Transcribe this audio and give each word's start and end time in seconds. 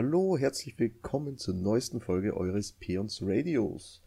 Hallo, 0.00 0.38
herzlich 0.38 0.78
willkommen 0.78 1.38
zur 1.38 1.54
neuesten 1.54 2.00
Folge 2.00 2.36
eures 2.36 2.70
Peons 2.70 3.18
Radios. 3.20 4.00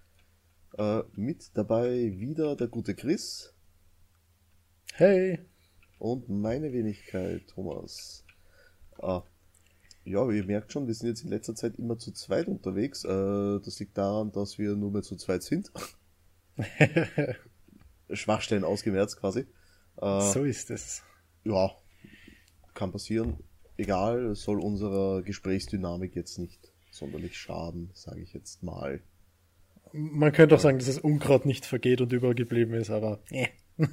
Äh, 0.78 1.02
mit 1.16 1.52
dabei 1.58 2.14
wieder 2.18 2.56
der 2.56 2.70
gute 2.70 2.96
Chris. 2.96 3.54
Hey. 4.94 5.40
Und 6.00 6.30
meine 6.30 6.72
Wenigkeit, 6.72 7.46
Thomas. 7.50 8.24
Ah, 9.00 9.24
ja, 10.06 10.32
ihr 10.32 10.46
merkt 10.46 10.72
schon, 10.72 10.88
wir 10.88 10.94
sind 10.94 11.10
jetzt 11.10 11.26
in 11.26 11.30
letzter 11.30 11.56
Zeit 11.56 11.76
immer 11.76 11.98
zu 11.98 12.14
zweit 12.14 12.48
unterwegs. 12.48 13.04
Äh, 13.04 13.60
das 13.60 13.78
liegt 13.82 13.98
daran, 13.98 14.32
dass 14.32 14.58
wir 14.58 14.78
nur 14.78 14.92
mehr 14.92 15.04
zu 15.04 15.18
zweit 15.18 15.44
sind. 15.44 15.74
Schwachstellen 18.14 18.64
ausgemerzt 18.64 19.18
quasi. 19.18 19.46
Äh, 19.98 20.22
so 20.32 20.46
ist 20.46 20.72
es. 20.72 21.04
Ja, 21.44 21.70
kann 22.76 22.94
passieren. 22.94 23.44
Egal, 23.82 24.36
soll 24.36 24.60
unserer 24.60 25.24
Gesprächsdynamik 25.24 26.16
jetzt 26.16 26.38
nicht 26.38 26.72
sonderlich 26.92 27.36
schaden, 27.36 27.90
sage 27.96 28.22
ich 28.22 28.32
jetzt 28.32 28.62
mal. 28.62 29.02
Man 29.92 30.32
könnte 30.32 30.54
auch 30.54 30.60
sagen, 30.60 30.78
dass 30.78 30.86
das 30.86 31.00
Unkraut 31.00 31.48
nicht 31.48 31.66
vergeht 31.66 32.00
und 32.00 32.14
übergeblieben 32.14 32.76
ist, 32.76 32.92
aber 32.92 33.24
äh. 33.32 33.48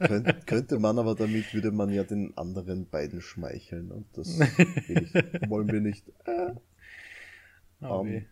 könnte, 0.00 0.40
könnte 0.46 0.78
man, 0.80 0.98
aber 0.98 1.14
damit 1.14 1.54
würde 1.54 1.70
man 1.70 1.90
ja 1.90 2.02
den 2.02 2.36
anderen 2.36 2.88
beiden 2.88 3.20
schmeicheln 3.20 3.92
und 3.92 4.06
das 4.14 4.40
ich, 4.88 5.14
wollen 5.48 5.70
wir 5.70 5.80
nicht. 5.80 6.08
Äh. 6.24 6.54
Oh, 7.82 8.00
um, 8.00 8.24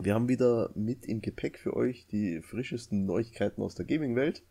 wir 0.00 0.14
haben 0.14 0.28
wieder 0.28 0.72
mit 0.74 1.06
im 1.06 1.20
Gepäck 1.20 1.60
für 1.60 1.76
euch 1.76 2.08
die 2.08 2.42
frischesten 2.42 3.06
Neuigkeiten 3.06 3.62
aus 3.62 3.76
der 3.76 3.86
Gaming-Welt. 3.86 4.42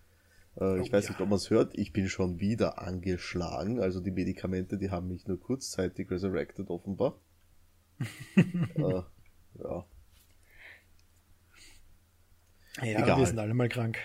Äh, 0.60 0.82
ich 0.82 0.90
oh, 0.90 0.94
weiß 0.94 1.06
ja. 1.06 1.12
nicht, 1.12 1.22
ob 1.22 1.30
man 1.30 1.38
es 1.38 1.50
hört, 1.50 1.78
ich 1.78 1.94
bin 1.94 2.08
schon 2.10 2.40
wieder 2.40 2.82
angeschlagen. 2.82 3.80
Also 3.80 4.00
die 4.00 4.12
Medikamente, 4.12 4.78
die 4.78 4.92
haben 4.92 5.08
mich 5.08 5.28
nur 5.28 5.40
kurzzeitig 5.40 6.10
resurrected 6.12 6.70
offenbar. 6.70 7.20
äh, 8.36 8.82
ja. 8.84 9.86
Ja, 12.82 13.04
Egal. 13.04 13.20
wir 13.20 13.26
sind 13.28 13.40
alle 13.40 13.54
mal 13.54 13.70
krank. 13.70 13.98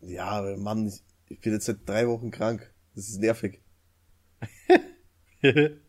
Ja, 0.00 0.56
Mann, 0.56 0.92
ich 1.28 1.40
bin 1.40 1.52
jetzt 1.52 1.66
seit 1.66 1.88
drei 1.88 2.08
Wochen 2.08 2.30
krank. 2.30 2.72
Das 2.94 3.08
ist 3.08 3.20
nervig. 3.20 3.62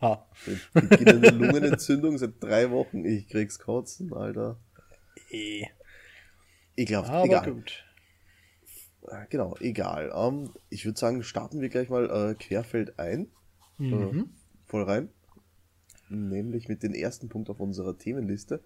ha. 0.00 0.28
Beginnende 0.74 1.30
Lungenentzündung 1.30 2.18
seit 2.18 2.42
drei 2.42 2.70
Wochen. 2.70 3.04
Ich 3.04 3.28
krieg's 3.28 3.58
kotzen, 3.58 4.12
Alter. 4.12 4.60
Eh. 5.30 5.64
Ekelhaft. 6.76 7.10
Aber 7.10 7.24
Egal. 7.24 7.52
gut. 7.52 7.84
Äh, 9.06 9.26
genau, 9.30 9.56
egal. 9.60 10.10
Um, 10.10 10.44
ähm, 10.44 10.50
ich 10.70 10.84
würde 10.84 10.98
sagen, 10.98 11.22
starten 11.22 11.60
wir 11.60 11.68
gleich 11.68 11.88
mal 11.88 12.10
äh, 12.10 12.34
querfeld 12.34 12.98
ein. 12.98 13.28
Mhm. 13.78 14.18
Äh, 14.18 14.24
voll 14.66 14.82
rein. 14.82 15.08
Nämlich 16.08 16.68
mit 16.68 16.82
dem 16.82 16.94
ersten 16.94 17.28
Punkt 17.28 17.50
auf 17.50 17.60
unserer 17.60 17.96
Themenliste. 17.96 18.62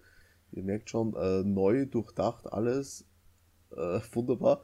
Ihr 0.51 0.63
merkt 0.63 0.89
schon, 0.89 1.15
äh, 1.15 1.43
neu 1.43 1.85
durchdacht 1.85 2.51
alles. 2.51 3.05
Äh, 3.71 3.99
wunderbar. 4.11 4.61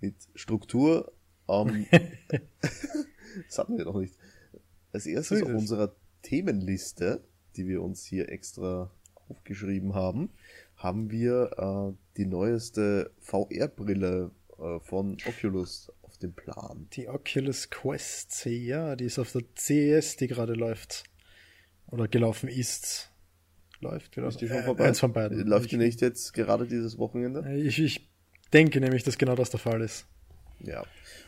Mit 0.00 0.16
Struktur. 0.34 1.12
Ähm, 1.48 1.86
das 3.46 3.58
hatten 3.58 3.78
wir 3.78 3.84
noch 3.84 3.98
nicht. 3.98 4.16
Als 4.92 5.06
erstes 5.06 5.42
auf 5.42 5.48
unserer 5.48 5.94
Themenliste, 6.22 7.22
die 7.56 7.66
wir 7.66 7.82
uns 7.82 8.04
hier 8.04 8.28
extra 8.28 8.90
aufgeschrieben 9.28 9.94
haben, 9.94 10.30
haben 10.76 11.10
wir 11.10 11.50
äh, 11.56 11.96
die 12.16 12.26
neueste 12.26 13.12
VR-Brille 13.20 14.30
äh, 14.60 14.80
von 14.80 15.16
Oculus 15.26 15.92
auf 16.02 16.18
dem 16.18 16.32
Plan. 16.32 16.88
Die 16.92 17.08
Oculus 17.08 17.70
Quest 17.70 18.32
C, 18.32 18.56
ja, 18.56 18.96
die 18.96 19.06
ist 19.06 19.18
auf 19.18 19.32
der 19.32 19.42
CES, 19.56 20.16
die 20.16 20.26
gerade 20.26 20.54
läuft. 20.54 21.04
Oder 21.86 22.08
gelaufen 22.08 22.48
ist. 22.48 23.10
Läuft, 23.80 24.12
gelaufen. 24.12 24.34
Ist 24.34 24.40
die 24.40 24.48
schon 24.48 24.58
äh, 24.58 24.62
vorbei? 24.62 24.84
Eins 24.84 25.00
von 25.00 25.12
beiden. 25.12 25.46
Läuft 25.46 25.70
die 25.72 25.76
nicht 25.76 26.00
jetzt 26.00 26.34
gerade 26.34 26.66
dieses 26.66 26.98
Wochenende? 26.98 27.44
Äh, 27.46 27.62
ich, 27.62 27.78
ich 27.78 28.08
denke 28.52 28.80
nämlich, 28.80 29.02
dass 29.02 29.18
genau 29.18 29.34
das 29.34 29.50
der 29.50 29.60
Fall 29.60 29.80
ist. 29.80 30.06
Ja. 30.60 30.84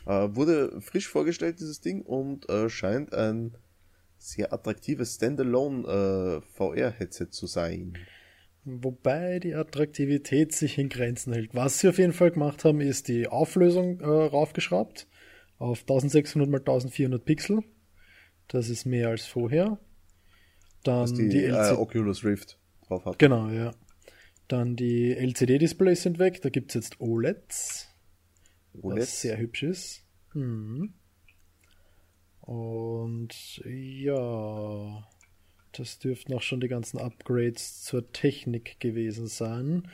Äh, 0.06 0.34
wurde 0.34 0.80
frisch 0.80 1.08
vorgestellt, 1.08 1.60
dieses 1.60 1.80
Ding, 1.80 2.02
und 2.02 2.48
äh, 2.48 2.68
scheint 2.68 3.14
ein 3.14 3.56
sehr 4.18 4.52
attraktives 4.52 5.16
Standalone 5.16 6.42
äh, 6.42 6.56
VR-Headset 6.56 7.28
zu 7.30 7.46
sein. 7.46 7.98
Wobei 8.64 9.40
die 9.40 9.54
Attraktivität 9.54 10.52
sich 10.52 10.78
in 10.78 10.88
Grenzen 10.88 11.32
hält. 11.32 11.52
Was 11.52 11.80
sie 11.80 11.88
auf 11.88 11.98
jeden 11.98 12.12
Fall 12.12 12.30
gemacht 12.30 12.64
haben, 12.64 12.80
ist 12.80 13.08
die 13.08 13.26
Auflösung 13.26 14.00
äh, 14.00 14.06
raufgeschraubt 14.06 15.08
auf 15.58 15.80
1600 15.80 16.60
x 16.60 16.68
1400 16.68 17.24
Pixel. 17.24 17.64
Das 18.48 18.68
ist 18.68 18.84
mehr 18.84 19.08
als 19.08 19.26
vorher. 19.26 19.78
Dann 20.84 21.02
Was 21.02 21.14
die, 21.14 21.28
die 21.28 21.44
LC 21.44 21.72
äh, 21.72 21.74
Oculus 21.74 22.24
Rift 22.24 22.58
drauf 22.86 23.04
hat. 23.04 23.18
Genau, 23.18 23.48
ja. 23.48 23.72
Dann 24.48 24.76
die 24.76 25.12
LCD-Displays 25.12 26.02
sind 26.02 26.18
weg. 26.18 26.42
Da 26.42 26.48
gibt 26.48 26.70
es 26.70 26.74
jetzt 26.74 27.00
OLEDs. 27.00 27.88
OLEDs? 28.80 29.00
Was 29.00 29.20
sehr 29.22 29.38
hübsch 29.38 29.62
ist. 29.62 30.04
Hm. 30.32 30.94
Und 32.40 33.62
ja. 33.64 35.08
Das 35.72 35.98
dürften 35.98 36.34
auch 36.34 36.42
schon 36.42 36.60
die 36.60 36.68
ganzen 36.68 36.98
Upgrades 36.98 37.82
zur 37.82 38.12
Technik 38.12 38.78
gewesen 38.78 39.26
sein. 39.26 39.88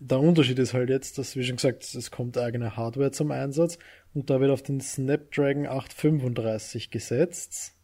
Der 0.00 0.20
Unterschied 0.20 0.58
ist 0.58 0.74
halt 0.74 0.90
jetzt, 0.90 1.18
dass, 1.18 1.34
wie 1.34 1.42
schon 1.42 1.56
gesagt, 1.56 1.82
es 1.82 2.10
kommt 2.10 2.38
eigene 2.38 2.76
Hardware 2.76 3.10
zum 3.10 3.32
Einsatz 3.32 3.78
und 4.14 4.30
da 4.30 4.40
wird 4.40 4.50
auf 4.50 4.62
den 4.62 4.80
Snapdragon 4.80 5.66
835 5.66 6.90
gesetzt. 6.90 7.74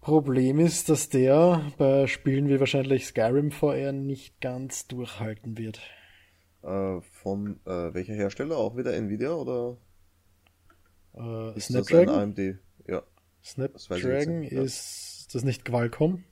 Problem 0.00 0.60
ist, 0.60 0.88
dass 0.88 1.08
der 1.08 1.72
bei 1.76 2.06
Spielen 2.06 2.48
wie 2.48 2.58
wahrscheinlich 2.58 3.06
Skyrim 3.06 3.50
VR 3.50 3.92
nicht 3.92 4.40
ganz 4.40 4.86
durchhalten 4.86 5.58
wird. 5.58 5.80
Äh, 6.62 7.00
von 7.00 7.60
äh, 7.66 7.92
welcher 7.92 8.14
Hersteller? 8.14 8.56
Auch 8.56 8.76
wieder 8.76 8.94
Nvidia 8.94 9.32
oder? 9.32 9.76
Äh, 11.14 11.56
ist 11.56 11.66
Snapdragon? 11.66 12.06
das 12.06 12.16
ein 12.16 12.22
AMD? 12.22 12.58
Ja. 12.86 13.02
Snapdragon 13.42 14.42
ist 14.44 15.09
ist 15.30 15.36
das 15.36 15.44
nicht 15.44 15.64
Qualcomm? 15.64 16.24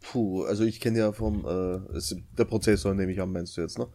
Puh, 0.00 0.44
also 0.44 0.62
ich 0.62 0.78
kenne 0.78 1.00
ja 1.00 1.10
von, 1.10 1.44
äh, 1.44 2.00
der 2.38 2.44
Prozessor 2.44 2.94
nehme 2.94 3.10
ich 3.10 3.20
an, 3.20 3.32
meinst 3.32 3.56
du 3.56 3.62
jetzt, 3.62 3.80
ne? 3.80 3.88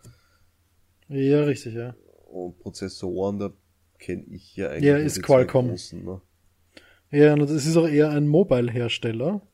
Ja, 1.08 1.44
richtig, 1.44 1.76
ja. 1.76 1.96
Und 2.26 2.60
Prozessoren, 2.60 3.40
da 3.40 3.54
kenne 3.98 4.26
ich 4.26 4.54
ja 4.58 4.68
eigentlich. 4.68 4.84
Ja, 4.84 4.98
ist 4.98 5.24
Qualcomm. 5.24 5.70
Großen, 5.70 6.04
ne? 6.04 6.20
Ja, 7.10 7.32
und 7.36 7.40
das 7.40 7.52
ist 7.52 7.78
auch 7.78 7.88
eher 7.88 8.10
ein 8.10 8.28
Mobile-Hersteller. 8.28 9.48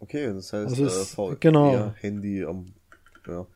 Okay, 0.00 0.26
das 0.26 0.52
heißt, 0.52 0.68
also 0.68 0.84
ist, 0.84 1.18
äh, 1.18 1.36
genau. 1.40 1.94
Handy 1.94 2.44
am, 2.44 2.74
ja, 3.26 3.46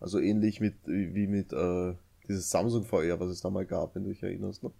also 0.00 0.20
ähnlich 0.20 0.62
mit, 0.62 0.86
wie 0.86 1.26
mit, 1.26 1.52
äh, 1.52 1.96
dieses 2.26 2.48
Samsung 2.48 2.86
VR, 2.86 3.20
was 3.20 3.28
es 3.28 3.42
da 3.42 3.50
mal 3.50 3.66
gab, 3.66 3.94
wenn 3.94 4.04
du 4.04 4.08
dich 4.08 4.22
erinnerst, 4.22 4.62
ne? 4.62 4.72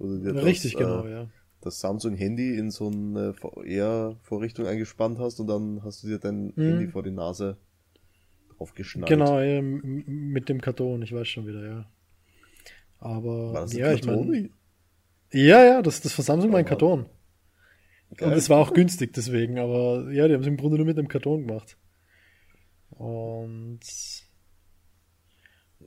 Richtig, 0.00 0.72
das, 0.72 0.80
genau, 0.80 1.04
äh, 1.06 1.10
ja 1.12 1.30
das 1.60 1.80
Samsung-Handy 1.80 2.56
in 2.56 2.70
so 2.70 2.88
eine 2.88 3.34
VR-Vorrichtung 3.34 4.66
eingespannt 4.66 5.18
hast 5.18 5.40
und 5.40 5.46
dann 5.46 5.82
hast 5.84 6.02
du 6.02 6.08
dir 6.08 6.18
dein 6.18 6.52
mhm. 6.56 6.62
Handy 6.62 6.88
vor 6.88 7.02
die 7.02 7.10
Nase 7.10 7.58
drauf 8.56 8.74
geschnallt. 8.74 9.08
Genau, 9.08 9.40
ja, 9.40 9.60
mit 9.62 10.48
dem 10.48 10.60
Karton, 10.60 11.02
ich 11.02 11.12
weiß 11.12 11.28
schon 11.28 11.46
wieder, 11.46 11.66
ja. 11.66 11.90
Aber 12.98 13.54
war 13.54 13.62
das 13.62 13.72
ja, 13.72 13.92
ich 13.92 14.04
mein, 14.04 14.50
ja, 15.32 15.64
ja, 15.64 15.82
das, 15.82 16.00
das 16.00 16.12
von 16.12 16.24
Samsung 16.24 16.50
oh, 16.50 16.52
mein 16.52 16.64
Karton. 16.64 17.06
Geil. 18.16 18.28
Und 18.28 18.36
es 18.36 18.50
war 18.50 18.58
auch 18.58 18.74
günstig 18.74 19.12
deswegen, 19.12 19.58
aber 19.58 20.10
ja, 20.10 20.26
die 20.26 20.34
haben 20.34 20.40
es 20.40 20.46
im 20.46 20.56
Grunde 20.56 20.76
nur 20.76 20.86
mit 20.86 20.98
dem 20.98 21.08
Karton 21.08 21.46
gemacht. 21.46 21.76
Und 22.90 23.80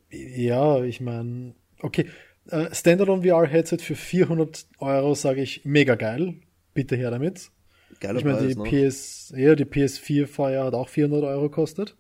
ja, 0.09 0.83
ich 0.83 1.01
meine, 1.01 1.53
okay, 1.81 2.07
äh, 2.49 2.73
Standalone 2.73 3.23
VR 3.23 3.47
Headset 3.47 3.77
für 3.77 3.95
400 3.95 4.65
Euro 4.79 5.15
sage 5.15 5.41
ich 5.41 5.65
mega 5.65 5.95
geil. 5.95 6.35
Bitte 6.73 6.95
her 6.95 7.11
damit. 7.11 7.51
Geiler 7.99 8.19
ich 8.19 8.25
meine, 8.25 8.47
die 8.47 8.55
ne? 8.55 8.63
PS, 8.63 9.33
ja, 9.35 9.55
die 9.55 9.65
PS4 9.65 10.27
VR 10.27 10.65
hat 10.65 10.73
auch 10.73 10.89
400 10.89 11.23
Euro 11.23 11.43
gekostet. 11.43 11.95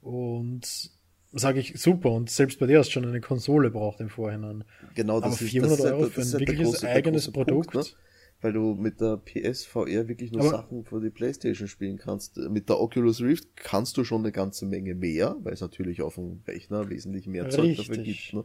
Und 0.00 0.90
sage 1.32 1.60
ich 1.60 1.80
super. 1.80 2.10
Und 2.10 2.30
selbst 2.30 2.58
bei 2.58 2.66
dir 2.66 2.78
hast 2.78 2.88
du 2.88 2.92
schon 2.92 3.06
eine 3.06 3.20
Konsole 3.20 3.70
braucht 3.70 4.00
im 4.00 4.08
Vorhinein. 4.08 4.64
Genau, 4.94 5.20
das 5.20 5.38
Aber 5.38 5.48
400 5.48 5.78
ist, 5.78 5.84
das 5.84 5.92
Euro 5.92 6.06
für 6.08 6.20
ein 6.20 6.32
wirkliches 6.32 6.68
große, 6.68 6.88
eigenes 6.88 7.30
Produkt. 7.30 7.72
Punkt, 7.72 7.88
ne? 7.92 7.96
Weil 8.40 8.52
du 8.54 8.74
mit 8.74 9.00
der 9.00 9.18
PSVR 9.18 10.08
wirklich 10.08 10.32
nur 10.32 10.40
Aber 10.40 10.50
Sachen 10.50 10.84
für 10.84 11.00
die 11.00 11.10
Playstation 11.10 11.68
spielen 11.68 11.96
kannst. 11.96 12.36
Mit 12.36 12.68
der 12.68 12.80
Oculus 12.80 13.20
Rift 13.20 13.56
kannst 13.56 13.96
du 13.96 14.04
schon 14.04 14.22
eine 14.22 14.32
ganze 14.32 14.66
Menge 14.66 14.96
mehr, 14.96 15.36
weil 15.42 15.52
es 15.52 15.60
natürlich 15.60 16.02
auf 16.02 16.16
dem 16.16 16.42
Rechner 16.46 16.90
wesentlich 16.90 17.28
mehr 17.28 17.48
Zeug 17.50 17.76
dafür 17.76 17.98
gibt. 17.98 18.32
Ne? 18.34 18.44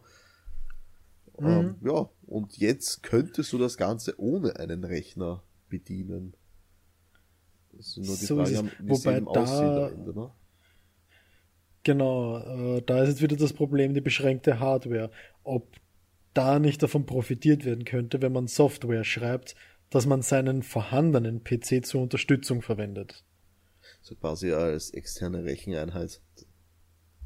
Mhm. 1.39 1.47
Ähm, 1.47 1.75
ja, 1.83 2.09
und 2.25 2.57
jetzt 2.57 3.03
könntest 3.03 3.53
du 3.53 3.57
das 3.57 3.77
Ganze 3.77 4.19
ohne 4.19 4.55
einen 4.57 4.83
Rechner 4.83 5.43
bedienen. 5.69 6.35
Das 7.73 7.89
ist 7.89 7.97
nur 7.97 8.17
die 8.17 8.25
so 8.25 8.35
Frage, 8.37 8.71
wie 8.79 8.91
es 8.91 9.05
eben 9.05 9.25
da, 9.25 9.41
aussieht 9.41 9.63
am 9.63 9.93
Ende, 9.93 10.13
ne? 10.13 10.31
Genau, 11.83 12.37
äh, 12.39 12.81
da 12.81 13.03
ist 13.03 13.09
jetzt 13.09 13.21
wieder 13.21 13.37
das 13.37 13.53
Problem, 13.53 13.93
die 13.93 14.01
beschränkte 14.01 14.59
Hardware. 14.59 15.11
Ob 15.43 15.77
da 16.33 16.59
nicht 16.59 16.83
davon 16.83 17.05
profitiert 17.05 17.65
werden 17.65 17.85
könnte, 17.85 18.21
wenn 18.21 18.33
man 18.33 18.47
Software 18.47 19.03
schreibt, 19.03 19.55
dass 19.89 20.05
man 20.05 20.21
seinen 20.21 20.63
vorhandenen 20.63 21.43
PC 21.43 21.85
zur 21.85 22.01
Unterstützung 22.01 22.61
verwendet. 22.61 23.23
So 24.01 24.15
quasi 24.15 24.51
als 24.51 24.89
externe 24.91 25.45
Recheneinheit. 25.45 26.21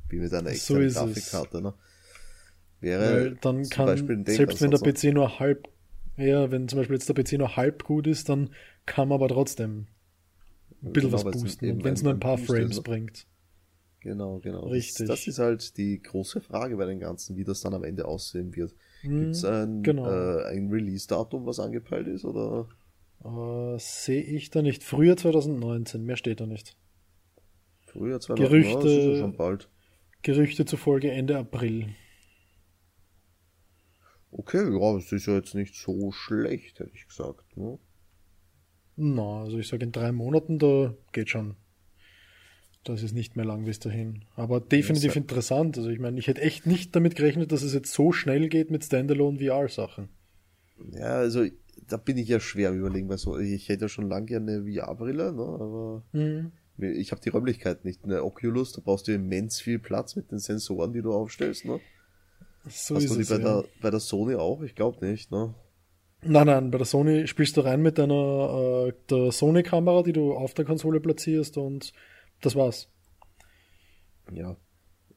Wie 0.09 0.19
mit 0.19 0.33
einer 0.33 0.51
externen 0.51 0.89
so 0.89 0.99
Grafikkarte, 0.99 1.61
ne? 1.61 1.73
Wäre 2.81 3.01
Weil 3.01 3.37
dann 3.41 3.69
kann, 3.69 4.25
selbst 4.25 4.61
wenn 4.61 4.71
der 4.71 4.79
PC 4.79 5.13
nur 5.13 5.39
halb, 5.39 5.69
ja, 6.17 6.51
wenn 6.51 6.67
zum 6.67 6.79
Beispiel 6.79 6.95
jetzt 6.95 7.07
der 7.07 7.15
PC 7.15 7.33
nur 7.33 7.55
halb 7.55 7.83
gut 7.83 8.07
ist, 8.07 8.27
dann 8.27 8.49
kann 8.85 9.07
man 9.07 9.17
aber 9.17 9.29
trotzdem 9.29 9.87
ein 10.81 10.91
bisschen 10.91 11.11
genau, 11.11 11.23
was 11.23 11.41
boosten, 11.41 11.83
wenn 11.83 11.93
es 11.93 12.01
nur 12.01 12.11
ein 12.11 12.19
paar 12.19 12.39
Frames 12.39 12.77
ist, 12.77 12.83
bringt. 12.83 13.27
Genau, 14.01 14.39
genau. 14.39 14.67
Richtig. 14.67 15.07
Das, 15.07 15.19
das, 15.19 15.27
ist 15.27 15.37
halt 15.37 15.77
die 15.77 16.01
große 16.01 16.41
Frage 16.41 16.75
bei 16.75 16.85
den 16.85 16.99
Ganzen, 16.99 17.37
wie 17.37 17.43
das 17.43 17.61
dann 17.61 17.75
am 17.75 17.83
Ende 17.83 18.05
aussehen 18.05 18.55
wird. 18.55 18.73
Gibt 19.03 19.35
es 19.35 19.45
ein, 19.45 19.83
genau. 19.83 20.09
äh, 20.09 20.45
ein 20.45 20.69
Release-Datum, 20.69 21.45
was 21.45 21.59
angepeilt 21.59 22.07
ist, 22.07 22.25
oder? 22.25 22.67
Uh, 23.23 23.77
Sehe 23.77 24.23
ich 24.23 24.49
da 24.49 24.63
nicht. 24.63 24.83
Früher 24.83 25.17
2019, 25.17 26.03
mehr 26.03 26.17
steht 26.17 26.39
da 26.39 26.47
nicht. 26.47 26.75
Früher 27.85 28.19
2019, 28.19 28.61
Gerüchte, 28.61 28.89
ja, 28.89 28.99
ist 28.99 29.05
ja 29.05 29.21
schon 29.21 29.37
bald. 29.37 29.69
Gerüchte 30.23 30.65
zufolge 30.65 31.11
Ende 31.11 31.37
April. 31.37 31.89
Okay, 34.31 34.63
ja, 34.79 34.97
es 34.97 35.11
ist 35.11 35.25
ja 35.25 35.35
jetzt 35.35 35.55
nicht 35.55 35.75
so 35.75 36.11
schlecht, 36.11 36.79
hätte 36.79 36.91
ich 36.93 37.07
gesagt. 37.07 37.57
Ne? 37.57 37.77
Na, 38.95 39.43
also 39.43 39.57
ich 39.57 39.67
sage 39.67 39.83
in 39.83 39.91
drei 39.91 40.11
Monaten, 40.11 40.57
da 40.57 40.93
geht 41.11 41.29
schon. 41.29 41.55
Das 42.83 43.03
ist 43.03 43.13
nicht 43.13 43.35
mehr 43.35 43.45
lang 43.45 43.65
bis 43.65 43.79
dahin. 43.79 44.25
Aber 44.35 44.59
definitiv 44.59 45.15
ja, 45.15 45.21
interessant. 45.21 45.77
Also 45.77 45.89
ich 45.89 45.99
meine, 45.99 46.17
ich 46.17 46.27
hätte 46.27 46.41
echt 46.41 46.65
nicht 46.65 46.95
damit 46.95 47.15
gerechnet, 47.15 47.51
dass 47.51 47.61
es 47.61 47.73
jetzt 47.73 47.93
so 47.93 48.11
schnell 48.11 48.49
geht 48.49 48.71
mit 48.71 48.83
Standalone 48.83 49.37
VR-Sachen. 49.37 50.09
Ja, 50.93 51.17
also 51.17 51.45
da 51.87 51.97
bin 51.97 52.17
ich 52.17 52.27
ja 52.27 52.39
schwer 52.39 52.71
überlegen, 52.71 53.07
weil 53.09 53.17
so, 53.17 53.37
ich 53.37 53.69
hätte 53.69 53.85
ja 53.85 53.89
schon 53.89 54.09
lange 54.09 54.25
gerne 54.25 54.51
eine 54.53 54.63
VR-Brille, 54.63 55.33
ne? 55.33 55.41
aber 55.41 56.03
mhm. 56.13 56.51
ich 56.77 57.11
habe 57.11 57.21
die 57.21 57.29
Räumlichkeit 57.29 57.85
nicht. 57.85 58.03
Eine 58.03 58.23
Oculus, 58.23 58.73
da 58.73 58.81
brauchst 58.83 59.07
du 59.07 59.13
immens 59.13 59.61
viel 59.61 59.77
Platz 59.77 60.15
mit 60.15 60.31
den 60.31 60.39
Sensoren, 60.39 60.93
die 60.93 61.01
du 61.01 61.13
aufstellst. 61.13 61.65
Ne? 61.65 61.79
So 62.67 62.95
Hast 62.95 63.09
du 63.09 63.15
die 63.15 63.21
es, 63.21 63.29
bei, 63.29 63.37
ja. 63.37 63.61
der, 63.61 63.65
bei 63.81 63.89
der 63.89 63.99
Sony 63.99 64.35
auch? 64.35 64.61
Ich 64.61 64.75
glaube 64.75 65.05
nicht. 65.05 65.31
Ne? 65.31 65.53
Nein, 66.23 66.45
nein, 66.45 66.71
bei 66.71 66.77
der 66.77 66.85
Sony 66.85 67.27
spielst 67.27 67.57
du 67.57 67.61
rein 67.61 67.81
mit 67.81 67.97
deiner 67.97 68.87
äh, 68.87 68.93
der 69.09 69.31
Sony-Kamera, 69.31 70.03
die 70.03 70.13
du 70.13 70.33
auf 70.33 70.53
der 70.53 70.65
Konsole 70.65 70.99
platzierst 70.99 71.57
und 71.57 71.93
das 72.41 72.55
war's. 72.55 72.87
Ja, 74.31 74.55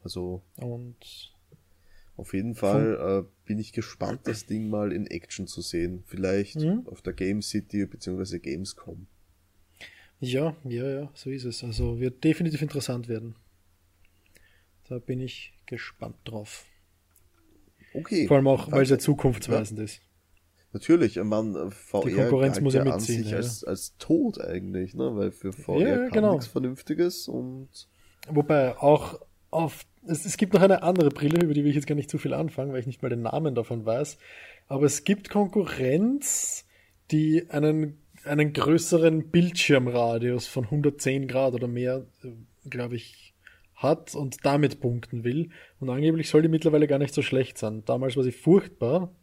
also. 0.02 0.43
Und. 0.56 1.31
Auf 2.17 2.32
jeden 2.32 2.55
Fall 2.55 3.25
äh, 3.25 3.47
bin 3.47 3.58
ich 3.58 3.73
gespannt, 3.73 4.20
das 4.25 4.47
Ding 4.47 4.70
mal 4.70 4.93
in 4.93 5.08
Action 5.08 5.49
zu 5.49 5.62
sehen. 5.62 6.05
Vielleicht 6.06 6.56
mhm. 6.56 6.87
auf 6.87 7.02
der 7.02 7.12
Game 7.12 7.43
City 7.43 7.87
bzw. 7.87 8.38
Gamescom. 8.38 9.08
Ja, 10.20 10.56
ja, 10.64 10.88
ja, 10.88 11.11
so 11.14 11.29
ist 11.31 11.44
es. 11.44 11.64
Also 11.64 11.99
wird 11.99 12.23
definitiv 12.23 12.62
interessant 12.62 13.08
werden. 13.08 13.35
Da 14.88 14.99
bin 14.99 15.20
ich 15.20 15.55
gespannt 15.67 16.17
drauf. 16.25 16.67
Okay. 17.94 18.26
Vor 18.26 18.37
allem 18.37 18.49
auch, 18.49 18.70
weil 18.70 18.82
es 18.82 18.91
ja 18.91 18.99
zukunftsweisend 18.99 19.79
ja. 19.79 19.85
ist. 19.85 20.00
Natürlich, 20.73 21.17
man 21.23 21.70
VR 21.70 22.05
Die 22.05 22.14
Konkurrenz 22.14 22.61
muss 22.61 22.75
ja 22.75 22.82
mitziehen, 22.82 23.19
an 23.19 23.23
sich 23.23 23.31
ja. 23.31 23.37
als, 23.37 23.62
als 23.62 23.96
tot 23.99 24.41
eigentlich, 24.41 24.94
ne? 24.94 25.14
Weil 25.14 25.31
für 25.31 25.52
VR 25.52 25.79
ja, 25.79 25.96
kam 25.99 26.11
genau. 26.11 26.32
nichts 26.32 26.49
Vernünftiges 26.49 27.29
und 27.29 27.69
wobei 28.29 28.76
auch 28.79 29.20
auf 29.50 29.87
es, 30.06 30.26
es 30.26 30.37
gibt 30.37 30.52
noch 30.52 30.61
eine 30.61 30.82
andere 30.82 31.11
Brille, 31.11 31.44
über 31.44 31.55
die 31.55 31.62
will 31.62 31.70
ich 31.70 31.76
jetzt 31.76 31.87
gar 31.87 31.94
nicht 31.94 32.11
zu 32.11 32.19
viel 32.19 32.35
anfangen, 32.35 32.73
weil 32.73 32.81
ich 32.81 32.87
nicht 32.87 33.02
mal 33.02 33.08
den 33.08 33.23
Namen 33.23 33.55
davon 33.55 33.87
weiß. 33.87 34.19
Aber 34.67 34.85
es 34.85 35.05
gibt 35.05 35.31
Konkurrenz, 35.31 36.67
die 37.11 37.49
einen 37.50 37.99
einen 38.25 38.52
größeren 38.52 39.31
Bildschirmradius 39.31 40.47
von 40.47 40.64
110 40.64 41.29
Grad 41.29 41.55
oder 41.55 41.69
mehr, 41.69 42.06
äh, 42.23 42.69
glaube 42.69 42.97
ich, 42.97 43.33
hat 43.75 44.15
und 44.15 44.44
damit 44.44 44.81
punkten 44.81 45.25
will. 45.25 45.50
Und 45.81 45.91
angeblich 45.91 46.29
soll 46.29 46.43
die 46.43 46.49
mittlerweile 46.49 46.87
gar 46.87 46.99
nicht 46.99 47.15
so 47.15 47.23
schlecht 47.23 47.59
sein. 47.59 47.85
Damals 47.85 48.17
war 48.17 48.23
sie 48.23 48.32
furchtbar, 48.32 49.15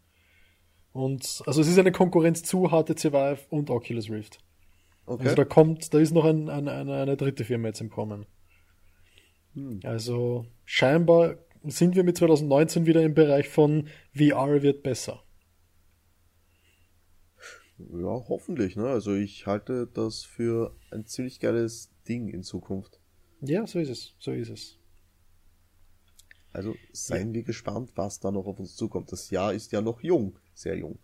und 0.94 1.42
also 1.46 1.62
es 1.62 1.68
ist 1.68 1.80
eine 1.80 1.92
Konkurrenz 1.92 2.44
zu 2.44 2.68
HTC 2.68 3.14
Vive 3.14 3.40
und 3.50 3.70
Oculus 3.70 4.10
Rift. 4.10 4.40
Okay. 5.06 5.24
Also 5.24 5.36
da 5.36 5.46
kommt, 5.46 5.94
da 5.94 6.00
ist 6.00 6.12
noch 6.12 6.26
ein, 6.26 6.50
ein, 6.50 6.68
eine, 6.68 6.96
eine 6.96 7.18
dritte 7.18 7.46
Firma 7.46 7.70
jetzt 7.70 7.82
im 7.82 7.90
Kommen. 7.90 8.26
Hm. 9.54 9.80
Also 9.84 10.46
scheinbar 10.66 11.38
sind 11.64 11.96
wir 11.96 12.04
mit 12.04 12.18
2019 12.18 12.86
wieder 12.86 13.04
im 13.04 13.14
Bereich 13.14 13.48
von 13.48 13.88
VR 14.14 14.62
wird 14.62 14.84
besser. 14.84 15.24
Ja, 17.78 18.24
hoffentlich, 18.28 18.76
ne? 18.76 18.86
Also 18.86 19.16
ich 19.16 19.48
halte 19.48 19.88
das 19.88 20.24
für 20.24 20.76
ein 20.92 21.06
ziemlich 21.06 21.40
geiles 21.40 21.92
Ding 22.08 22.28
in 22.28 22.44
Zukunft. 22.44 23.01
Ja, 23.42 23.66
so 23.66 23.80
ist 23.80 23.90
es, 23.90 24.14
so 24.20 24.32
ist 24.32 24.50
es. 24.50 24.78
Also 26.54 26.76
seien 26.92 27.30
ja. 27.30 27.36
wir 27.36 27.44
gespannt, 27.44 27.92
was 27.96 28.20
da 28.20 28.32
noch 28.32 28.46
auf 28.46 28.60
uns 28.60 28.76
zukommt. 28.76 29.12
Das 29.12 29.30
Jahr 29.30 29.54
ist 29.54 29.72
ja 29.72 29.82
noch 29.82 30.02
jung, 30.02 30.38
sehr 30.54 30.78
jung. 30.78 31.00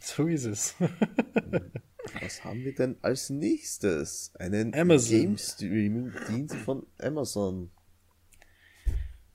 So 0.00 0.26
ist 0.26 0.44
es. 0.44 0.74
was 2.20 2.44
haben 2.44 2.64
wir 2.64 2.74
denn 2.74 2.96
als 3.02 3.30
nächstes? 3.30 4.32
Einen 4.38 4.74
Amazon. 4.74 5.18
Game 5.18 5.38
Streaming 5.38 6.12
Dienst 6.28 6.56
von 6.56 6.86
Amazon. 6.98 7.70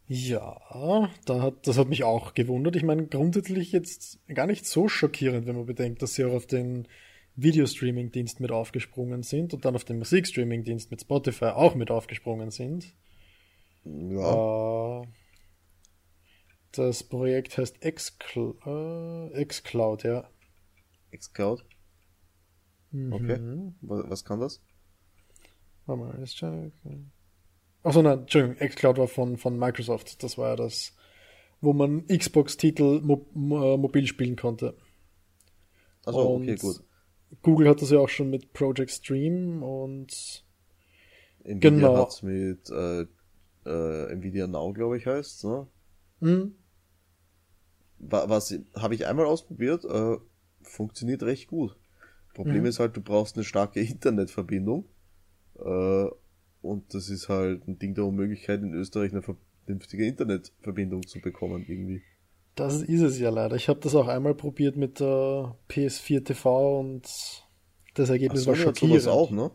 Ja, 0.07 1.09
da 1.25 1.41
hat, 1.41 1.65
das 1.65 1.77
hat 1.77 1.87
mich 1.87 2.03
auch 2.03 2.33
gewundert. 2.33 2.75
Ich 2.75 2.83
meine, 2.83 3.07
grundsätzlich 3.07 3.71
jetzt 3.71 4.19
gar 4.27 4.47
nicht 4.47 4.65
so 4.65 4.87
schockierend, 4.87 5.47
wenn 5.47 5.55
man 5.55 5.65
bedenkt, 5.65 6.01
dass 6.01 6.15
sie 6.15 6.25
auch 6.25 6.33
auf 6.33 6.45
den 6.45 6.87
Videostreaming-Dienst 7.35 8.39
mit 8.39 8.51
aufgesprungen 8.51 9.23
sind 9.23 9.53
und 9.53 9.65
dann 9.65 9.75
auf 9.75 9.85
den 9.85 9.97
Musikstreaming-Dienst 9.97 10.91
mit 10.91 11.01
Spotify 11.01 11.45
auch 11.45 11.75
mit 11.75 11.89
aufgesprungen 11.89 12.51
sind. 12.51 12.95
Ja. 13.85 15.01
Äh, 15.01 15.07
das 16.71 17.03
Projekt 17.03 17.57
heißt 17.57 17.81
Xcloud, 17.81 18.57
äh, 18.65 19.45
Xcloud 19.45 20.03
ja. 20.03 20.29
Xcloud? 21.15 21.65
Mhm. 22.91 23.13
Okay. 23.13 23.39
Was, 23.81 24.09
was, 24.09 24.25
kann 24.25 24.39
das? 24.39 24.61
Warte 25.85 26.01
mal, 26.01 26.23
ist 26.23 26.37
schon. 26.37 26.71
Achso, 27.83 28.01
nein, 28.01 28.19
Entschuldigung, 28.19 28.67
Xcloud 28.67 28.97
war 28.97 29.07
von, 29.07 29.37
von 29.37 29.57
Microsoft. 29.57 30.23
Das 30.23 30.37
war 30.37 30.49
ja 30.49 30.55
das, 30.55 30.95
wo 31.61 31.73
man 31.73 32.07
Xbox-Titel 32.07 33.01
mo 33.01 33.25
mo 33.33 33.73
äh, 33.73 33.77
mobil 33.77 34.07
spielen 34.07 34.35
konnte. 34.35 34.77
Also 36.05 36.35
okay, 36.35 36.55
gut. 36.55 36.83
Google 37.41 37.69
hat 37.69 37.81
das 37.81 37.89
ja 37.89 37.99
auch 37.99 38.09
schon 38.09 38.29
mit 38.29 38.53
Project 38.53 38.91
Stream 38.91 39.63
und 39.63 40.43
Nvidia 41.43 41.69
genau. 41.69 41.97
hat's 41.97 42.21
mit 42.21 42.69
äh, 42.69 43.05
äh, 43.65 44.11
Nvidia 44.11 44.47
Now, 44.47 44.71
glaube 44.73 44.97
ich, 44.97 45.05
heißt 45.05 45.45
ne? 45.45 45.67
Mhm 46.19 46.55
was 48.09 48.53
habe 48.75 48.95
ich 48.95 49.07
einmal 49.07 49.25
ausprobiert, 49.25 49.85
äh, 49.85 50.17
funktioniert 50.61 51.23
recht 51.23 51.47
gut. 51.47 51.77
Problem 52.33 52.61
mhm. 52.61 52.67
ist 52.67 52.79
halt, 52.79 52.97
du 52.97 53.01
brauchst 53.01 53.35
eine 53.35 53.43
starke 53.43 53.79
Internetverbindung. 53.79 54.85
Äh, 55.59 56.07
und 56.61 56.93
das 56.93 57.09
ist 57.09 57.29
halt 57.29 57.67
ein 57.67 57.77
Ding 57.77 57.93
der 57.93 58.05
Unmöglichkeit, 58.05 58.61
in 58.61 58.73
Österreich 58.73 59.11
eine 59.11 59.21
vernünftige 59.21 60.05
Internetverbindung 60.05 61.05
zu 61.05 61.19
bekommen 61.19 61.65
irgendwie. 61.67 62.01
Das 62.55 62.81
ist 62.81 63.01
es 63.01 63.19
ja 63.19 63.29
leider. 63.29 63.55
Ich 63.55 63.67
habe 63.67 63.79
das 63.79 63.95
auch 63.95 64.07
einmal 64.07 64.35
probiert 64.35 64.75
mit 64.75 64.99
der 64.99 65.55
PS4 65.69 66.23
TV 66.23 66.79
und 66.79 67.03
das 67.95 68.09
Ergebnis 68.09 68.43
Ach, 68.43 68.47
war 68.47 68.55
schockierend. 68.55 69.01
Hat 69.01 69.07
auch, 69.07 69.31
ne? 69.31 69.51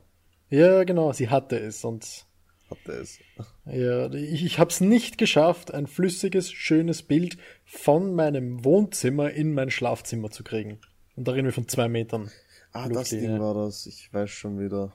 Ja, 0.51 0.85
genau, 0.85 1.13
sie 1.13 1.29
hatte 1.29 1.59
es 1.59 1.85
und 1.85 2.27
hatte 2.71 2.93
es. 2.93 3.19
Ja, 3.67 4.13
ich, 4.13 4.45
ich 4.45 4.59
habe 4.59 4.71
es 4.71 4.81
nicht 4.81 5.19
geschafft, 5.19 5.73
ein 5.73 5.87
flüssiges, 5.87 6.51
schönes 6.51 7.03
Bild 7.03 7.39
von 7.65 8.15
meinem 8.15 8.65
Wohnzimmer 8.65 9.31
in 9.31 9.55
mein 9.55 9.71
Schlafzimmer 9.71 10.31
zu 10.31 10.43
kriegen. 10.43 10.79
Und 11.17 11.29
da 11.29 11.33
reden 11.33 11.47
wir 11.47 11.53
von 11.53 11.69
zwei 11.69 11.89
Metern. 11.89 12.31
Ah, 12.73 12.87
Luft 12.87 13.01
das 13.01 13.09
Ding 13.11 13.41
war 13.41 13.55
das. 13.55 13.87
Ich 13.87 14.13
weiß 14.13 14.31
schon 14.31 14.59
wieder. 14.59 14.93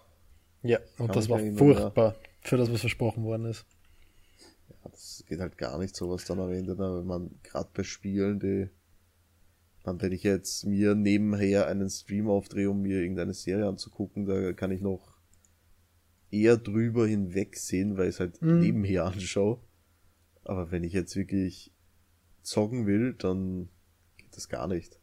Ja, 0.61 0.79
und 0.97 1.07
Kann 1.07 1.15
das 1.15 1.29
war 1.29 1.39
furchtbar 1.39 2.15
für 2.41 2.57
das, 2.57 2.71
was 2.71 2.81
versprochen 2.81 3.23
worden 3.23 3.45
ist. 3.45 3.65
Das 4.83 5.23
geht 5.27 5.39
halt 5.39 5.57
gar 5.57 5.79
nicht 5.79 5.95
sowas 5.95 6.25
dann 6.25 6.39
am 6.39 6.51
Ende, 6.51 6.77
wenn 6.77 7.05
man 7.05 7.31
gerade 7.43 7.69
bei 7.73 7.83
Spielen, 7.83 8.39
die 8.39 8.69
dann, 9.83 10.01
wenn 10.01 10.13
ich 10.13 10.23
jetzt 10.23 10.65
mir 10.65 10.95
nebenher 10.95 11.67
einen 11.67 11.89
Stream 11.89 12.29
aufdrehe, 12.29 12.69
um 12.69 12.81
mir 12.81 13.01
irgendeine 13.01 13.33
Serie 13.33 13.67
anzugucken, 13.67 14.25
da 14.25 14.53
kann 14.53 14.71
ich 14.71 14.81
noch 14.81 15.13
eher 16.31 16.57
drüber 16.57 17.05
hinwegsehen, 17.05 17.97
weil 17.97 18.07
ich 18.07 18.15
es 18.15 18.19
halt 18.19 18.41
mhm. 18.41 18.61
nebenher 18.61 19.05
anschaue. 19.05 19.59
Aber 20.45 20.71
wenn 20.71 20.83
ich 20.83 20.93
jetzt 20.93 21.15
wirklich 21.15 21.73
zocken 22.41 22.87
will, 22.87 23.13
dann 23.13 23.69
geht 24.17 24.35
das 24.35 24.49
gar 24.49 24.67
nicht. 24.67 24.99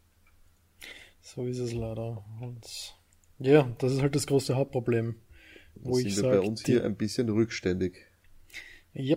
So 1.20 1.46
ist 1.46 1.58
es 1.58 1.72
leider. 1.72 2.25
Und 2.40 2.94
ja, 3.38 3.75
das 3.78 3.92
ist 3.92 4.00
halt 4.00 4.14
das 4.14 4.26
große 4.26 4.56
Hauptproblem. 4.56 5.16
Wo 5.75 5.94
sind 5.94 6.06
ich 6.08 6.16
wir 6.16 6.22
sag, 6.22 6.30
bei 6.32 6.40
uns 6.40 6.64
hier 6.64 6.84
ein 6.84 6.96
bisschen 6.96 7.28
rückständig. 7.28 8.06
Ja. 8.92 9.16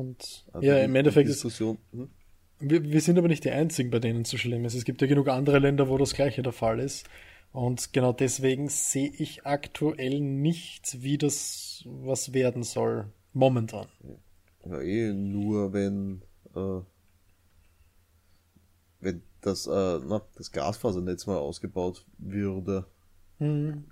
Und 0.00 0.46
also 0.52 0.66
ja, 0.66 0.78
im 0.78 0.94
Endeffekt 0.96 1.28
ist. 1.28 1.44
Hm? 1.44 1.76
Wir, 2.58 2.82
wir 2.82 3.00
sind 3.00 3.18
aber 3.18 3.28
nicht 3.28 3.44
die 3.44 3.50
einzigen, 3.50 3.90
bei 3.90 3.98
denen 3.98 4.22
es 4.22 4.30
so 4.30 4.38
schlimm 4.38 4.64
ist. 4.64 4.74
Es 4.74 4.84
gibt 4.84 5.00
ja 5.02 5.06
genug 5.06 5.28
andere 5.28 5.58
Länder, 5.58 5.88
wo 5.88 5.98
das 5.98 6.14
gleiche 6.14 6.42
der 6.42 6.52
Fall 6.52 6.80
ist. 6.80 7.06
Und 7.52 7.92
genau 7.92 8.12
deswegen 8.12 8.68
sehe 8.68 9.10
ich 9.10 9.44
aktuell 9.44 10.20
nicht, 10.20 11.02
wie 11.02 11.18
das 11.18 11.84
was 11.86 12.32
werden 12.32 12.62
soll. 12.62 13.12
Momentan. 13.32 13.86
Ja, 14.64 14.80
eh 14.80 15.12
nur 15.12 15.72
wenn, 15.72 16.22
äh, 16.54 16.80
wenn 19.00 19.22
das, 19.40 19.66
äh, 19.66 19.70
na, 20.06 20.22
das 20.36 20.50
Glasfasernetz 20.50 21.26
mal 21.26 21.36
ausgebaut 21.36 22.06
würde. 22.18 22.86
Mhm. 23.38 23.84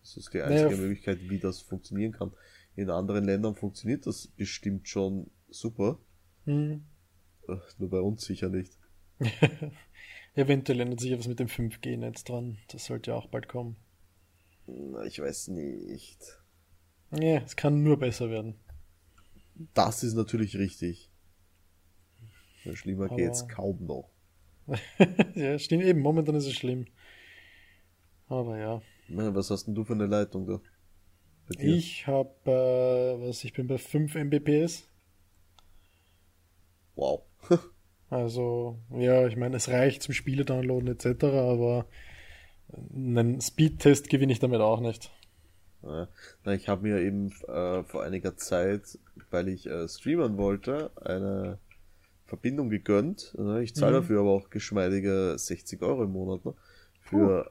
Das 0.00 0.16
ist 0.16 0.32
die 0.32 0.42
einzige 0.42 0.70
naja. 0.70 0.76
Möglichkeit, 0.76 1.18
wie 1.28 1.38
das 1.38 1.60
funktionieren 1.60 2.12
kann. 2.12 2.32
In 2.76 2.90
anderen 2.90 3.24
Ländern 3.24 3.54
funktioniert 3.54 4.06
das 4.06 4.28
bestimmt 4.28 4.88
schon 4.88 5.30
super. 5.48 5.98
Mhm. 6.44 6.84
Nur 7.78 7.90
bei 7.90 8.00
uns 8.00 8.24
sicher 8.24 8.48
nicht. 8.48 8.76
Eventuell 10.34 10.80
ändert 10.80 11.00
sich 11.00 11.10
ja 11.10 11.18
was 11.18 11.28
mit 11.28 11.40
dem 11.40 11.48
5G-Netz 11.48 12.24
dran. 12.24 12.58
Das 12.68 12.86
sollte 12.86 13.12
ja 13.12 13.16
auch 13.16 13.28
bald 13.28 13.48
kommen. 13.48 13.76
Na, 14.66 15.04
ich 15.04 15.20
weiß 15.20 15.48
nicht. 15.48 16.40
Ja, 17.12 17.38
es 17.38 17.56
kann 17.56 17.82
nur 17.82 17.98
besser 17.98 18.30
werden. 18.30 18.54
Das 19.74 20.02
ist 20.02 20.14
natürlich 20.14 20.58
richtig. 20.58 21.10
Schlimmer 22.74 23.06
Aber... 23.06 23.16
geht's 23.16 23.46
kaum 23.48 23.86
noch. 23.86 24.10
ja, 25.34 25.58
stimmt 25.58 25.84
eben. 25.84 26.00
Momentan 26.00 26.34
ist 26.34 26.46
es 26.46 26.54
schlimm. 26.54 26.86
Aber 28.28 28.58
ja. 28.58 28.82
Na, 29.08 29.34
was 29.34 29.50
hast 29.50 29.66
denn 29.66 29.74
du 29.74 29.84
für 29.84 29.92
eine 29.92 30.06
Leitung 30.06 30.46
da? 30.46 30.60
Ich 31.58 32.08
habe, 32.08 32.30
äh, 32.44 33.28
was, 33.28 33.44
ich 33.44 33.52
bin 33.52 33.68
bei 33.68 33.78
5 33.78 34.16
Mbps. 34.16 34.88
Wow. 36.96 37.22
also, 38.10 38.78
ja, 38.90 39.26
ich 39.26 39.36
meine, 39.36 39.56
es 39.56 39.68
reicht 39.68 40.02
zum 40.02 40.14
Spiele 40.14 40.44
downloaden 40.44 40.88
etc., 40.88 41.24
aber 41.24 41.86
einen 42.92 43.40
Speedtest 43.40 44.08
gewinne 44.08 44.32
ich 44.32 44.40
damit 44.40 44.60
auch 44.60 44.80
nicht. 44.80 45.12
Ja, 45.82 46.08
ich 46.52 46.68
habe 46.68 46.82
mir 46.82 46.98
eben 47.00 47.30
äh, 47.46 47.84
vor 47.84 48.02
einiger 48.02 48.36
Zeit, 48.36 48.98
weil 49.30 49.48
ich 49.48 49.66
äh, 49.66 49.86
streamen 49.88 50.36
wollte, 50.36 50.90
eine 50.96 51.58
Verbindung 52.24 52.70
gegönnt. 52.70 53.34
Ne? 53.38 53.62
Ich 53.62 53.74
zahle 53.74 53.98
mhm. 53.98 54.02
dafür 54.02 54.20
aber 54.20 54.30
auch 54.30 54.50
geschmeidige 54.50 55.34
60 55.36 55.80
Euro 55.82 56.04
im 56.04 56.12
Monat 56.12 56.44
ne? 56.44 56.54
für 57.00 57.46
uh. 57.46 57.50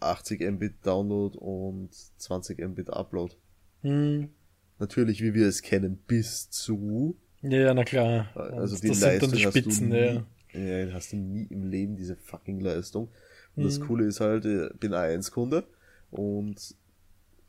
80 0.00 0.40
Mbit 0.52 0.86
Download 0.86 1.36
und 1.38 1.90
20 1.94 2.58
Mbit 2.58 2.90
Upload. 2.90 3.34
Mhm. 3.82 4.30
Natürlich, 4.78 5.22
wie 5.22 5.34
wir 5.34 5.46
es 5.46 5.62
kennen, 5.62 5.96
bis 6.06 6.50
zu. 6.50 7.16
Ja, 7.42 7.72
na 7.74 7.84
klar. 7.84 8.28
Also 8.34 8.76
die 8.76 8.88
das 8.88 9.00
Leistung 9.00 9.32
die 9.32 9.38
Spitzen, 9.38 9.64
hast 9.66 9.80
du 9.80 9.84
nie, 9.86 10.66
ja. 10.66 10.86
ja. 10.86 10.92
hast 10.92 11.12
du 11.12 11.16
nie 11.16 11.46
im 11.50 11.70
Leben 11.70 11.96
diese 11.96 12.16
fucking 12.16 12.60
Leistung. 12.60 13.08
Und 13.56 13.64
mhm. 13.64 13.68
das 13.68 13.80
Coole 13.80 14.04
ist 14.04 14.20
halt, 14.20 14.44
ich 14.44 14.78
bin 14.78 14.92
A1-Kunde 14.92 15.64
und 16.10 16.74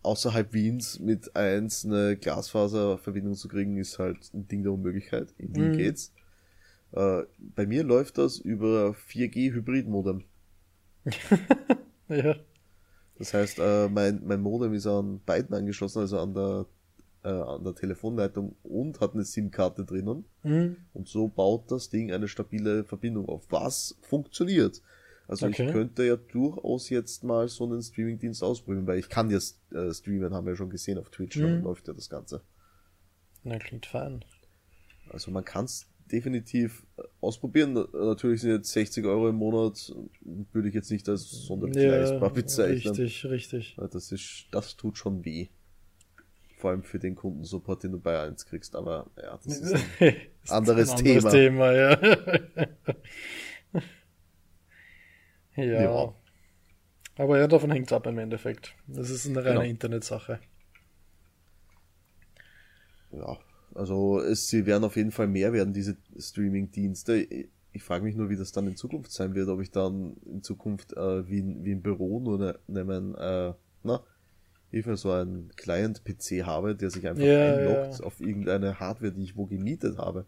außerhalb 0.04 0.54
Wiens 0.54 1.00
mit 1.00 1.36
1 1.36 1.86
eine 1.86 2.18
Glasfaserverbindung 2.18 3.36
zu 3.36 3.48
kriegen, 3.48 3.78
ist 3.78 4.00
halt 4.00 4.34
ein 4.34 4.48
Ding 4.48 4.64
der 4.64 4.72
Unmöglichkeit. 4.72 5.34
In 5.38 5.56
Wien 5.56 5.72
mhm. 5.72 5.78
geht's. 5.78 6.14
Äh, 6.94 7.24
bei 7.56 7.66
mir 7.66 7.84
läuft 7.84 8.18
das 8.18 8.38
über 8.38 8.96
4G 9.10 9.54
Hybrid-Modem. 9.54 10.24
ja. 12.10 12.36
Das 13.18 13.34
heißt, 13.34 13.60
äh, 13.60 13.88
mein, 13.88 14.22
mein 14.26 14.42
Modem 14.42 14.74
ist 14.74 14.88
an 14.88 15.22
beiden 15.26 15.56
angeschlossen, 15.56 16.00
also 16.00 16.20
an 16.20 16.34
der, 16.34 16.66
äh, 17.24 17.30
an 17.30 17.64
der 17.64 17.76
Telefonleitung 17.76 18.56
und 18.64 19.00
hat 19.00 19.14
eine 19.14 19.24
SIM-Karte 19.24 19.86
drinnen. 19.86 20.26
Mhm. 20.44 20.78
Und 20.94 21.08
so 21.08 21.28
baut 21.28 21.72
das 21.72 21.90
Ding 21.90 22.12
eine 22.12 22.28
stabile 22.28 22.84
Verbindung 22.84 23.28
auf. 23.30 23.46
Was 23.50 23.98
funktioniert? 24.02 24.82
Also 25.28 25.48
okay. 25.48 25.66
ich 25.66 25.72
könnte 25.72 26.04
ja 26.04 26.18
durchaus 26.18 26.90
jetzt 26.90 27.24
mal 27.24 27.48
so 27.48 27.64
einen 27.66 27.82
Streaming-Dienst 27.82 28.44
ausprobieren, 28.44 28.86
weil 28.86 29.00
ich 29.00 29.08
kann 29.08 29.30
jetzt 29.30 29.62
äh, 29.72 29.94
streamen, 29.94 30.34
haben 30.34 30.46
wir 30.46 30.54
ja 30.54 30.58
schon 30.58 30.70
gesehen 30.70 30.98
auf 30.98 31.10
Twitch, 31.10 31.38
mhm. 31.38 31.64
läuft 31.64 31.88
ja 31.88 31.94
das 31.94 32.10
Ganze. 32.10 32.42
Na, 33.44 33.58
klingt 33.58 33.86
fein. 33.86 34.26
Also 35.10 35.32
man 35.32 35.46
kann 35.46 35.66
es 35.66 35.88
definitiv 36.12 36.86
äh, 36.98 37.04
ausprobieren. 37.22 37.74
Natürlich 37.74 38.42
sind 38.42 38.52
jetzt 38.52 38.72
60 38.72 39.06
Euro 39.06 39.30
im 39.30 39.36
Monat, 39.36 39.94
würde 40.52 40.68
ich 40.68 40.76
jetzt 40.76 40.92
nicht 40.92 41.08
als 41.08 41.30
sonderlich 41.30 41.78
ja, 41.78 42.28
bezeichnen. 42.30 42.94
Richtig, 42.94 43.26
richtig. 43.26 43.78
Das 43.92 44.12
ist, 44.12 44.48
das 44.52 44.76
tut 44.76 44.98
schon 44.98 45.24
weh. 45.24 45.48
Vor 46.62 46.70
allem 46.70 46.84
für 46.84 47.00
den 47.00 47.16
Kundensupport, 47.16 47.82
den 47.82 47.94
du 47.94 48.00
bei 48.00 48.22
1 48.22 48.46
kriegst, 48.46 48.76
aber 48.76 49.10
ja, 49.18 49.40
das 49.44 49.58
ist 49.62 49.74
ein 50.00 50.16
anderes, 50.48 50.92
ein 50.92 51.00
anderes 51.00 51.32
Thema. 51.32 51.32
Thema 51.32 51.72
ja. 51.72 52.00
ja. 55.64 55.82
ja. 55.82 56.16
Aber 57.16 57.40
ja, 57.40 57.48
davon 57.48 57.72
hängt 57.72 57.88
es 57.88 57.94
ab 57.94 58.06
im 58.06 58.20
Endeffekt. 58.20 58.76
Das 58.86 59.10
ist 59.10 59.26
eine 59.26 59.40
reine 59.40 59.62
genau. 59.62 59.70
Internetsache. 59.72 60.40
Ja, 63.12 63.40
also 63.74 64.20
es, 64.20 64.48
sie 64.48 64.68
werden 64.68 64.84
auf 64.84 64.98
jeden 64.98 65.12
Fall 65.12 65.28
mehr 65.28 65.54
werden, 65.54 65.74
diese 65.74 65.98
Streaming-Dienste. 66.16 67.28
Ich 67.72 67.82
frage 67.82 68.04
mich 68.04 68.16
nur, 68.16 68.30
wie 68.30 68.38
das 68.38 68.52
dann 68.52 68.68
in 68.68 68.76
Zukunft 68.76 69.12
sein 69.12 69.34
wird, 69.34 69.50
ob 69.50 69.62
ich 69.62 69.72
dann 69.72 70.16
in 70.28 70.44
Zukunft 70.44 70.94
äh, 70.94 71.28
wie, 71.28 71.44
wie 71.64 71.72
im 71.72 71.82
Büro 71.82 72.20
nur 72.20 72.38
ne, 72.38 72.60
nehmen, 72.68 73.16
äh, 73.16 73.54
na, 73.82 74.04
Hilfe, 74.72 74.96
so 74.96 75.12
einen 75.12 75.52
Client-PC 75.58 76.46
habe, 76.46 76.76
der 76.76 76.90
sich 76.90 77.08
einfach 77.08 77.24
ja, 77.24 77.56
einloggt 77.56 78.00
ja. 78.00 78.06
auf 78.06 78.22
irgendeine 78.22 78.80
Hardware, 78.80 79.12
die 79.12 79.24
ich 79.24 79.36
wo 79.36 79.46
gemietet 79.46 79.98
habe. 79.98 80.26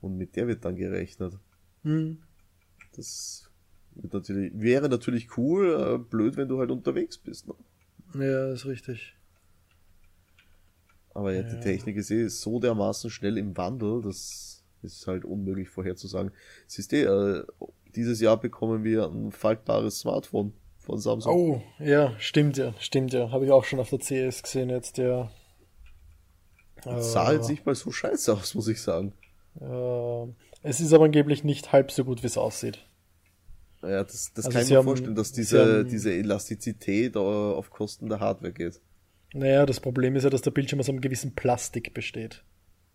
Und 0.00 0.18
mit 0.18 0.34
der 0.34 0.48
wird 0.48 0.64
dann 0.64 0.74
gerechnet. 0.76 1.38
Hm. 1.84 2.18
Das 2.96 3.48
natürlich, 3.94 4.52
wäre 4.54 4.88
natürlich 4.88 5.38
cool, 5.38 5.94
äh, 5.94 5.98
blöd, 5.98 6.36
wenn 6.36 6.48
du 6.48 6.58
halt 6.58 6.72
unterwegs 6.72 7.18
bist. 7.18 7.46
Ne? 7.46 7.54
Ja, 8.26 8.52
ist 8.52 8.66
richtig. 8.66 9.14
Aber 11.10 11.32
ja, 11.32 11.42
die 11.42 11.60
Technik 11.60 11.96
ist 11.96 12.10
eh 12.10 12.26
so 12.26 12.58
dermaßen 12.58 13.08
schnell 13.08 13.38
im 13.38 13.56
Wandel, 13.56 14.02
das 14.02 14.64
ist 14.82 15.06
halt 15.06 15.24
unmöglich 15.24 15.68
vorherzusagen. 15.68 16.32
Siehst 16.66 16.90
du, 16.90 16.96
äh, 16.96 17.44
dieses 17.94 18.20
Jahr 18.20 18.40
bekommen 18.40 18.82
wir 18.82 19.06
ein 19.06 19.30
faltbares 19.30 20.00
Smartphone 20.00 20.52
von 20.84 20.98
Samsung. 20.98 21.34
Oh, 21.34 21.62
ja, 21.82 22.14
stimmt 22.18 22.56
ja, 22.56 22.74
stimmt 22.78 23.12
ja. 23.12 23.30
Habe 23.30 23.46
ich 23.46 23.50
auch 23.50 23.64
schon 23.64 23.80
auf 23.80 23.90
der 23.90 23.98
CS 23.98 24.42
gesehen 24.42 24.70
jetzt, 24.70 24.98
ja. 24.98 25.30
Das 26.84 27.12
sah 27.12 27.30
äh, 27.30 27.36
jetzt 27.36 27.48
nicht 27.48 27.64
mal 27.64 27.74
so 27.74 27.90
scheiße 27.90 28.32
aus, 28.32 28.54
muss 28.54 28.68
ich 28.68 28.80
sagen. 28.80 29.12
Äh, 29.60 30.32
es 30.62 30.80
ist 30.80 30.92
aber 30.92 31.04
angeblich 31.04 31.44
nicht 31.44 31.72
halb 31.72 31.90
so 31.90 32.04
gut, 32.04 32.22
wie 32.22 32.26
es 32.26 32.38
aussieht. 32.38 32.86
Ja, 33.82 34.02
das, 34.02 34.32
das 34.34 34.46
also 34.46 34.50
kann 34.50 34.64
ich 34.64 34.70
mir 34.70 34.78
haben, 34.78 34.84
vorstellen, 34.84 35.14
dass 35.14 35.32
diese, 35.32 35.80
haben, 35.80 35.88
diese 35.88 36.12
Elastizität 36.12 37.16
auf 37.16 37.70
Kosten 37.70 38.08
der 38.08 38.20
Hardware 38.20 38.52
geht. 38.52 38.80
Naja, 39.34 39.66
das 39.66 39.80
Problem 39.80 40.16
ist 40.16 40.24
ja, 40.24 40.30
dass 40.30 40.42
der 40.42 40.52
Bildschirm 40.52 40.80
aus 40.80 40.88
einem 40.88 41.00
gewissen 41.00 41.34
Plastik 41.34 41.92
besteht. 41.92 42.44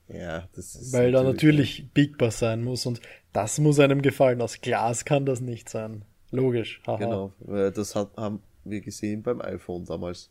Ja, 0.07 0.47
das 0.55 0.75
ist. 0.75 0.93
Weil 0.93 1.11
da 1.11 1.21
natürlich 1.21 1.89
biegbar 1.93 2.31
sein 2.31 2.63
muss 2.63 2.85
und 2.85 3.01
das 3.33 3.59
muss 3.59 3.79
einem 3.79 4.01
gefallen. 4.01 4.41
Aus 4.41 4.61
Glas 4.61 5.05
kann 5.05 5.25
das 5.25 5.41
nicht 5.41 5.69
sein. 5.69 6.05
Logisch. 6.31 6.81
Haha. 6.85 6.97
Genau, 6.97 7.33
das 7.71 7.95
hat, 7.95 8.15
haben 8.17 8.41
wir 8.63 8.81
gesehen 8.81 9.23
beim 9.23 9.41
iPhone 9.41 9.85
damals. 9.85 10.29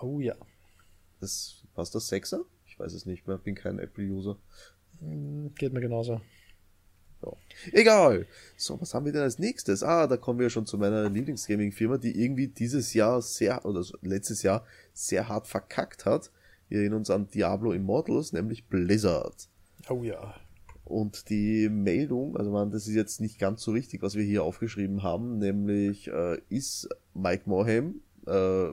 Oh 0.00 0.20
ja. 0.20 0.34
Das, 1.20 1.62
was 1.74 1.90
das 1.90 2.10
6er? 2.12 2.44
Ich 2.66 2.78
weiß 2.78 2.92
es 2.92 3.06
nicht 3.06 3.26
mehr, 3.26 3.38
bin 3.38 3.54
kein 3.54 3.78
Apple-User. 3.78 4.36
Hm, 5.00 5.54
geht 5.54 5.72
mir 5.72 5.80
genauso. 5.80 6.20
Ja. 7.22 7.32
Egal. 7.72 8.26
So, 8.56 8.80
was 8.80 8.92
haben 8.92 9.06
wir 9.06 9.12
denn 9.12 9.22
als 9.22 9.38
nächstes? 9.38 9.82
Ah, 9.82 10.06
da 10.06 10.16
kommen 10.16 10.38
wir 10.38 10.50
schon 10.50 10.66
zu 10.66 10.76
meiner 10.76 11.08
Lieblingsgaming-Firma, 11.08 11.96
die 11.96 12.22
irgendwie 12.22 12.48
dieses 12.48 12.92
Jahr 12.94 13.22
sehr, 13.22 13.64
oder 13.64 13.82
letztes 14.02 14.42
Jahr 14.42 14.64
sehr 14.92 15.28
hart 15.28 15.46
verkackt 15.46 16.04
hat. 16.04 16.30
Wir 16.68 16.80
erinnern 16.80 16.98
uns 16.98 17.10
an 17.10 17.28
Diablo 17.30 17.72
Immortals, 17.72 18.32
nämlich 18.32 18.66
Blizzard. 18.66 19.48
Oh 19.88 20.02
ja. 20.02 20.34
Und 20.86 21.30
die 21.30 21.68
Meldung, 21.68 22.36
also 22.36 22.50
man, 22.50 22.70
das 22.70 22.86
ist 22.86 22.94
jetzt 22.94 23.20
nicht 23.20 23.38
ganz 23.38 23.62
so 23.62 23.72
richtig, 23.72 24.02
was 24.02 24.14
wir 24.14 24.22
hier 24.22 24.44
aufgeschrieben 24.44 25.02
haben, 25.02 25.38
nämlich 25.38 26.08
äh, 26.08 26.40
ist 26.48 26.88
Mike 27.12 27.42
Morhaime 27.46 27.94
äh, 28.26 28.68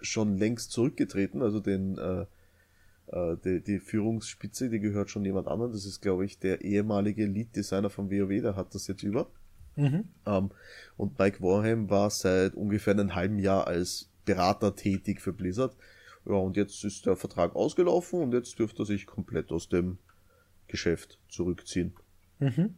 schon 0.00 0.36
längst 0.36 0.72
zurückgetreten, 0.72 1.42
also 1.42 1.60
den 1.60 1.96
äh, 1.96 2.26
äh, 3.12 3.36
die, 3.44 3.62
die 3.62 3.78
Führungsspitze, 3.78 4.68
die 4.68 4.80
gehört 4.80 5.10
schon 5.10 5.24
jemand 5.24 5.48
anderem. 5.48 5.72
Das 5.72 5.84
ist, 5.84 6.00
glaube 6.00 6.24
ich, 6.24 6.38
der 6.38 6.62
ehemalige 6.62 7.26
Lead-Designer 7.26 7.90
von 7.90 8.10
WoW, 8.10 8.42
der 8.42 8.56
hat 8.56 8.74
das 8.74 8.86
jetzt 8.86 9.02
über. 9.02 9.30
Mhm. 9.76 10.04
Ähm, 10.26 10.50
und 10.96 11.18
Mike 11.18 11.40
Warham 11.40 11.90
war 11.90 12.10
seit 12.10 12.54
ungefähr 12.54 12.94
einem 12.94 13.14
halben 13.14 13.38
Jahr 13.38 13.66
als 13.66 14.10
Berater 14.24 14.76
tätig 14.76 15.20
für 15.20 15.32
Blizzard. 15.32 15.76
Ja, 16.26 16.34
und 16.34 16.56
jetzt 16.56 16.84
ist 16.84 17.06
der 17.06 17.16
Vertrag 17.16 17.56
ausgelaufen 17.56 18.20
und 18.20 18.32
jetzt 18.32 18.58
dürfte 18.58 18.82
er 18.82 18.86
sich 18.86 19.06
komplett 19.06 19.50
aus 19.52 19.68
dem 19.68 19.98
Geschäft 20.70 21.18
zurückziehen. 21.28 21.94
Mhm. 22.38 22.74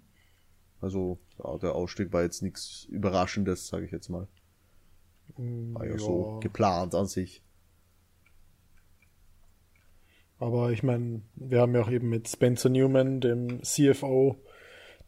Also, 0.80 1.18
ja, 1.38 1.56
der 1.58 1.74
Ausstieg 1.74 2.12
war 2.12 2.22
jetzt 2.22 2.42
nichts 2.42 2.86
Überraschendes, 2.90 3.68
sage 3.68 3.86
ich 3.86 3.92
jetzt 3.92 4.08
mal. 4.08 4.26
War 5.36 5.86
ja, 5.86 5.92
ja 5.92 5.98
so 5.98 6.40
geplant 6.40 6.94
an 6.94 7.06
sich. 7.06 7.42
Aber 10.38 10.72
ich 10.72 10.82
meine, 10.82 11.22
wir 11.36 11.60
haben 11.60 11.74
ja 11.74 11.82
auch 11.82 11.90
eben 11.90 12.08
mit 12.08 12.28
Spencer 12.28 12.68
Newman, 12.68 13.20
dem 13.20 13.62
CFO, 13.62 14.36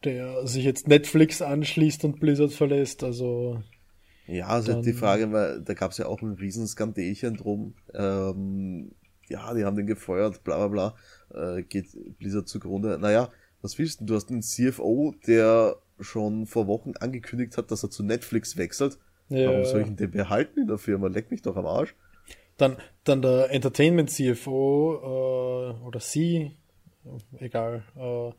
der 0.05 0.47
sich 0.47 0.64
jetzt 0.64 0.87
Netflix 0.87 1.43
anschließt 1.43 2.05
und 2.05 2.21
Blizzard 2.21 2.53
verlässt. 2.53 3.03
Also 3.03 3.61
Ja, 4.29 4.47
also 4.47 4.81
die 4.81 4.93
Frage, 4.93 5.33
weil 5.33 5.61
da 5.62 5.75
gab 5.75 5.91
es 5.91 5.99
ja 5.99 6.07
auch 6.07 6.23
ein 6.23 6.35
Riesenskandälchen 6.35 7.35
drum. 7.35 7.75
Ähm, 7.93 8.93
ja, 9.29 9.53
die 9.55 9.64
haben 9.64 9.76
den 9.76 9.88
gefeuert, 9.88 10.45
bla 10.45 10.57
bla 10.57 10.69
bla, 10.69 10.97
äh, 11.33 11.62
geht 11.62 11.87
Blizzard 12.19 12.49
zugrunde. 12.49 12.99
Naja, 12.99 13.31
was 13.62 13.78
willst 13.78 14.00
du? 14.00 14.04
Du 14.04 14.14
hast 14.14 14.31
einen 14.31 14.43
CFO, 14.43 15.14
der 15.26 15.76
schon 16.00 16.47
vor 16.47 16.66
Wochen 16.66 16.93
angekündigt 16.99 17.57
hat, 17.57 17.71
dass 17.71 17.83
er 17.83 17.90
zu 17.90 18.02
Netflix 18.02 18.57
wechselt. 18.57 18.99
Ja. 19.28 19.49
Warum 19.50 19.64
soll 19.64 19.83
ich 19.83 19.87
ihn 19.87 19.97
denn 19.97 20.11
behalten 20.11 20.61
in 20.61 20.69
der 20.69 20.78
Firma? 20.78 21.09
Leck 21.09 21.31
mich 21.31 21.43
doch 21.43 21.57
am 21.57 21.66
Arsch. 21.66 21.95
Dann, 22.57 22.76
dann 23.04 23.23
der 23.23 23.50
Entertainment 23.50 24.11
CFO 24.11 25.75
äh, 25.81 25.85
oder 25.87 26.00
sie, 26.00 26.52
egal, 27.38 27.83
äh, 27.97 28.33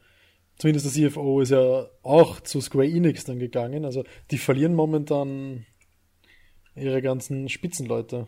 zumindest 0.58 0.96
der 0.96 1.10
CFO 1.10 1.42
ist 1.42 1.50
ja 1.50 1.88
auch 2.01 2.39
zu 2.39 2.62
Square 2.62 2.88
Enix 2.88 3.25
dann 3.25 3.39
gegangen. 3.39 3.84
Also 3.84 4.04
die 4.32 4.38
verlieren 4.38 4.74
momentan 4.74 5.65
ihre 6.75 7.01
ganzen 7.01 7.50
Spitzenleute. 7.50 8.27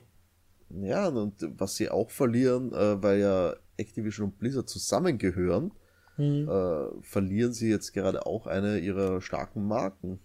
Ja, 0.69 1.07
und 1.07 1.35
was 1.57 1.75
sie 1.75 1.89
auch 1.89 2.11
verlieren, 2.11 2.73
äh, 2.73 3.01
weil 3.01 3.19
ja 3.19 3.55
Activision 3.77 4.29
und 4.29 4.39
Blizzard 4.39 4.69
zusammengehören, 4.69 5.71
hm. 6.15 6.49
äh, 6.49 7.01
verlieren 7.01 7.53
sie 7.53 7.69
jetzt 7.69 7.93
gerade 7.93 8.25
auch 8.25 8.47
eine 8.47 8.79
ihrer 8.79 9.21
starken 9.21 9.67
Marken. 9.67 10.19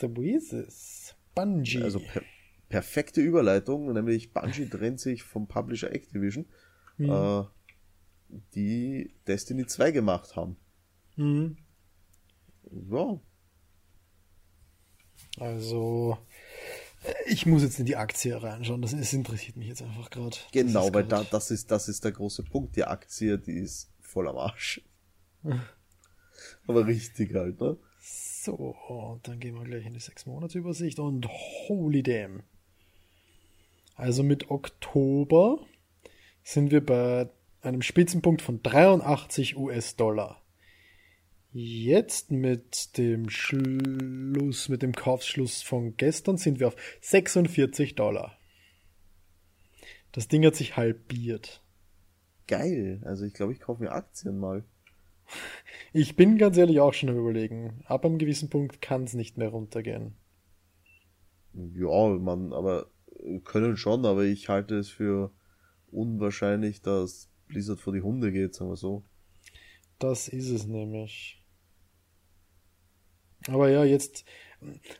The 0.00 0.08
Weezes. 0.08 1.14
Bungie. 1.34 1.82
Also 1.82 2.00
per 2.00 2.22
perfekte 2.68 3.20
Überleitung, 3.20 3.92
nämlich 3.92 4.32
Bungie 4.32 4.66
trennt 4.68 5.00
sich 5.00 5.22
vom 5.22 5.48
Publisher 5.48 5.90
Activision, 5.92 6.46
hm. 6.96 7.10
äh, 7.10 7.44
die 8.54 9.14
Destiny 9.26 9.66
2 9.66 9.90
gemacht 9.90 10.36
haben. 10.36 10.56
Hm. 11.14 11.56
Ja. 12.90 13.20
Also, 15.38 16.18
ich 17.26 17.46
muss 17.46 17.62
jetzt 17.62 17.78
in 17.78 17.86
die 17.86 17.96
Aktie 17.96 18.40
reinschauen. 18.42 18.82
Das, 18.82 18.92
das 18.92 19.12
interessiert 19.12 19.56
mich 19.56 19.68
jetzt 19.68 19.82
einfach 19.82 20.10
gerade. 20.10 20.36
Genau, 20.52 20.92
weil 20.92 21.04
da, 21.04 21.24
das 21.24 21.50
ist, 21.50 21.70
das 21.70 21.88
ist 21.88 22.04
der 22.04 22.12
große 22.12 22.42
Punkt. 22.44 22.76
Die 22.76 22.84
Aktie, 22.84 23.38
die 23.38 23.58
ist 23.58 23.90
voll 24.00 24.28
am 24.28 24.36
Arsch. 24.36 24.80
Aber 26.66 26.86
richtig 26.86 27.34
halt, 27.34 27.60
ne? 27.60 27.76
So, 28.00 29.20
dann 29.24 29.40
gehen 29.40 29.56
wir 29.56 29.64
gleich 29.64 29.84
in 29.84 29.94
die 29.94 30.00
6-Monats-Übersicht 30.00 30.98
und 30.98 31.26
holy 31.28 32.02
damn. 32.02 32.42
Also 33.94 34.22
mit 34.22 34.50
Oktober 34.50 35.58
sind 36.42 36.70
wir 36.70 36.84
bei 36.84 37.28
einem 37.60 37.82
Spitzenpunkt 37.82 38.42
von 38.42 38.62
83 38.62 39.56
US-Dollar. 39.56 40.37
Jetzt 41.52 42.30
mit 42.30 42.98
dem 42.98 43.30
Schluss, 43.30 44.68
mit 44.68 44.82
dem 44.82 44.92
Kaufschluss 44.92 45.62
von 45.62 45.96
gestern 45.96 46.36
sind 46.36 46.60
wir 46.60 46.68
auf 46.68 46.76
46 47.00 47.94
Dollar. 47.94 48.38
Das 50.12 50.28
Ding 50.28 50.44
hat 50.44 50.56
sich 50.56 50.76
halbiert. 50.76 51.62
Geil. 52.46 53.00
Also 53.04 53.24
ich 53.24 53.32
glaube, 53.32 53.52
ich 53.52 53.60
kaufe 53.60 53.82
mir 53.82 53.92
Aktien 53.92 54.38
mal. 54.38 54.64
Ich 55.92 56.16
bin 56.16 56.38
ganz 56.38 56.56
ehrlich 56.56 56.80
auch 56.80 56.92
schon 56.92 57.08
am 57.08 57.18
überlegen. 57.18 57.82
Ab 57.86 58.04
einem 58.04 58.18
gewissen 58.18 58.50
Punkt 58.50 58.80
kann 58.82 59.04
es 59.04 59.14
nicht 59.14 59.38
mehr 59.38 59.48
runtergehen. 59.48 60.14
Ja, 61.54 62.08
man, 62.18 62.52
aber 62.52 62.90
können 63.44 63.76
schon, 63.76 64.04
aber 64.04 64.24
ich 64.24 64.48
halte 64.48 64.76
es 64.76 64.88
für 64.90 65.32
unwahrscheinlich, 65.90 66.82
dass 66.82 67.30
Blizzard 67.46 67.80
vor 67.80 67.92
die 67.92 68.02
Hunde 68.02 68.32
geht, 68.32 68.54
sagen 68.54 68.70
wir 68.70 68.76
so. 68.76 69.04
Das 69.98 70.28
ist 70.28 70.50
es 70.50 70.66
nämlich. 70.66 71.42
Aber 73.46 73.68
ja, 73.68 73.84
jetzt, 73.84 74.24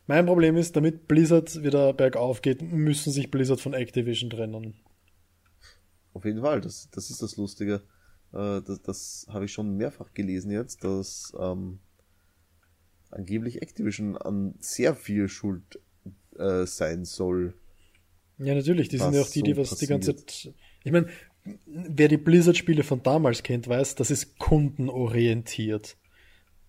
mein 0.06 0.26
Problem 0.26 0.56
ist, 0.56 0.76
damit 0.76 1.06
Blizzard 1.08 1.62
wieder 1.62 1.92
bergauf 1.92 2.42
geht, 2.42 2.62
müssen 2.62 3.12
sich 3.12 3.30
Blizzard 3.30 3.60
von 3.60 3.74
Activision 3.74 4.30
trennen. 4.30 4.74
Auf 6.14 6.24
jeden 6.24 6.40
Fall, 6.40 6.60
das, 6.60 6.88
das 6.90 7.10
ist 7.10 7.22
das 7.22 7.36
Lustige. 7.36 7.82
Äh, 8.32 8.60
das, 8.62 8.82
das 8.82 9.26
habe 9.28 9.44
ich 9.44 9.52
schon 9.52 9.76
mehrfach 9.76 10.14
gelesen 10.14 10.50
jetzt, 10.50 10.82
dass 10.84 11.32
ähm, 11.38 11.78
angeblich 13.10 13.62
Activision 13.62 14.16
an 14.16 14.54
sehr 14.58 14.94
viel 14.94 15.28
Schuld 15.28 15.80
äh, 16.36 16.66
sein 16.66 17.04
soll. 17.04 17.54
Ja, 18.38 18.54
natürlich, 18.54 18.88
die 18.88 18.98
sind 18.98 19.14
ja 19.14 19.22
auch 19.22 19.30
die, 19.30 19.42
die 19.42 19.56
was 19.56 19.70
passiert. 19.70 19.88
die 19.88 19.92
ganze 19.92 20.16
Zeit. 20.16 20.54
Ich 20.84 20.92
meine, 20.92 21.08
wer 21.66 22.08
die 22.08 22.16
Blizzard-Spiele 22.16 22.82
von 22.82 23.02
damals 23.02 23.42
kennt, 23.42 23.68
weiß, 23.68 23.94
das 23.94 24.10
ist 24.10 24.38
kundenorientiert. 24.38 25.96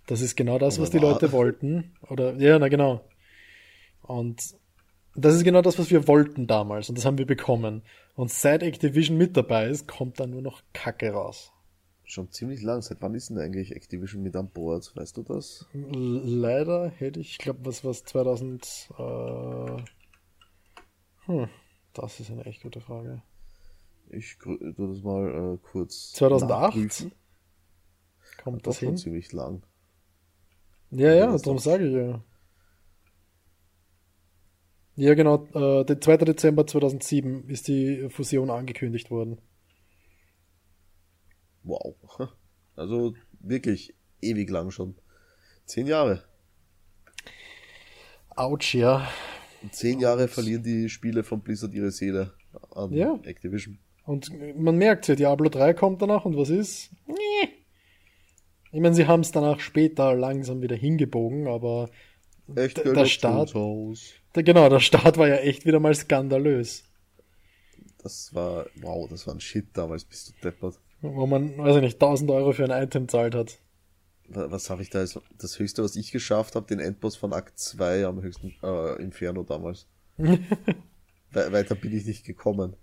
Das 0.08 0.22
ist 0.22 0.36
genau 0.36 0.58
das, 0.58 0.80
was 0.80 0.90
die 0.90 0.98
Leute 0.98 1.32
wollten. 1.32 1.94
Oder, 2.10 2.36
ja, 2.36 2.58
na 2.58 2.68
genau. 2.68 3.06
Und 4.02 4.42
das 5.16 5.36
ist 5.36 5.44
genau 5.44 5.62
das, 5.62 5.78
was 5.78 5.92
wir 5.92 6.08
wollten 6.08 6.48
damals. 6.48 6.90
Und 6.90 6.98
das 6.98 7.06
haben 7.06 7.18
wir 7.18 7.28
bekommen. 7.28 7.84
Und 8.16 8.32
seit 8.32 8.64
Activision 8.64 9.18
mit 9.18 9.38
dabei 9.38 9.68
ist, 9.68 9.88
kommt 9.88 10.20
da 10.20 10.26
nur 10.26 10.42
noch 10.42 10.64
Kacke 10.74 11.12
raus. 11.12 11.52
Schon 12.06 12.32
ziemlich 12.32 12.64
lang. 12.64 12.82
Seit 12.82 13.02
wann 13.02 13.14
ist 13.14 13.30
denn 13.30 13.38
eigentlich 13.38 13.76
Activision 13.76 14.24
mit 14.24 14.36
an 14.36 14.50
Bord? 14.50 14.92
Weißt 14.96 15.16
du 15.18 15.22
das? 15.22 15.68
Leider 15.74 16.90
hätte 16.90 17.20
ich, 17.20 17.34
ich 17.34 17.38
glaube, 17.38 17.60
was 17.64 17.86
was 17.86 18.04
2000. 18.04 18.90
Äh, 18.98 19.84
hm, 21.26 21.50
das 21.94 22.20
ist 22.20 22.32
eine 22.32 22.46
echt 22.46 22.64
gute 22.64 22.82
Frage. 22.82 23.22
Ich 24.12 24.38
tu 24.40 24.58
das 24.58 25.04
mal 25.04 25.56
äh, 25.56 25.58
kurz. 25.62 26.12
2008? 26.14 26.50
Nachprüfen. 26.50 27.12
Kommt 28.44 28.66
das, 28.66 28.76
das 28.76 28.80
hin? 28.80 28.98
ziemlich 28.98 29.32
lang. 29.34 29.64
Ja, 30.92 31.14
ja, 31.14 31.38
darum 31.38 31.60
sage 31.60 31.88
ich 31.88 31.94
ja. 31.94 32.24
Ja, 34.96 35.14
genau. 35.14 35.46
Äh, 35.54 35.86
der 35.86 36.02
2. 36.02 36.18
Dezember 36.18 36.68
2007 36.68 37.48
ist 37.48 37.68
die 37.68 38.10
Fusion 38.10 38.50
angekündigt 38.50 39.12
worden. 39.12 39.40
Wow. 41.64 41.96
Also 42.76 43.14
wirklich 43.42 43.94
ewig 44.22 44.50
lang 44.50 44.72
schon. 44.72 44.96
Zehn 45.66 45.86
Jahre. 45.86 46.24
Autsch, 48.30 48.74
ja. 48.74 49.06
zehn 49.72 50.00
Jahre 50.00 50.30
verlieren 50.30 50.64
die 50.64 50.88
Spiele 50.88 51.26
von 51.26 51.42
Blizzard 51.42 51.74
ihre 51.74 51.92
Seele 51.92 52.34
an 52.72 52.94
ja. 52.94 53.20
Activision. 53.24 53.80
Und 54.10 54.32
man 54.58 54.76
merkt 54.76 55.08
ja, 55.08 55.14
Diablo 55.14 55.50
3 55.50 55.76
kommt 55.76 56.02
danach 56.02 56.26
und 56.26 56.36
was 56.36 56.50
ist? 56.50 56.90
Ich 58.72 58.82
meine, 58.82 58.96
sie 58.96 59.06
haben 59.06 59.20
es 59.20 59.32
danach 59.32 59.60
später 59.60 60.16
langsam 60.16 60.64
wieder 60.64 60.76
hingebogen, 60.76 61.48
aber 61.48 61.92
Echt 62.56 62.84
der 62.84 63.06
Start. 63.06 63.54
Der, 63.54 64.42
genau, 64.42 64.68
der 64.68 64.80
Start 64.80 65.20
war 65.20 65.28
ja 65.28 65.36
echt 65.36 65.68
wieder 65.68 65.80
mal 65.80 65.94
skandalös. 65.94 66.86
Das 68.02 68.34
war, 68.34 68.66
wow, 68.82 69.08
das 69.08 69.28
war 69.28 69.36
ein 69.36 69.42
Shit 69.42 69.78
damals, 69.78 70.06
bist 70.06 70.30
du 70.30 70.34
deppert. 70.42 70.80
Wo 71.02 71.28
man, 71.28 71.56
weiß 71.60 71.76
ich 71.76 71.82
nicht, 71.84 72.02
1000 72.02 72.32
Euro 72.32 72.52
für 72.52 72.64
ein 72.64 72.84
Item 72.84 73.08
zahlt 73.10 73.36
hat. 73.36 73.60
Was 74.28 74.72
habe 74.72 74.82
ich 74.82 74.90
da? 74.90 75.02
Als, 75.02 75.20
das 75.38 75.60
höchste, 75.60 75.84
was 75.84 75.96
ich 75.96 76.12
geschafft 76.12 76.56
habe, 76.56 76.66
den 76.66 76.80
Endboss 76.80 77.16
von 77.16 77.32
Akt 77.32 77.60
2 77.60 78.08
am 78.08 78.24
höchsten 78.24 78.56
äh, 78.64 79.00
Inferno 79.04 79.44
damals. 79.44 79.86
We 80.18 80.40
weiter 81.52 81.76
bin 81.76 81.96
ich 81.96 82.08
nicht 82.08 82.26
gekommen. 82.26 82.76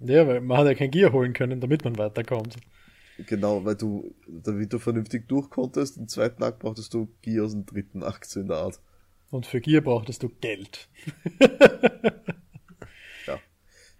Ja, 0.00 0.26
weil 0.26 0.40
man 0.40 0.58
hat 0.58 0.66
ja 0.66 0.74
kein 0.74 0.90
Gear 0.90 1.12
holen 1.12 1.32
können, 1.32 1.60
damit 1.60 1.84
man 1.84 1.98
weiterkommt. 1.98 2.56
Genau, 3.26 3.64
weil 3.64 3.74
du, 3.74 4.14
damit 4.28 4.72
du 4.72 4.78
vernünftig 4.78 5.26
durchkonntest, 5.28 5.96
im 5.96 6.06
zweiten 6.06 6.42
Akt 6.42 6.60
brauchtest 6.60 6.94
du 6.94 7.08
Gear 7.22 7.46
aus 7.46 7.52
dem 7.52 7.66
dritten 7.66 8.04
Akt, 8.04 8.26
so 8.26 8.38
in 8.38 8.46
der 8.46 8.58
Art. 8.58 8.80
Und 9.30 9.44
für 9.44 9.60
Gear 9.60 9.82
brauchtest 9.82 10.22
du 10.22 10.28
Geld. 10.28 10.88
ja. 13.26 13.38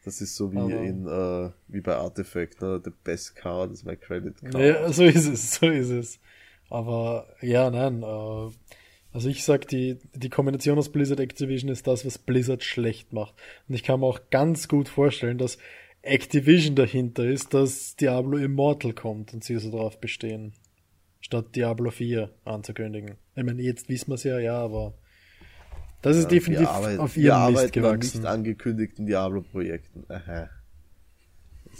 Das 0.04 0.20
ist 0.20 0.37
so 0.37 0.52
wie 0.52 0.58
Aber 0.58 0.80
in, 0.80 1.06
äh, 1.06 1.50
wie 1.66 1.80
bei 1.80 1.96
Artifact, 1.96 2.62
ne? 2.62 2.80
The 2.82 2.92
best 3.02 3.34
card 3.34 3.72
is 3.72 3.84
my 3.84 3.96
credit 3.96 4.40
card. 4.40 4.54
Ja, 4.54 4.92
so 4.92 5.04
ist 5.04 5.26
es, 5.26 5.56
so 5.56 5.66
ist 5.66 5.90
es. 5.90 6.20
Aber, 6.70 7.26
ja, 7.40 7.70
nein, 7.70 8.02
äh, 8.02 8.50
also 9.12 9.28
ich 9.28 9.42
sag, 9.42 9.66
die, 9.68 9.98
die 10.14 10.30
Kombination 10.30 10.78
aus 10.78 10.90
Blizzard 10.90 11.18
Activision 11.18 11.70
ist 11.70 11.87
das, 11.87 12.06
was 12.06 12.18
Blizzard 12.18 12.62
schlecht 12.62 13.12
macht. 13.12 13.34
Und 13.68 13.74
ich 13.74 13.82
kann 13.82 14.00
mir 14.00 14.06
auch 14.06 14.20
ganz 14.30 14.68
gut 14.68 14.88
vorstellen, 14.88 15.38
dass 15.38 15.58
Activision 16.10 16.74
dahinter 16.74 17.24
ist, 17.26 17.54
dass 17.54 17.96
Diablo 17.96 18.36
Immortal 18.38 18.92
kommt 18.92 19.34
und 19.34 19.44
sie 19.44 19.58
so 19.58 19.70
drauf 19.70 20.00
bestehen. 20.00 20.52
Statt 21.20 21.56
Diablo 21.56 21.90
4 21.90 22.30
anzukündigen. 22.44 23.16
Ich 23.34 23.44
meine, 23.44 23.62
jetzt 23.62 23.88
wissen 23.88 24.08
wir 24.08 24.14
es 24.14 24.24
ja, 24.24 24.38
ja, 24.38 24.58
aber 24.58 24.94
das 26.02 26.16
ist 26.16 26.24
ja, 26.24 26.28
definitiv 26.30 26.68
arbeiten, 26.68 27.00
auf 27.00 27.16
ihrem 27.16 27.52
Mist 27.52 27.72
gewachsen. 27.72 28.18
nicht 28.20 28.28
angekündigten 28.28 29.06
Diablo-Projekten. 29.06 30.04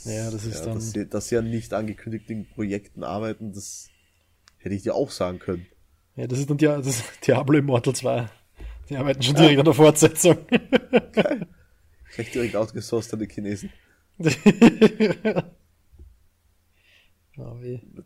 Ja, 0.05 0.31
das 0.31 0.45
ist 0.45 0.61
ja, 0.61 0.65
dann. 0.67 0.75
Dass 0.75 0.91
sie, 0.91 1.09
dass 1.09 1.29
sie 1.29 1.37
an 1.37 1.51
nicht 1.51 1.73
angekündigten 1.73 2.47
Projekten 2.49 3.05
arbeiten, 3.05 3.53
das 3.53 3.91
hätte 4.59 4.75
ich 4.75 4.83
dir 4.83 4.95
auch 4.95 5.11
sagen 5.11 5.39
können. 5.39 5.67
Ja, 6.17 6.27
das 6.27 6.41
ist 6.41 6.51
dann 6.51 6.59
Dia 6.59 6.77
das 6.77 7.03
Diablo 7.27 7.59
Immortal 7.59 7.95
2. 7.95 8.29
Die 8.89 8.97
arbeiten 8.97 9.23
schon 9.23 9.35
direkt 9.35 9.55
ja. 9.55 9.59
an 9.61 9.65
der 9.65 9.75
Fortsetzung. 9.75 10.39
Geil. 11.13 11.47
Gleich 12.15 12.33
direkt 12.33 12.57
outgesourced 12.57 13.13
an 13.13 13.21
die 13.21 13.29
Chinesen. 13.29 13.71
oh, 17.39 17.57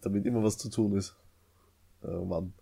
Damit 0.00 0.26
immer 0.26 0.42
was 0.42 0.58
zu 0.58 0.70
tun 0.70 0.96
ist. 0.96 1.16
Oh 2.02 2.24
Mann 2.24 2.52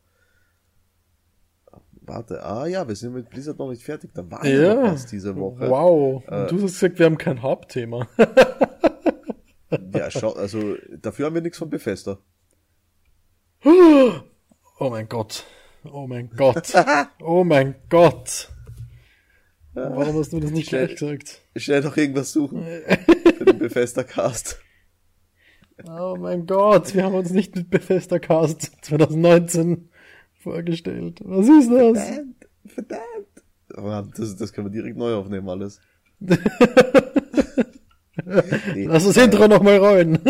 warte, 2.11 2.45
ah 2.45 2.67
ja, 2.67 2.87
wir 2.87 2.97
sind 2.97 3.15
mit 3.15 3.31
Blizzard 3.31 3.59
noch 3.59 3.71
nicht 3.71 3.83
fertig, 3.83 4.11
da 4.15 4.29
war 4.31 4.45
ja 4.45 4.75
noch 4.75 4.93
was 4.93 5.07
diese 5.07 5.37
Woche. 5.37 5.71
Wow, 5.71 6.25
äh, 6.27 6.47
du 6.49 6.57
hast 6.63 6.81
gesagt, 6.81 6.99
wir 6.99 7.07
haben 7.07 7.19
kein 7.19 7.43
Hauptthema. 7.43 8.09
ja, 9.95 10.11
schau, 10.11 10.33
also 10.33 10.77
dafür 11.01 11.27
haben 11.27 11.35
wir 11.35 11.43
nichts 11.43 11.59
von 11.59 11.71
Bethesda. 11.71 12.19
Oh 14.83 14.89
mein 14.89 15.11
Gott. 15.11 15.45
Oh 15.93 16.07
mein 16.07 16.31
Gott. 16.31 16.73
Oh 17.23 17.45
mein 17.45 17.75
Gott. 17.91 18.51
Warum 19.75 20.17
hast 20.17 20.33
du 20.33 20.41
das 20.41 20.53
nicht 20.53 20.71
schnell, 20.71 20.87
gleich 20.87 20.99
gesagt? 20.99 21.43
Schnell 21.55 21.83
noch 21.83 21.99
irgendwas 21.99 22.33
suchen 22.33 22.65
für 23.41 23.47
den 23.47 23.59
Bethesda 23.59 24.05
Cast. 24.05 24.61
Oh 25.89 26.15
mein 26.19 26.45
Gott, 26.45 26.95
wir 26.95 27.05
haben 27.05 27.15
uns 27.15 27.31
nicht 27.31 27.57
mit 27.57 27.71
Bethesda 27.71 28.19
Cast 28.19 28.71
2019 28.83 29.89
vorgestellt. 30.35 31.23
Was 31.25 31.49
ist 31.49 31.71
das? 31.71 32.05
Verdammt, 32.05 32.47
verdammt. 32.67 33.29
Oh 33.79 34.03
das, 34.15 34.37
das 34.37 34.53
können 34.53 34.67
wir 34.67 34.73
direkt 34.73 34.99
neu 34.99 35.15
aufnehmen, 35.15 35.49
alles. 35.49 35.81
nee, 36.21 36.37
Lass 38.85 39.07
das 39.07 39.17
äh, 39.17 39.25
Intro 39.25 39.49
nochmal 39.49 39.79
rollen. 39.79 40.19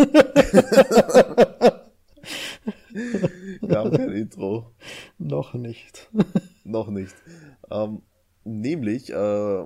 wir 3.61 3.77
haben 3.77 3.91
kein 3.91 4.11
Intro. 4.11 4.71
Noch 5.17 5.53
nicht. 5.53 6.09
Noch 6.63 6.87
nicht. 6.87 7.13
Ähm, 7.69 8.03
nämlich, 8.45 9.11
äh, 9.11 9.65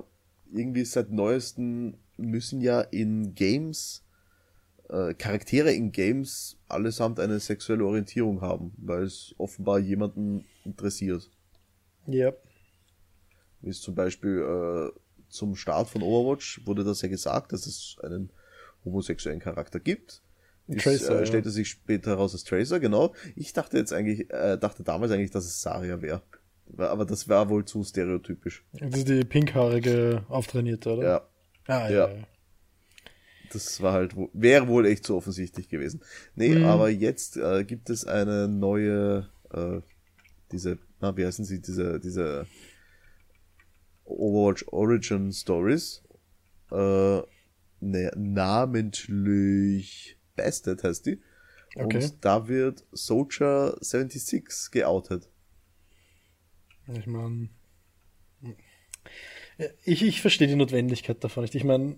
irgendwie 0.52 0.86
seit 0.86 1.12
neuestem 1.12 2.00
müssen 2.18 2.62
ja 2.62 2.82
in 2.82 3.36
Games 3.36 4.06
äh, 4.90 5.14
Charaktere 5.16 5.72
in 5.72 5.92
Games 5.92 6.58
allesamt 6.68 7.20
eine 7.20 7.40
sexuelle 7.40 7.86
Orientierung 7.86 8.42
haben, 8.42 8.74
weil 8.78 9.04
es 9.04 9.34
offenbar 9.38 9.80
jemanden 9.80 10.46
interessiert. 10.64 11.30
Ja. 12.08 12.34
Wie 13.62 13.70
es 13.70 13.82
zum 13.82 13.96
Beispiel 13.96 14.42
äh, 14.42 15.00
zum 15.30 15.56
Start 15.56 15.90
von 15.90 16.04
Overwatch 16.04 16.66
wurde 16.66 16.84
das 16.84 17.02
ja 17.02 17.10
gesagt, 17.10 17.52
dass 17.52 17.66
es 17.66 17.98
einen 18.04 18.30
homosexuellen 18.84 19.40
Charakter 19.40 19.80
gibt. 19.80 20.22
Tracer, 20.78 21.22
äh, 21.22 21.26
stellte 21.26 21.50
ja. 21.50 21.54
sich 21.54 21.70
später 21.70 22.12
heraus 22.12 22.34
als 22.34 22.44
Tracer, 22.44 22.80
genau. 22.80 23.14
Ich 23.36 23.54
dachte 23.54 23.78
jetzt 23.78 23.94
eigentlich, 23.94 24.32
äh, 24.32 24.58
dachte 24.58 24.84
damals 24.84 25.12
eigentlich, 25.12 25.32
dass 25.32 25.46
es 25.46 25.62
Saria 25.62 26.02
wäre. 26.02 26.22
Aber 26.78 27.06
das 27.06 27.30
war 27.30 27.50
wohl 27.50 27.66
zu 27.66 27.84
stereotypisch. 27.84 28.66
Das 28.74 28.98
ist 28.98 29.08
die 29.08 29.24
pinkhaarige 29.24 30.26
Auftrainierte, 30.30 30.94
oder? 30.94 31.04
Ja. 31.04 31.28
Ah, 31.68 31.90
ja. 31.90 32.10
ja. 32.10 32.28
Das 33.52 33.82
war 33.82 33.94
halt, 33.94 34.16
wäre 34.34 34.68
wohl 34.68 34.86
echt 34.86 35.06
zu 35.06 35.16
offensichtlich 35.16 35.70
gewesen. 35.70 36.02
Nee, 36.36 36.56
mhm. 36.56 36.66
aber 36.66 36.90
jetzt 36.90 37.38
äh, 37.38 37.64
gibt 37.64 37.90
es 37.90 38.06
eine 38.06 38.48
neue, 38.48 39.30
äh, 39.52 39.82
diese, 40.52 40.80
na, 41.00 41.16
wie 41.16 41.26
heißen 41.26 41.46
sie, 41.46 41.62
diese, 41.62 42.00
diese 42.00 42.48
Overwatch 44.04 44.66
Origin 44.68 45.32
Stories. 45.32 46.04
Äh, 46.72 47.22
ne, 47.80 48.12
namentlich 48.16 50.18
Bested 50.36 50.84
heißt 50.84 51.06
die. 51.06 51.22
Okay. 51.76 52.04
Und 52.04 52.26
da 52.26 52.48
wird 52.48 52.84
Soldier 52.92 53.76
76 53.82 54.72
geoutet. 54.72 55.30
Ich 56.94 57.08
meine, 57.08 57.50
ich, 59.84 60.04
ich 60.04 60.22
verstehe 60.22 60.48
die 60.48 60.56
Notwendigkeit 60.56 61.24
davon 61.24 61.44
nicht. 61.44 61.56
Ich 61.56 61.64
meine, 61.64 61.96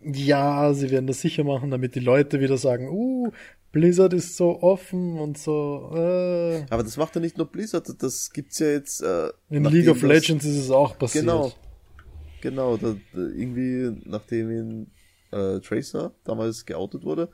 ja, 0.00 0.72
sie 0.74 0.90
werden 0.90 1.06
das 1.06 1.20
sicher 1.20 1.44
machen, 1.44 1.70
damit 1.70 1.94
die 1.94 2.00
Leute 2.00 2.40
wieder 2.40 2.56
sagen, 2.56 2.88
uh, 2.88 3.32
Blizzard 3.72 4.12
ist 4.14 4.36
so 4.36 4.62
offen 4.62 5.18
und 5.18 5.36
so. 5.36 5.90
Äh. 5.94 6.64
Aber 6.70 6.82
das 6.82 6.96
macht 6.96 7.14
ja 7.14 7.20
nicht 7.20 7.36
nur 7.36 7.46
Blizzard, 7.46 8.02
das 8.02 8.32
gibt's 8.32 8.58
ja 8.58 8.68
jetzt. 8.68 9.02
Äh, 9.02 9.30
in 9.50 9.64
League 9.64 9.88
of 9.88 10.02
Legends 10.02 10.44
ist 10.44 10.56
es 10.56 10.70
auch 10.70 10.98
passiert. 10.98 11.24
Genau. 11.24 11.52
Genau, 12.40 12.76
da, 12.76 12.94
irgendwie, 13.14 14.00
nachdem 14.04 14.50
ihn 14.50 14.90
äh, 15.32 15.58
Tracer 15.58 16.12
damals 16.24 16.64
geoutet 16.66 17.04
wurde, 17.04 17.30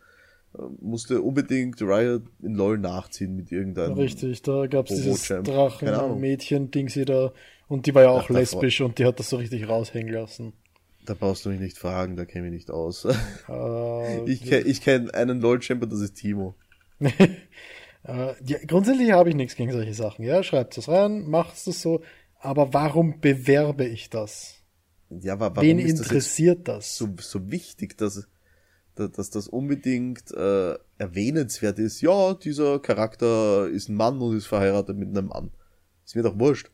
äh, 0.54 0.62
musste 0.80 1.20
unbedingt 1.20 1.80
Riot 1.82 2.22
in 2.42 2.54
LoL 2.54 2.78
nachziehen 2.78 3.36
mit 3.36 3.52
irgendeinem. 3.52 3.94
Richtig, 3.94 4.40
da 4.42 4.66
gab's 4.66 4.94
dieses 4.94 5.28
Drachen-Mädchen-Dings 5.28 6.98
da 7.04 7.32
und 7.68 7.86
die 7.86 7.94
war 7.94 8.02
ja 8.02 8.10
auch 8.10 8.24
Ach, 8.24 8.30
lesbisch 8.30 8.80
und 8.80 8.98
die 8.98 9.04
hat 9.04 9.18
das 9.18 9.30
so 9.30 9.36
richtig 9.36 9.68
raushängen 9.68 10.12
lassen. 10.12 10.52
Da 11.06 11.14
brauchst 11.14 11.44
du 11.44 11.50
mich 11.50 11.60
nicht 11.60 11.78
fragen, 11.78 12.16
da 12.16 12.24
kenne 12.24 12.46
ich 12.46 12.52
mich 12.52 12.60
nicht 12.60 12.70
aus. 12.70 13.04
Uh, 13.48 14.24
ich 14.26 14.44
kenne 14.44 14.66
ich 14.66 14.80
kenn 14.80 15.10
einen 15.10 15.40
LoL-Champion, 15.40 15.90
das 15.90 16.00
ist 16.00 16.14
Timo. 16.14 16.54
uh, 17.00 17.08
ja, 18.44 18.58
grundsätzlich 18.66 19.12
habe 19.12 19.28
ich 19.28 19.34
nichts 19.34 19.54
gegen 19.54 19.72
solche 19.72 19.94
Sachen. 19.94 20.24
Ja, 20.24 20.42
schreibt 20.42 20.78
es 20.78 20.88
rein, 20.88 21.28
machst 21.28 21.68
es 21.68 21.82
so. 21.82 22.00
Aber 22.38 22.72
warum 22.74 23.20
bewerbe 23.20 23.86
ich 23.86 24.10
das? 24.10 24.62
Ja, 25.08 25.34
aber 25.34 25.56
warum 25.56 25.68
Wen 25.68 25.78
interessiert 25.78 26.68
das? 26.68 26.96
So, 26.96 27.08
so 27.18 27.50
wichtig, 27.50 27.96
dass, 27.96 28.26
dass 28.94 29.30
das 29.30 29.48
unbedingt 29.48 30.30
äh, 30.32 30.74
erwähnenswert 30.98 31.78
ist. 31.78 32.00
Ja, 32.00 32.34
dieser 32.34 32.80
Charakter 32.80 33.68
ist 33.68 33.88
ein 33.88 33.96
Mann 33.96 34.20
und 34.20 34.36
ist 34.36 34.46
verheiratet 34.46 34.96
mit 34.96 35.08
einem 35.08 35.28
Mann. 35.28 35.50
Ist 36.04 36.16
mir 36.16 36.22
doch 36.22 36.38
wurscht. 36.38 36.70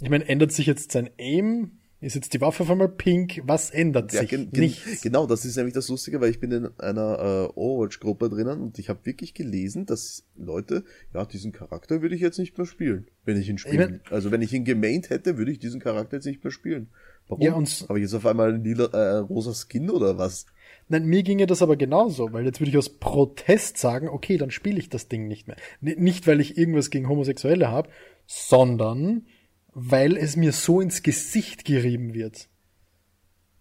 Ich 0.00 0.10
meine, 0.10 0.28
ändert 0.28 0.52
sich 0.52 0.66
jetzt 0.66 0.92
sein 0.92 1.10
Aim? 1.18 1.72
Ist 2.00 2.14
jetzt 2.14 2.32
die 2.32 2.40
Waffe 2.40 2.62
auf 2.62 2.70
einmal 2.70 2.88
pink? 2.88 3.42
Was 3.44 3.70
ändert 3.70 4.12
sich? 4.12 4.30
Ja, 4.30 4.38
gen 4.38 4.50
Nichts. 4.52 5.00
Genau, 5.02 5.26
das 5.26 5.44
ist 5.44 5.56
nämlich 5.56 5.74
das 5.74 5.88
Lustige, 5.88 6.20
weil 6.20 6.30
ich 6.30 6.38
bin 6.38 6.52
in 6.52 6.68
einer 6.78 7.18
äh, 7.18 7.58
Overwatch-Gruppe 7.58 8.30
drinnen 8.30 8.60
und 8.60 8.78
ich 8.78 8.88
habe 8.88 9.04
wirklich 9.04 9.34
gelesen, 9.34 9.84
dass 9.84 10.24
Leute, 10.36 10.84
ja, 11.12 11.24
diesen 11.24 11.50
Charakter 11.50 12.00
würde 12.00 12.14
ich 12.14 12.20
jetzt 12.20 12.38
nicht 12.38 12.56
mehr 12.56 12.68
spielen, 12.68 13.08
wenn 13.24 13.36
ich 13.36 13.48
ihn 13.48 13.58
spielen. 13.58 13.74
Ich 13.74 14.10
mein, 14.10 14.12
also 14.12 14.30
wenn 14.30 14.42
ich 14.42 14.52
ihn 14.52 14.64
gemaint 14.64 15.10
hätte, 15.10 15.38
würde 15.38 15.50
ich 15.50 15.58
diesen 15.58 15.80
Charakter 15.80 16.18
jetzt 16.18 16.26
nicht 16.26 16.44
mehr 16.44 16.52
spielen. 16.52 16.88
Warum? 17.26 17.42
Ja, 17.42 17.54
und 17.54 17.68
Habe 17.88 17.98
ich 17.98 18.04
jetzt 18.04 18.14
auf 18.14 18.26
einmal 18.26 18.54
ein 18.54 18.62
lila, 18.62 18.84
äh, 18.84 19.16
rosa 19.16 19.52
Skin 19.52 19.90
oder 19.90 20.18
was? 20.18 20.46
Nein, 20.88 21.04
mir 21.04 21.24
ginge 21.24 21.48
das 21.48 21.62
aber 21.62 21.76
genauso, 21.76 22.32
weil 22.32 22.44
jetzt 22.44 22.60
würde 22.60 22.70
ich 22.70 22.78
aus 22.78 22.90
Protest 22.90 23.76
sagen, 23.76 24.08
okay, 24.08 24.38
dann 24.38 24.52
spiele 24.52 24.78
ich 24.78 24.88
das 24.88 25.08
Ding 25.08 25.26
nicht 25.26 25.48
mehr. 25.48 25.56
N 25.82 26.00
nicht, 26.00 26.28
weil 26.28 26.40
ich 26.40 26.56
irgendwas 26.56 26.90
gegen 26.90 27.08
Homosexuelle 27.08 27.68
habe, 27.68 27.90
sondern 28.26 29.26
weil 29.74 30.16
es 30.16 30.36
mir 30.36 30.52
so 30.52 30.80
ins 30.80 31.02
Gesicht 31.02 31.64
gerieben 31.64 32.14
wird. 32.14 32.48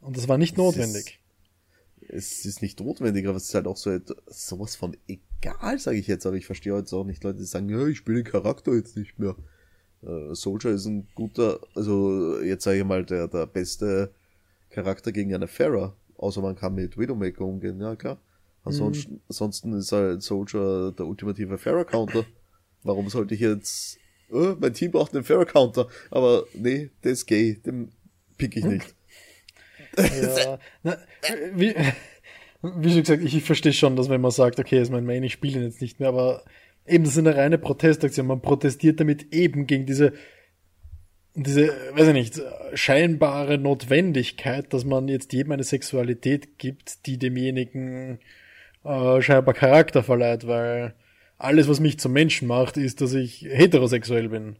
Und 0.01 0.17
das 0.17 0.27
war 0.27 0.37
nicht 0.37 0.57
notwendig. 0.57 1.19
Es 2.01 2.31
ist, 2.31 2.39
es 2.39 2.45
ist 2.45 2.61
nicht 2.61 2.79
notwendig, 2.79 3.27
aber 3.27 3.37
es 3.37 3.45
ist 3.45 3.55
halt 3.55 3.67
auch 3.67 3.77
so 3.77 3.99
sowas 4.27 4.75
von 4.75 4.95
egal, 5.07 5.79
sage 5.79 5.97
ich 5.97 6.07
jetzt. 6.07 6.25
Aber 6.25 6.35
ich 6.35 6.45
verstehe 6.45 6.75
jetzt 6.77 6.93
auch 6.93 7.03
nicht 7.03 7.23
Leute, 7.23 7.39
die 7.39 7.45
sagen, 7.45 7.69
ja, 7.69 7.85
ich 7.85 7.97
spiele 7.97 8.23
den 8.23 8.31
Charakter 8.31 8.73
jetzt 8.73 8.95
nicht 8.95 9.19
mehr. 9.19 9.35
Äh, 10.03 10.33
Soldier 10.33 10.71
ist 10.71 10.85
ein 10.85 11.07
guter, 11.15 11.59
also 11.75 12.39
jetzt 12.39 12.63
sage 12.63 12.79
ich 12.79 12.85
mal, 12.85 13.03
der, 13.03 13.27
der 13.27 13.45
beste 13.45 14.13
Charakter 14.69 15.11
gegen 15.11 15.33
eine 15.33 15.47
Farah. 15.47 15.95
Außer 16.17 16.41
man 16.41 16.55
kann 16.55 16.75
mit 16.75 16.97
Widowmaker 16.97 17.45
umgehen, 17.45 17.79
ja 17.81 17.95
klar. 17.95 18.19
Ansonsten, 18.63 19.13
mhm. 19.15 19.21
ansonsten 19.29 19.73
ist 19.73 19.91
halt 19.91 20.23
Soldier 20.23 20.93
der 20.97 21.05
ultimative 21.05 21.57
Farah-Counter. 21.57 22.25
Warum 22.83 23.09
sollte 23.09 23.33
ich 23.33 23.41
jetzt 23.41 23.97
oh, 24.31 24.55
mein 24.59 24.73
Team 24.73 24.91
braucht 24.91 25.13
einen 25.13 25.23
Fair 25.23 25.45
Counter, 25.45 25.87
aber 26.11 26.45
nee, 26.53 26.89
der 27.03 27.11
ist 27.11 27.25
gay, 27.25 27.55
den 27.65 27.91
pick 28.37 28.55
ich 28.57 28.65
nicht. 28.65 28.95
Ja, 29.97 30.59
na, 30.83 30.97
wie, 31.55 31.73
wie 32.61 32.91
schon 32.91 33.01
gesagt, 33.01 33.23
ich, 33.23 33.35
ich 33.35 33.43
verstehe 33.43 33.73
schon, 33.73 33.95
dass 33.95 34.09
wenn 34.09 34.21
man 34.21 34.31
sagt, 34.31 34.59
okay, 34.59 34.79
ist 34.79 34.91
mein 34.91 35.05
Main, 35.05 35.23
ich 35.23 35.33
spiele 35.33 35.59
ihn 35.59 35.65
jetzt 35.65 35.81
nicht 35.81 35.99
mehr, 35.99 36.09
aber 36.09 36.43
eben, 36.85 37.03
das 37.03 37.13
ist 37.13 37.19
eine 37.19 37.35
reine 37.35 37.57
Protestaktion. 37.57 38.27
Man 38.27 38.41
protestiert 38.41 38.99
damit 38.99 39.33
eben 39.33 39.67
gegen 39.67 39.85
diese, 39.85 40.13
diese, 41.33 41.69
weiß 41.93 42.09
ich 42.09 42.13
nicht, 42.13 42.41
scheinbare 42.73 43.57
Notwendigkeit, 43.57 44.73
dass 44.73 44.85
man 44.85 45.07
jetzt 45.07 45.33
jedem 45.33 45.51
eine 45.51 45.63
Sexualität 45.63 46.57
gibt, 46.57 47.05
die 47.05 47.17
demjenigen 47.17 48.19
äh, 48.83 49.21
scheinbar 49.21 49.53
Charakter 49.53 50.03
verleiht, 50.03 50.47
weil 50.47 50.93
alles, 51.37 51.67
was 51.67 51.79
mich 51.79 51.99
zum 51.99 52.13
Menschen 52.13 52.47
macht, 52.47 52.77
ist, 52.77 53.01
dass 53.01 53.13
ich 53.13 53.41
heterosexuell 53.41 54.29
bin. 54.29 54.57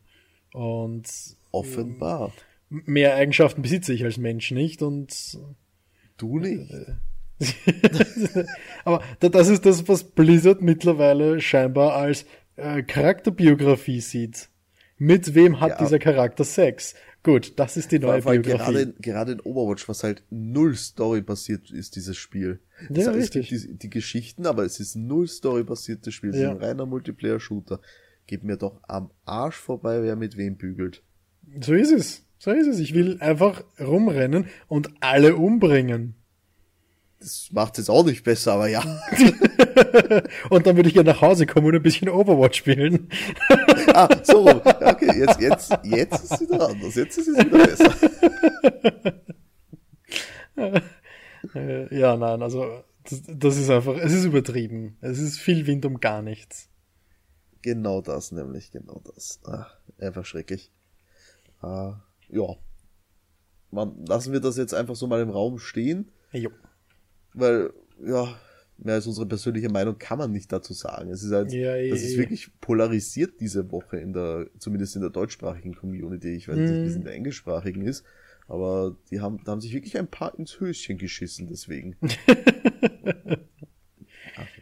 Und 0.53 1.07
offenbar. 1.51 2.33
Mehr 2.69 3.15
Eigenschaften 3.15 3.61
besitze 3.61 3.93
ich 3.93 4.03
als 4.03 4.17
Mensch 4.17 4.51
nicht 4.51 4.81
und 4.81 5.37
du 6.17 6.39
nicht. 6.39 6.71
Aber 8.83 9.03
das 9.19 9.47
ist 9.47 9.65
das, 9.65 9.87
was 9.87 10.03
Blizzard 10.03 10.61
mittlerweile 10.61 11.39
scheinbar 11.39 11.93
als 11.93 12.25
äh, 12.55 12.81
Charakterbiografie 12.83 14.01
sieht. 14.01 14.49
Mit 14.97 15.35
wem 15.35 15.59
hat 15.59 15.69
ja, 15.71 15.77
dieser 15.77 15.99
Charakter 15.99 16.43
Sex? 16.43 16.95
Gut, 17.21 17.53
das 17.59 17.77
ist 17.77 17.91
die 17.91 17.99
neue 17.99 18.21
Biografie. 18.21 18.73
Gerade, 18.73 18.93
gerade 18.99 19.31
in 19.33 19.39
Overwatch, 19.41 19.87
was 19.87 20.03
halt 20.03 20.23
null 20.29 20.75
Story 20.75 21.21
basiert 21.21 21.69
ist, 21.69 21.95
dieses 21.95 22.17
Spiel. 22.17 22.59
Ja, 22.89 23.11
es, 23.11 23.15
richtig. 23.15 23.51
Es 23.51 23.61
gibt 23.63 23.73
die, 23.73 23.87
die, 23.87 23.89
Geschichten, 23.89 24.45
aber 24.45 24.63
es 24.63 24.79
ist 24.79 24.95
null 24.95 25.27
Story 25.27 25.63
basiertes 25.63 26.13
Spiel. 26.13 26.31
Es 26.31 26.37
ja. 26.37 26.51
ist 26.51 26.57
ein 26.57 26.63
reiner 26.63 26.85
Multiplayer-Shooter. 26.85 27.81
Gib 28.27 28.43
mir 28.43 28.57
doch 28.57 28.79
am 28.83 29.11
Arsch 29.25 29.55
vorbei, 29.55 30.03
wer 30.03 30.15
mit 30.15 30.37
wem 30.37 30.57
bügelt. 30.57 31.03
So 31.61 31.73
ist 31.73 31.91
es. 31.91 32.23
So 32.39 32.51
ist 32.51 32.67
es. 32.67 32.79
Ich 32.79 32.93
will 32.93 33.17
einfach 33.19 33.63
rumrennen 33.79 34.47
und 34.67 34.89
alle 34.99 35.35
umbringen. 35.35 36.15
Das 37.19 37.49
macht 37.51 37.73
es 37.73 37.77
jetzt 37.79 37.89
auch 37.89 38.05
nicht 38.05 38.23
besser, 38.23 38.53
aber 38.53 38.67
ja. 38.67 38.81
und 40.51 40.67
dann 40.67 40.75
würde 40.75 40.87
ich 40.87 40.93
ja 40.95 41.01
nach 41.01 41.21
Hause 41.21 41.47
kommen 41.47 41.65
und 41.67 41.75
ein 41.75 41.81
bisschen 41.81 42.09
Overwatch 42.09 42.59
spielen. 42.59 43.09
ah, 43.93 44.07
so. 44.23 44.47
Okay, 44.47 45.19
jetzt, 45.19 45.41
jetzt, 45.41 45.73
jetzt 45.83 46.23
ist 46.23 46.31
es 46.33 46.41
wieder 46.41 46.69
anders. 46.69 46.93
Jetzt 46.93 47.17
ist 47.17 47.27
es 47.27 47.37
wieder 47.39 47.65
besser. 47.65 47.93
ja, 51.53 52.17
nein, 52.17 52.41
also 52.41 52.83
das, 53.09 53.23
das 53.27 53.57
ist 53.57 53.69
einfach, 53.69 53.95
es 53.97 54.13
ist 54.13 54.25
übertrieben. 54.25 54.97
Es 55.01 55.19
ist 55.19 55.39
viel 55.39 55.65
Wind 55.67 55.85
um 55.85 55.99
gar 55.99 56.21
nichts. 56.21 56.69
Genau 57.61 58.01
das, 58.01 58.31
nämlich, 58.31 58.71
genau 58.71 59.01
das. 59.13 59.39
Ach, 59.45 59.75
einfach 59.99 60.25
schrecklich. 60.25 60.71
Uh, 61.61 61.93
ja. 62.29 62.55
Man, 63.71 64.05
lassen 64.05 64.31
wir 64.31 64.39
das 64.39 64.57
jetzt 64.57 64.73
einfach 64.73 64.95
so 64.95 65.07
mal 65.07 65.21
im 65.21 65.29
Raum 65.29 65.59
stehen. 65.59 66.11
Jo. 66.31 66.51
Weil, 67.33 67.71
ja, 68.05 68.35
mehr 68.77 68.95
als 68.95 69.07
unsere 69.07 69.25
persönliche 69.25 69.69
Meinung 69.69 69.97
kann 69.97 70.17
man 70.17 70.31
nicht 70.31 70.51
dazu 70.51 70.73
sagen. 70.73 71.09
Es 71.09 71.23
ist 71.23 71.31
halt, 71.31 71.51
ja, 71.51 71.75
das 71.89 72.01
ist 72.01 72.17
wirklich 72.17 72.51
polarisiert 72.61 73.39
diese 73.39 73.71
Woche 73.71 73.97
in 73.97 74.13
der, 74.13 74.47
zumindest 74.59 74.95
in 74.95 75.01
der 75.01 75.09
deutschschsprachigen 75.09 75.75
Community. 75.75 76.35
Ich 76.35 76.47
weiß 76.47 76.55
nicht, 76.55 76.71
wie 76.71 76.85
es 76.85 76.93
in 76.93 77.01
mhm. 77.01 77.05
der 77.05 77.13
englischsprachigen 77.15 77.81
ist, 77.81 78.03
aber 78.47 78.95
die 79.11 79.19
haben, 79.19 79.41
da 79.43 79.51
haben 79.51 79.61
sich 79.61 79.73
wirklich 79.73 79.97
ein 79.97 80.07
paar 80.07 80.37
ins 80.37 80.59
Höschen 80.59 80.97
geschissen 80.97 81.47
deswegen. 81.47 81.95
ja, 82.27 82.35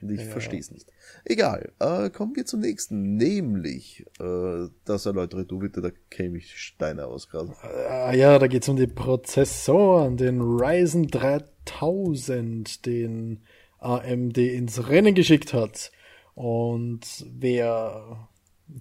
ich 0.09 0.21
ja. 0.21 0.25
verstehe 0.25 0.59
es 0.59 0.71
nicht. 0.71 0.91
Egal, 1.23 1.71
äh, 1.79 2.09
kommen 2.09 2.35
wir 2.35 2.45
zum 2.45 2.61
nächsten, 2.61 3.15
nämlich, 3.15 4.05
äh, 4.19 4.67
das 4.85 5.05
erläutere 5.05 5.45
du 5.45 5.59
bitte, 5.59 5.81
da 5.81 5.89
käme 6.09 6.37
ich 6.37 6.57
Steine 6.57 7.05
aus 7.05 7.29
gerade. 7.29 7.53
Äh, 7.63 8.17
ja, 8.17 8.39
da 8.39 8.47
geht 8.47 8.63
es 8.63 8.69
um 8.69 8.75
die 8.75 8.87
Prozessoren, 8.87 10.17
den 10.17 10.41
Ryzen 10.41 11.07
3000, 11.07 12.85
den 12.85 13.43
AMD 13.79 14.37
ins 14.37 14.89
Rennen 14.89 15.15
geschickt 15.15 15.53
hat. 15.53 15.91
Und 16.33 17.25
wer 17.31 18.27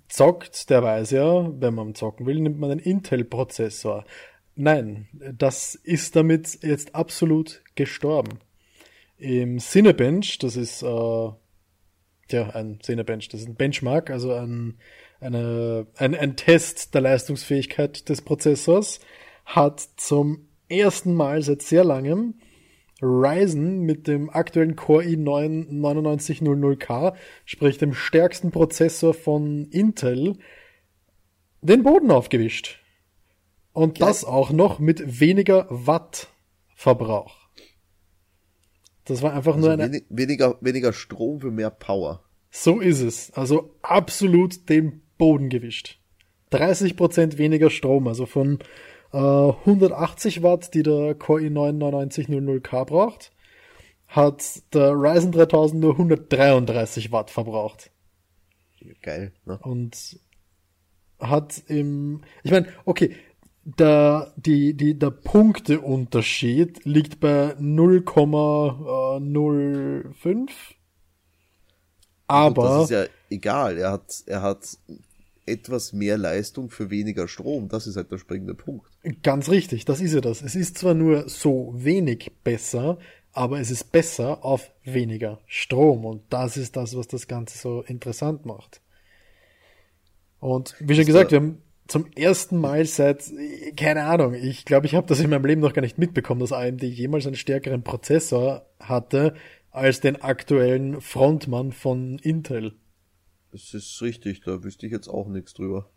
zockt, 0.08 0.70
der 0.70 0.82
weiß 0.82 1.10
ja, 1.12 1.50
wenn 1.60 1.74
man 1.74 1.94
zocken 1.94 2.26
will, 2.26 2.40
nimmt 2.40 2.58
man 2.58 2.70
einen 2.70 2.80
Intel-Prozessor. 2.80 4.04
Nein, 4.56 5.08
das 5.12 5.74
ist 5.74 6.14
damit 6.14 6.62
jetzt 6.62 6.94
absolut 6.94 7.62
gestorben. 7.74 8.38
Im 9.18 9.58
Cinebench, 9.58 10.38
das 10.38 10.56
ist 10.56 10.82
äh, 10.82 10.86
ja 10.86 12.50
ein 12.52 12.78
Cinebench, 12.80 13.28
das 13.28 13.40
ist 13.40 13.48
ein 13.48 13.56
Benchmark, 13.56 14.10
also 14.10 14.32
ein, 14.32 14.78
eine, 15.20 15.86
ein, 15.96 16.14
ein 16.14 16.36
Test 16.36 16.94
der 16.94 17.00
Leistungsfähigkeit 17.00 18.08
des 18.08 18.22
Prozessors, 18.22 19.00
hat 19.44 19.80
zum 19.96 20.48
ersten 20.68 21.14
Mal 21.14 21.42
seit 21.42 21.62
sehr 21.62 21.84
langem 21.84 22.34
Ryzen 23.02 23.80
mit 23.80 24.06
dem 24.06 24.30
aktuellen 24.30 24.76
Core 24.76 25.04
i9 25.04 25.68
9900K, 25.70 27.14
sprich 27.44 27.78
dem 27.78 27.92
stärksten 27.92 28.52
Prozessor 28.52 29.14
von 29.14 29.66
Intel, 29.70 30.38
den 31.60 31.82
Boden 31.82 32.10
aufgewischt. 32.10 32.83
Und 33.74 33.98
ja. 33.98 34.06
das 34.06 34.24
auch 34.24 34.50
noch 34.50 34.78
mit 34.78 35.20
weniger 35.20 35.66
Wattverbrauch. 35.68 37.36
Das 39.04 39.20
war 39.20 39.34
einfach 39.34 39.56
also 39.56 39.68
nur 39.68 39.78
eine. 39.78 40.00
weniger, 40.08 40.56
weniger 40.62 40.92
Strom 40.94 41.40
für 41.40 41.50
mehr 41.50 41.70
Power. 41.70 42.22
So 42.50 42.80
ist 42.80 43.00
es. 43.00 43.32
Also 43.32 43.74
absolut 43.82 44.68
den 44.70 45.02
Boden 45.18 45.50
gewischt. 45.50 45.98
30% 46.52 47.36
weniger 47.36 47.68
Strom, 47.68 48.06
also 48.06 48.26
von 48.26 48.60
180 49.12 50.38
äh, 50.38 50.42
Watt, 50.42 50.72
die 50.74 50.82
der 50.82 51.14
Core 51.16 51.42
i9 51.42 51.78
9900K 51.78 52.84
braucht, 52.84 53.32
hat 54.06 54.62
der 54.72 54.92
Ryzen 54.92 55.32
3000 55.32 55.80
nur 55.80 55.92
133 55.92 57.12
Watt 57.12 57.30
verbraucht. 57.30 57.90
Geil, 59.02 59.32
ne? 59.44 59.58
Und 59.62 60.20
hat 61.18 61.62
im, 61.68 62.22
ich 62.42 62.50
meine, 62.50 62.68
okay, 62.84 63.14
der, 63.64 64.32
die, 64.36 64.74
die, 64.74 64.98
der 64.98 65.10
Punkteunterschied 65.10 66.84
liegt 66.84 67.20
bei 67.20 67.54
0,05. 67.54 70.50
Aber. 72.26 72.62
das 72.62 72.84
ist 72.84 72.90
ja 72.90 73.04
egal. 73.30 73.78
Er 73.78 73.92
hat, 73.92 74.22
er 74.26 74.42
hat 74.42 74.76
etwas 75.46 75.92
mehr 75.92 76.18
Leistung 76.18 76.70
für 76.70 76.90
weniger 76.90 77.28
Strom. 77.28 77.68
Das 77.68 77.86
ist 77.86 77.96
halt 77.96 78.10
der 78.10 78.18
springende 78.18 78.54
Punkt. 78.54 78.86
Ganz 79.22 79.50
richtig, 79.50 79.84
das 79.84 80.00
ist 80.00 80.14
ja 80.14 80.20
das. 80.20 80.42
Es 80.42 80.54
ist 80.54 80.78
zwar 80.78 80.94
nur 80.94 81.28
so 81.28 81.74
wenig 81.76 82.32
besser, 82.42 82.98
aber 83.32 83.60
es 83.60 83.70
ist 83.70 83.92
besser 83.92 84.44
auf 84.44 84.70
weniger 84.84 85.40
Strom. 85.46 86.04
Und 86.04 86.22
das 86.30 86.56
ist 86.56 86.76
das, 86.76 86.96
was 86.96 87.08
das 87.08 87.28
Ganze 87.28 87.58
so 87.58 87.82
interessant 87.82 88.46
macht. 88.46 88.80
Und 90.40 90.74
wie 90.80 90.94
schon 90.94 91.06
gesagt, 91.06 91.30
wir 91.30 91.40
haben 91.40 91.62
zum 91.86 92.06
ersten 92.12 92.58
Mal 92.58 92.86
seit, 92.86 93.30
keine 93.76 94.04
Ahnung, 94.04 94.34
ich 94.34 94.64
glaube, 94.64 94.86
ich 94.86 94.94
habe 94.94 95.06
das 95.06 95.20
in 95.20 95.30
meinem 95.30 95.44
Leben 95.44 95.60
noch 95.60 95.74
gar 95.74 95.82
nicht 95.82 95.98
mitbekommen, 95.98 96.40
dass 96.40 96.52
AMD 96.52 96.82
jemals 96.82 97.26
einen 97.26 97.36
stärkeren 97.36 97.82
Prozessor 97.82 98.66
hatte 98.80 99.34
als 99.70 100.00
den 100.00 100.22
aktuellen 100.22 101.00
Frontmann 101.00 101.72
von 101.72 102.18
Intel. 102.18 102.74
Das 103.52 103.74
ist 103.74 104.00
richtig, 104.02 104.40
da 104.40 104.62
wüsste 104.64 104.86
ich 104.86 104.92
jetzt 104.92 105.08
auch 105.08 105.28
nichts 105.28 105.54
drüber. 105.54 105.90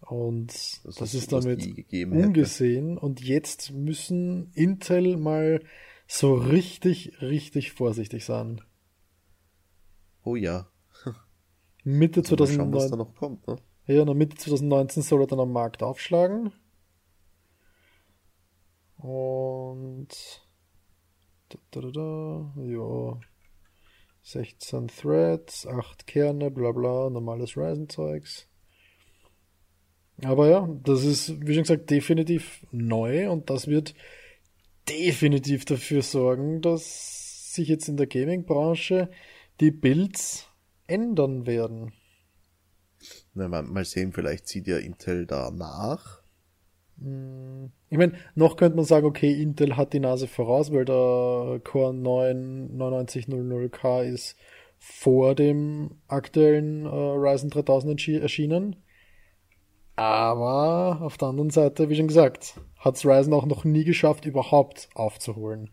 Und 0.00 0.52
das, 0.84 0.96
das 0.96 1.14
ist 1.14 1.32
damit 1.32 1.66
ungesehen. 1.92 2.94
Hätte. 2.94 3.00
Und 3.00 3.20
jetzt 3.20 3.72
müssen 3.72 4.50
Intel 4.52 5.16
mal 5.16 5.62
so 6.06 6.34
richtig, 6.34 7.20
richtig 7.22 7.72
vorsichtig 7.72 8.24
sein. 8.24 8.60
Oh 10.22 10.36
ja. 10.36 10.68
Mitte 11.84 12.22
2019. 12.22 12.56
Schauen, 12.56 12.72
was 12.74 12.90
da 12.90 12.96
noch 12.96 13.14
kommt, 13.14 13.46
ne? 13.46 13.56
Ja, 13.86 14.00
in 14.00 14.06
der 14.06 14.14
Mitte 14.14 14.36
2019 14.36 15.02
soll 15.02 15.22
er 15.22 15.26
dann 15.26 15.40
am 15.40 15.52
Markt 15.52 15.82
aufschlagen. 15.82 16.52
Und. 18.96 20.08
Da, 21.50 21.58
da, 21.70 21.80
da, 21.80 21.90
da, 21.90 22.62
ja. 22.62 23.20
16 24.22 24.88
Threads, 24.88 25.66
8 25.66 26.06
Kerne, 26.06 26.50
bla 26.50 26.72
bla, 26.72 27.10
normales 27.10 27.58
Ryzen-Zeugs. 27.58 28.48
Aber 30.22 30.48
ja, 30.48 30.66
das 30.82 31.04
ist, 31.04 31.46
wie 31.46 31.52
schon 31.52 31.64
gesagt, 31.64 31.90
definitiv 31.90 32.66
neu 32.70 33.30
und 33.30 33.50
das 33.50 33.66
wird 33.66 33.94
definitiv 34.88 35.66
dafür 35.66 36.00
sorgen, 36.00 36.62
dass 36.62 37.52
sich 37.54 37.68
jetzt 37.68 37.88
in 37.88 37.98
der 37.98 38.06
Gaming-Branche 38.06 39.10
die 39.60 39.70
Builds 39.70 40.48
ändern 40.86 41.46
werden. 41.46 41.92
Na, 43.34 43.48
mal 43.48 43.84
sehen, 43.84 44.12
vielleicht 44.12 44.46
zieht 44.46 44.66
ja 44.66 44.78
Intel 44.78 45.26
da 45.26 45.50
nach. 45.50 46.22
Hm. 47.00 47.72
Ich 47.90 47.98
meine, 47.98 48.12
noch 48.34 48.56
könnte 48.56 48.76
man 48.76 48.84
sagen, 48.84 49.06
okay, 49.06 49.32
Intel 49.32 49.76
hat 49.76 49.92
die 49.92 50.00
Nase 50.00 50.28
voraus, 50.28 50.72
weil 50.72 50.84
der 50.84 51.60
Core 51.64 51.92
9 51.92 52.76
9900K 52.76 54.04
ist 54.04 54.36
vor 54.78 55.34
dem 55.34 55.92
aktuellen 56.08 56.84
äh, 56.84 56.88
Ryzen 56.88 57.50
3000 57.50 58.08
erschienen. 58.20 58.76
Aber 59.96 61.00
auf 61.02 61.16
der 61.18 61.28
anderen 61.28 61.50
Seite, 61.50 61.88
wie 61.88 61.96
schon 61.96 62.08
gesagt, 62.08 62.60
hat 62.78 62.96
es 62.96 63.06
Ryzen 63.06 63.32
auch 63.32 63.46
noch 63.46 63.64
nie 63.64 63.84
geschafft, 63.84 64.26
überhaupt 64.26 64.88
aufzuholen. 64.94 65.70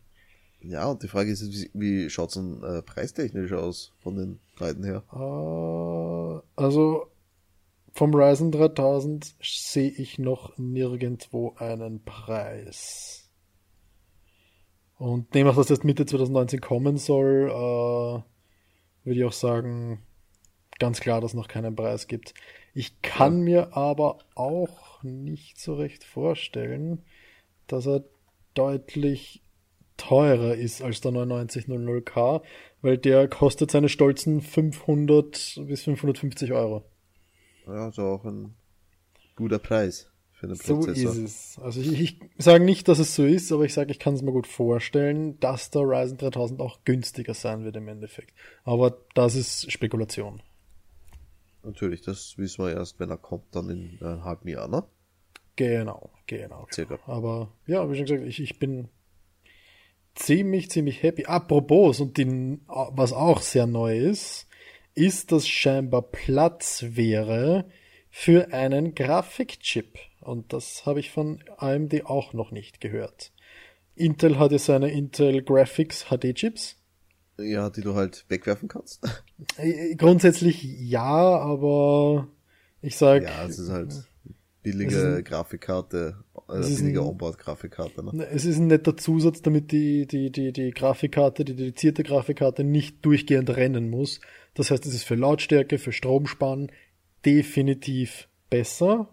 Ja, 0.63 0.89
und 0.89 1.01
die 1.01 1.07
Frage 1.07 1.31
ist, 1.31 1.41
wie, 1.51 1.71
wie 1.73 2.09
schaut 2.09 2.29
es 2.29 2.35
denn 2.35 2.63
äh, 2.63 2.81
preistechnisch 2.83 3.51
aus 3.51 3.93
von 3.99 4.15
den 4.15 4.39
beiden 4.59 4.83
her? 4.83 5.03
Uh, 5.11 6.41
also 6.55 7.10
vom 7.93 8.13
Ryzen 8.15 8.51
3000 8.51 9.35
sehe 9.41 9.89
ich 9.89 10.17
noch 10.17 10.57
nirgendwo 10.57 11.55
einen 11.57 12.03
Preis. 12.03 13.29
Und 14.97 15.33
demnach, 15.33 15.55
dass 15.55 15.67
das 15.67 15.83
Mitte 15.83 16.05
2019 16.05 16.61
kommen 16.61 16.97
soll, 16.97 17.49
äh, 17.49 19.03
würde 19.03 19.19
ich 19.19 19.23
auch 19.23 19.33
sagen, 19.33 20.03
ganz 20.79 20.99
klar, 20.99 21.21
dass 21.21 21.31
es 21.31 21.35
noch 21.35 21.47
keinen 21.47 21.75
Preis 21.75 22.07
gibt. 22.07 22.33
Ich 22.73 23.01
kann 23.01 23.39
ja. 23.39 23.43
mir 23.43 23.77
aber 23.77 24.19
auch 24.35 25.03
nicht 25.03 25.59
so 25.59 25.75
recht 25.75 26.03
vorstellen, 26.03 27.03
dass 27.67 27.87
er 27.87 28.03
deutlich 28.53 29.43
teurer 29.97 30.55
ist 30.55 30.81
als 30.81 31.01
der 31.01 31.11
9900K, 31.11 32.41
weil 32.81 32.97
der 32.97 33.27
kostet 33.27 33.71
seine 33.71 33.89
stolzen 33.89 34.41
500 34.41 35.61
bis 35.67 35.83
550 35.83 36.53
Euro. 36.53 36.90
Ja, 37.67 37.89
ist 37.89 37.99
auch 37.99 38.25
ein 38.25 38.55
guter 39.35 39.59
Preis 39.59 40.11
für 40.41 40.47
einen 40.47 40.55
so 40.55 40.75
Prozessor. 40.75 41.13
So 41.13 41.21
ist 41.21 41.57
es. 41.57 41.59
Also 41.59 41.81
ich, 41.81 42.01
ich 42.01 42.19
sage 42.37 42.63
nicht, 42.63 42.87
dass 42.87 42.99
es 42.99 43.15
so 43.15 43.23
ist, 43.25 43.51
aber 43.51 43.63
ich 43.65 43.73
sage, 43.73 43.91
ich 43.91 43.99
kann 43.99 44.15
es 44.15 44.21
mir 44.21 44.31
gut 44.31 44.47
vorstellen, 44.47 45.39
dass 45.39 45.69
der 45.69 45.83
Ryzen 45.83 46.17
3000 46.17 46.59
auch 46.59 46.79
günstiger 46.83 47.33
sein 47.33 47.63
wird 47.63 47.75
im 47.75 47.87
Endeffekt. 47.87 48.33
Aber 48.63 48.97
das 49.13 49.35
ist 49.35 49.71
Spekulation. 49.71 50.41
Natürlich, 51.63 52.01
das 52.01 52.37
wissen 52.37 52.65
wir 52.65 52.73
erst, 52.73 52.99
wenn 52.99 53.11
er 53.11 53.17
kommt, 53.17 53.55
dann 53.55 53.69
in 53.69 53.99
einem 54.01 54.23
halben 54.23 54.47
Jahr, 54.47 54.67
ne? 54.67 54.83
Genau, 55.55 56.09
genau. 56.25 56.67
Circa. 56.71 56.97
Aber 57.05 57.51
ja, 57.67 57.87
wie 57.89 57.95
schon 57.95 58.05
gesagt, 58.05 58.23
ich, 58.25 58.41
ich 58.41 58.57
bin 58.57 58.89
ziemlich, 60.15 60.71
ziemlich 60.71 61.03
happy. 61.03 61.25
Apropos, 61.25 61.99
und 61.99 62.17
die, 62.17 62.59
was 62.67 63.13
auch 63.13 63.41
sehr 63.41 63.67
neu 63.67 63.95
ist, 63.95 64.47
ist, 64.95 65.31
dass 65.31 65.47
scheinbar 65.47 66.01
Platz 66.01 66.85
wäre 66.89 67.65
für 68.09 68.53
einen 68.53 68.93
Grafikchip. 68.95 69.97
Und 70.19 70.53
das 70.53 70.85
habe 70.85 70.99
ich 70.99 71.11
von 71.11 71.43
AMD 71.57 72.05
auch 72.05 72.33
noch 72.33 72.51
nicht 72.51 72.81
gehört. 72.81 73.31
Intel 73.95 74.37
hat 74.37 74.51
ja 74.51 74.59
seine 74.59 74.91
Intel 74.91 75.41
Graphics 75.43 76.05
HD 76.09 76.33
Chips. 76.33 76.77
Ja, 77.37 77.69
die 77.69 77.81
du 77.81 77.95
halt 77.95 78.25
wegwerfen 78.29 78.67
kannst. 78.67 79.01
Äh, 79.57 79.95
grundsätzlich 79.95 80.61
ja, 80.63 81.03
aber 81.03 82.27
ich 82.81 82.95
sag. 82.95 83.23
Ja, 83.23 83.45
es 83.45 83.57
ist 83.57 83.71
halt 83.71 84.10
billige 84.63 85.17
ein, 85.17 85.23
Grafikkarte, 85.23 86.23
äh, 86.49 86.61
billige 86.61 87.03
Onboard-Grafikkarte. 87.03 88.03
Ne? 88.03 88.27
Es 88.27 88.45
ist 88.45 88.57
ein 88.57 88.67
netter 88.67 88.97
Zusatz, 88.97 89.41
damit 89.41 89.71
die, 89.71 90.05
die, 90.05 90.31
die, 90.31 90.51
die 90.51 90.71
Grafikkarte, 90.71 91.45
die 91.45 91.55
dedizierte 91.55 92.03
Grafikkarte 92.03 92.63
nicht 92.63 93.05
durchgehend 93.05 93.49
rennen 93.49 93.89
muss. 93.89 94.19
Das 94.53 94.71
heißt, 94.71 94.85
es 94.85 94.93
ist 94.93 95.03
für 95.03 95.15
Lautstärke, 95.15 95.77
für 95.77 95.91
Stromsparen 95.91 96.71
definitiv 97.25 98.27
besser. 98.49 99.09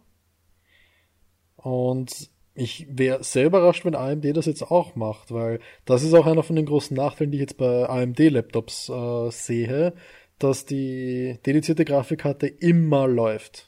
Und 1.57 2.31
ich 2.55 2.87
wäre 2.91 3.23
sehr 3.23 3.47
überrascht, 3.47 3.85
wenn 3.85 3.95
AMD 3.95 4.37
das 4.37 4.47
jetzt 4.47 4.63
auch 4.63 4.97
macht, 4.97 5.33
weil 5.33 5.61
das 5.85 6.03
ist 6.03 6.15
auch 6.15 6.27
einer 6.27 6.43
von 6.43 6.57
den 6.57 6.67
großen 6.67 6.97
Nachteilen, 6.97 7.31
die 7.31 7.39
ich 7.39 7.43
jetzt 7.43 7.57
bei 7.57 7.89
AMD-Laptops 7.89 8.89
äh, 8.89 9.31
sehe, 9.31 9.95
dass 10.39 10.65
die 10.65 11.39
dedizierte 11.47 11.85
Grafikkarte 11.85 12.47
immer 12.49 13.07
läuft. 13.07 13.68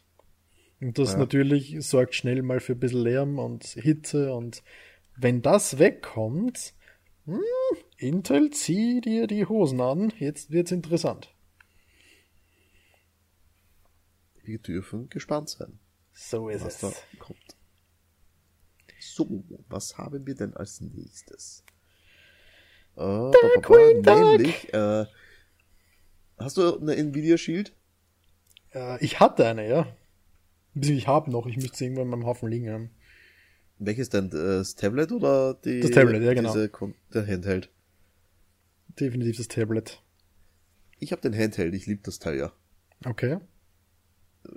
Und 0.80 0.98
das 0.98 1.12
ja. 1.12 1.18
natürlich 1.18 1.76
sorgt 1.86 2.14
schnell 2.14 2.42
mal 2.42 2.60
für 2.60 2.72
ein 2.72 2.80
bisschen 2.80 3.02
Lärm 3.02 3.38
und 3.38 3.64
Hitze 3.64 4.32
und 4.32 4.62
wenn 5.16 5.42
das 5.42 5.78
wegkommt, 5.78 6.72
hm, 7.26 7.40
Intel, 7.98 8.50
zieh 8.50 9.00
dir 9.02 9.26
die 9.26 9.44
Hosen 9.44 9.80
an, 9.80 10.12
jetzt 10.18 10.50
wird's 10.50 10.72
interessant. 10.72 11.34
Wir 14.42 14.58
dürfen 14.58 15.10
gespannt 15.10 15.50
sein. 15.50 15.78
So 16.12 16.48
ist 16.48 16.64
was 16.64 16.82
es. 16.82 16.94
Da 16.94 17.18
kommt. 17.18 17.56
So, 18.98 19.44
was 19.68 19.98
haben 19.98 20.26
wir 20.26 20.34
denn 20.34 20.54
als 20.54 20.80
nächstes? 20.80 21.64
Äh, 22.96 23.00
Darkwing 23.00 24.00
nämlich, 24.00 24.72
äh, 24.74 25.06
hast 26.38 26.56
du 26.56 26.78
eine 26.78 26.96
Nvidia 26.96 27.38
Shield? 27.38 27.74
Äh, 28.72 29.02
ich 29.04 29.20
hatte 29.20 29.46
eine, 29.46 29.68
ja. 29.68 29.86
Ich 30.74 31.06
habe 31.06 31.30
noch, 31.30 31.46
ich 31.46 31.56
müsste 31.56 31.78
sie 31.78 31.84
irgendwann 31.84 32.04
in 32.04 32.10
meinem 32.10 32.26
Haufen 32.26 32.48
liegen 32.48 32.70
haben. 32.70 32.90
Welches 33.78 34.10
denn? 34.10 34.30
Das 34.30 34.74
Tablet 34.74 35.10
oder 35.10 35.54
die? 35.54 35.80
Das 35.80 35.90
Tablet, 35.90 36.22
ja 36.22 36.34
genau. 36.34 36.52
Diese, 36.52 36.70
der 37.14 37.26
Handheld. 37.26 37.70
Definitiv 39.00 39.38
das 39.38 39.48
Tablet. 39.48 40.02
Ich 40.98 41.12
habe 41.12 41.22
den 41.22 41.34
Handheld, 41.34 41.74
ich 41.74 41.86
liebe 41.86 42.02
das 42.04 42.18
Teil 42.18 42.38
ja. 42.38 42.52
Okay. 43.04 43.38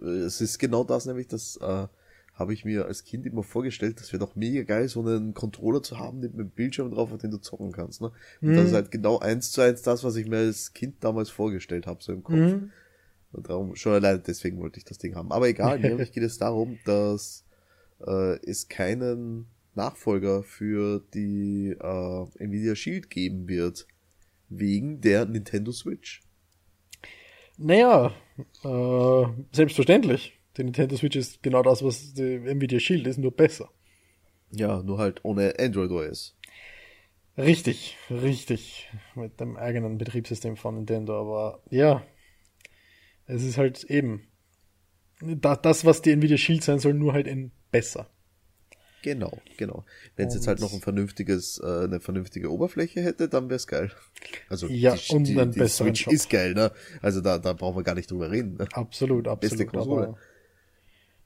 Es 0.02 0.42
ist 0.42 0.60
genau 0.60 0.84
das, 0.84 1.06
nämlich 1.06 1.28
das 1.28 1.58
äh, 1.58 1.88
habe 2.34 2.54
ich 2.54 2.66
mir 2.66 2.86
als 2.86 3.04
Kind 3.04 3.26
immer 3.26 3.44
vorgestellt, 3.44 4.00
das 4.00 4.12
wäre 4.12 4.20
doch 4.20 4.36
mega 4.36 4.64
geil, 4.64 4.90
so 4.90 5.02
einen 5.02 5.34
Controller 5.34 5.84
zu 5.84 6.00
haben 6.00 6.20
mit 6.20 6.34
einem 6.34 6.50
Bildschirm 6.50 6.92
drauf, 6.92 7.12
auf 7.12 7.20
den 7.20 7.32
du 7.32 7.38
zocken 7.38 7.72
kannst. 7.72 8.02
Ne? 8.02 8.12
Und 8.42 8.50
mhm. 8.50 8.56
das 8.56 8.66
ist 8.68 8.74
halt 8.74 8.92
genau 8.92 9.20
eins 9.20 9.52
zu 9.52 9.62
eins 9.62 9.84
das, 9.84 10.04
was 10.04 10.16
ich 10.16 10.28
mir 10.28 10.40
als 10.40 10.74
Kind 10.74 11.04
damals 11.04 11.30
vorgestellt 11.30 11.88
habe, 11.88 12.04
so 12.04 12.12
im 12.12 12.24
Kopf. 12.24 12.36
Mhm. 12.36 12.72
Und 13.34 13.50
darum, 13.50 13.76
schon 13.76 13.94
allein 13.94 14.22
deswegen 14.26 14.60
wollte 14.60 14.78
ich 14.78 14.86
das 14.86 14.98
Ding 14.98 15.16
haben. 15.16 15.32
Aber 15.32 15.48
egal, 15.48 15.80
nämlich 15.82 16.12
geht 16.12 16.24
es 16.24 16.38
darum, 16.38 16.80
dass 16.86 17.46
äh, 18.06 18.38
es 18.46 18.68
keinen 18.68 19.48
Nachfolger 19.76 20.44
für 20.44 21.04
die 21.14 21.76
äh, 21.80 22.26
Nvidia 22.40 22.76
Shield 22.76 23.10
geben 23.10 23.48
wird. 23.48 23.88
Wegen 24.50 25.02
der 25.02 25.26
Nintendo 25.26 25.72
Switch. 25.72 26.22
Naja, 27.58 28.14
äh, 28.64 29.26
selbstverständlich. 29.52 30.40
Die 30.58 30.64
Nintendo 30.64 30.96
Switch 30.96 31.16
ist 31.16 31.42
genau 31.42 31.64
das, 31.64 31.84
was 31.84 32.14
die 32.14 32.36
Nvidia 32.36 32.80
Shield 32.80 33.08
ist, 33.08 33.18
nur 33.18 33.32
besser. 33.32 33.70
Ja, 34.52 34.84
nur 34.84 35.00
halt 35.00 35.22
ohne 35.24 35.56
Android 35.58 35.90
OS. 35.90 36.36
Richtig, 37.38 37.98
richtig. 38.12 38.92
Mit 39.16 39.40
dem 39.40 39.58
eigenen 39.58 39.98
Betriebssystem 39.98 40.56
von 40.56 40.76
Nintendo. 40.76 41.20
Aber 41.20 41.62
ja, 41.72 42.04
es 43.26 43.44
ist 43.44 43.58
halt 43.58 43.84
eben 43.86 44.28
das, 45.22 45.86
was 45.86 46.02
die 46.02 46.12
Nvidia 46.12 46.38
Shield 46.38 46.64
sein 46.64 46.80
soll, 46.80 46.94
nur 46.94 47.14
halt 47.14 47.28
in 47.28 47.52
besser. 47.72 48.10
Genau, 49.04 49.38
genau. 49.58 49.84
Wenn 50.16 50.30
es 50.30 50.34
jetzt 50.34 50.48
halt 50.48 50.62
noch 50.62 50.74
ein 50.74 50.80
vernünftiges, 50.80 51.60
äh, 51.62 51.84
eine 51.84 52.00
vernünftige 52.00 52.50
Oberfläche 52.50 53.02
hätte, 53.02 53.28
dann 53.28 53.50
wäre 53.50 53.58
es 53.58 53.68
geil. 53.68 53.92
Also 54.48 54.68
ja, 54.68 54.96
die, 54.96 55.14
und 55.14 55.26
die, 55.26 55.36
die 55.36 55.68
Switch 55.68 56.04
Shop. 56.04 56.14
ist 56.14 56.30
geil, 56.30 56.54
ne? 56.54 56.72
Also 57.02 57.20
da, 57.20 57.38
da 57.38 57.52
brauchen 57.52 57.78
wir 57.78 57.84
gar 57.84 57.96
nicht 57.96 58.10
drüber 58.10 58.32
reden. 58.32 58.56
Ne? 58.56 58.68
Absolut, 58.72 59.28
absolut. 59.28 59.40
Beste 59.42 59.66
Konsole. 59.66 60.16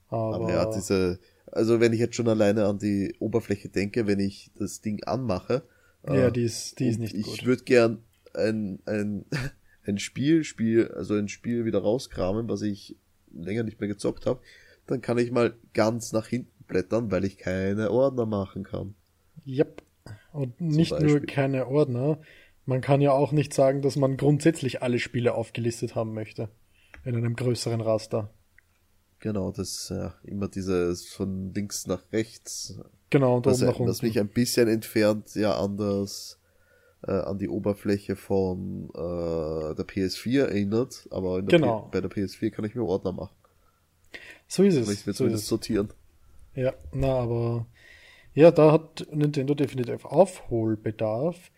Aber, 0.09 0.35
aber 0.35 0.51
ja, 0.51 0.71
diese, 0.73 1.19
also 1.51 1.79
wenn 1.79 1.93
ich 1.93 1.99
jetzt 1.99 2.15
schon 2.15 2.27
alleine 2.27 2.65
an 2.65 2.79
die 2.79 3.15
Oberfläche 3.19 3.69
denke, 3.69 4.07
wenn 4.07 4.19
ich 4.19 4.51
das 4.57 4.81
Ding 4.81 5.03
anmache. 5.03 5.61
Ja, 6.07 6.27
äh, 6.27 6.31
die 6.31 6.43
ist, 6.43 6.79
die 6.79 6.87
ist 6.87 6.99
nicht 6.99 7.13
ich 7.13 7.25
gut. 7.25 7.35
Ich 7.35 7.45
würde 7.45 7.63
gern 7.63 8.03
ein, 8.33 8.79
ein, 8.85 9.25
ein 9.87 9.99
Spiel, 9.99 10.43
Spiel, 10.43 10.89
also 10.89 11.15
ein 11.15 11.27
Spiel 11.27 11.65
wieder 11.65 11.79
rauskramen, 11.79 12.49
was 12.49 12.61
ich 12.61 12.95
länger 13.31 13.63
nicht 13.63 13.79
mehr 13.79 13.87
gezockt 13.87 14.25
habe, 14.25 14.41
dann 14.85 15.01
kann 15.01 15.17
ich 15.17 15.31
mal 15.31 15.55
ganz 15.73 16.11
nach 16.11 16.27
hinten 16.27 16.63
blättern, 16.67 17.11
weil 17.11 17.25
ich 17.25 17.37
keine 17.37 17.91
Ordner 17.91 18.25
machen 18.25 18.63
kann. 18.63 18.95
Yep. 19.45 19.81
Und 20.31 20.59
nicht 20.61 20.97
nur 20.99 21.21
keine 21.21 21.67
Ordner, 21.67 22.19
man 22.65 22.81
kann 22.81 23.01
ja 23.01 23.11
auch 23.11 23.31
nicht 23.31 23.53
sagen, 23.53 23.81
dass 23.81 23.95
man 23.95 24.17
grundsätzlich 24.17 24.81
alle 24.81 24.99
Spiele 24.99 25.33
aufgelistet 25.35 25.95
haben 25.95 26.13
möchte. 26.13 26.49
In 27.05 27.15
einem 27.15 27.35
größeren 27.35 27.79
Raster. 27.79 28.29
Genau, 29.19 29.51
das 29.51 29.89
ja 29.89 30.13
immer 30.23 30.47
dieses 30.47 31.07
von 31.07 31.53
links 31.53 31.87
nach 31.87 32.11
rechts. 32.11 32.79
Genau, 33.09 33.37
und 33.37 33.47
oben 33.47 33.59
nach 33.61 33.79
unten. 33.79 33.87
Das 33.87 34.01
mich 34.01 34.19
ein 34.19 34.27
bisschen 34.27 34.67
entfernt 34.67 35.33
ja 35.35 35.57
anders 35.57 36.36
äh, 37.07 37.11
an 37.11 37.37
die 37.37 37.49
Oberfläche 37.49 38.15
von 38.15 38.89
äh, 38.93 39.75
der 39.75 39.85
PS4 39.85 40.41
erinnert, 40.41 41.07
aber 41.09 41.41
genau. 41.41 41.89
bei 41.91 42.01
der 42.01 42.11
PS4 42.11 42.51
kann 42.51 42.65
ich 42.65 42.75
mir 42.75 42.83
Ordner 42.83 43.11
machen. 43.11 43.35
So 44.47 44.63
ist 44.63 44.75
es. 44.75 44.89
Ich 44.89 45.05
will 45.05 45.13
so 45.13 45.19
zumindest 45.19 45.43
es. 45.43 45.49
sortieren. 45.49 45.89
Ja, 46.55 46.73
na, 46.91 47.19
aber 47.19 47.67
ja, 48.33 48.51
da 48.51 48.71
hat 48.71 49.07
Nintendo 49.11 49.53
definitiv 49.53 50.05
Aufholbedarf. 50.05 51.51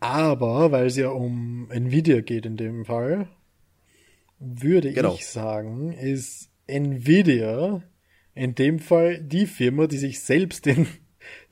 Aber 0.00 0.70
weil 0.70 0.86
es 0.86 0.96
ja 0.96 1.08
um 1.08 1.70
Nvidia 1.70 2.20
geht 2.20 2.44
in 2.44 2.56
dem 2.56 2.84
Fall, 2.84 3.28
würde 4.38 4.92
genau. 4.92 5.14
ich 5.14 5.26
sagen, 5.26 5.92
ist 5.92 6.50
Nvidia 6.66 7.82
in 8.34 8.54
dem 8.54 8.80
Fall 8.80 9.22
die 9.22 9.46
Firma, 9.46 9.86
die 9.86 9.96
sich 9.96 10.20
selbst 10.20 10.66
den, 10.66 10.86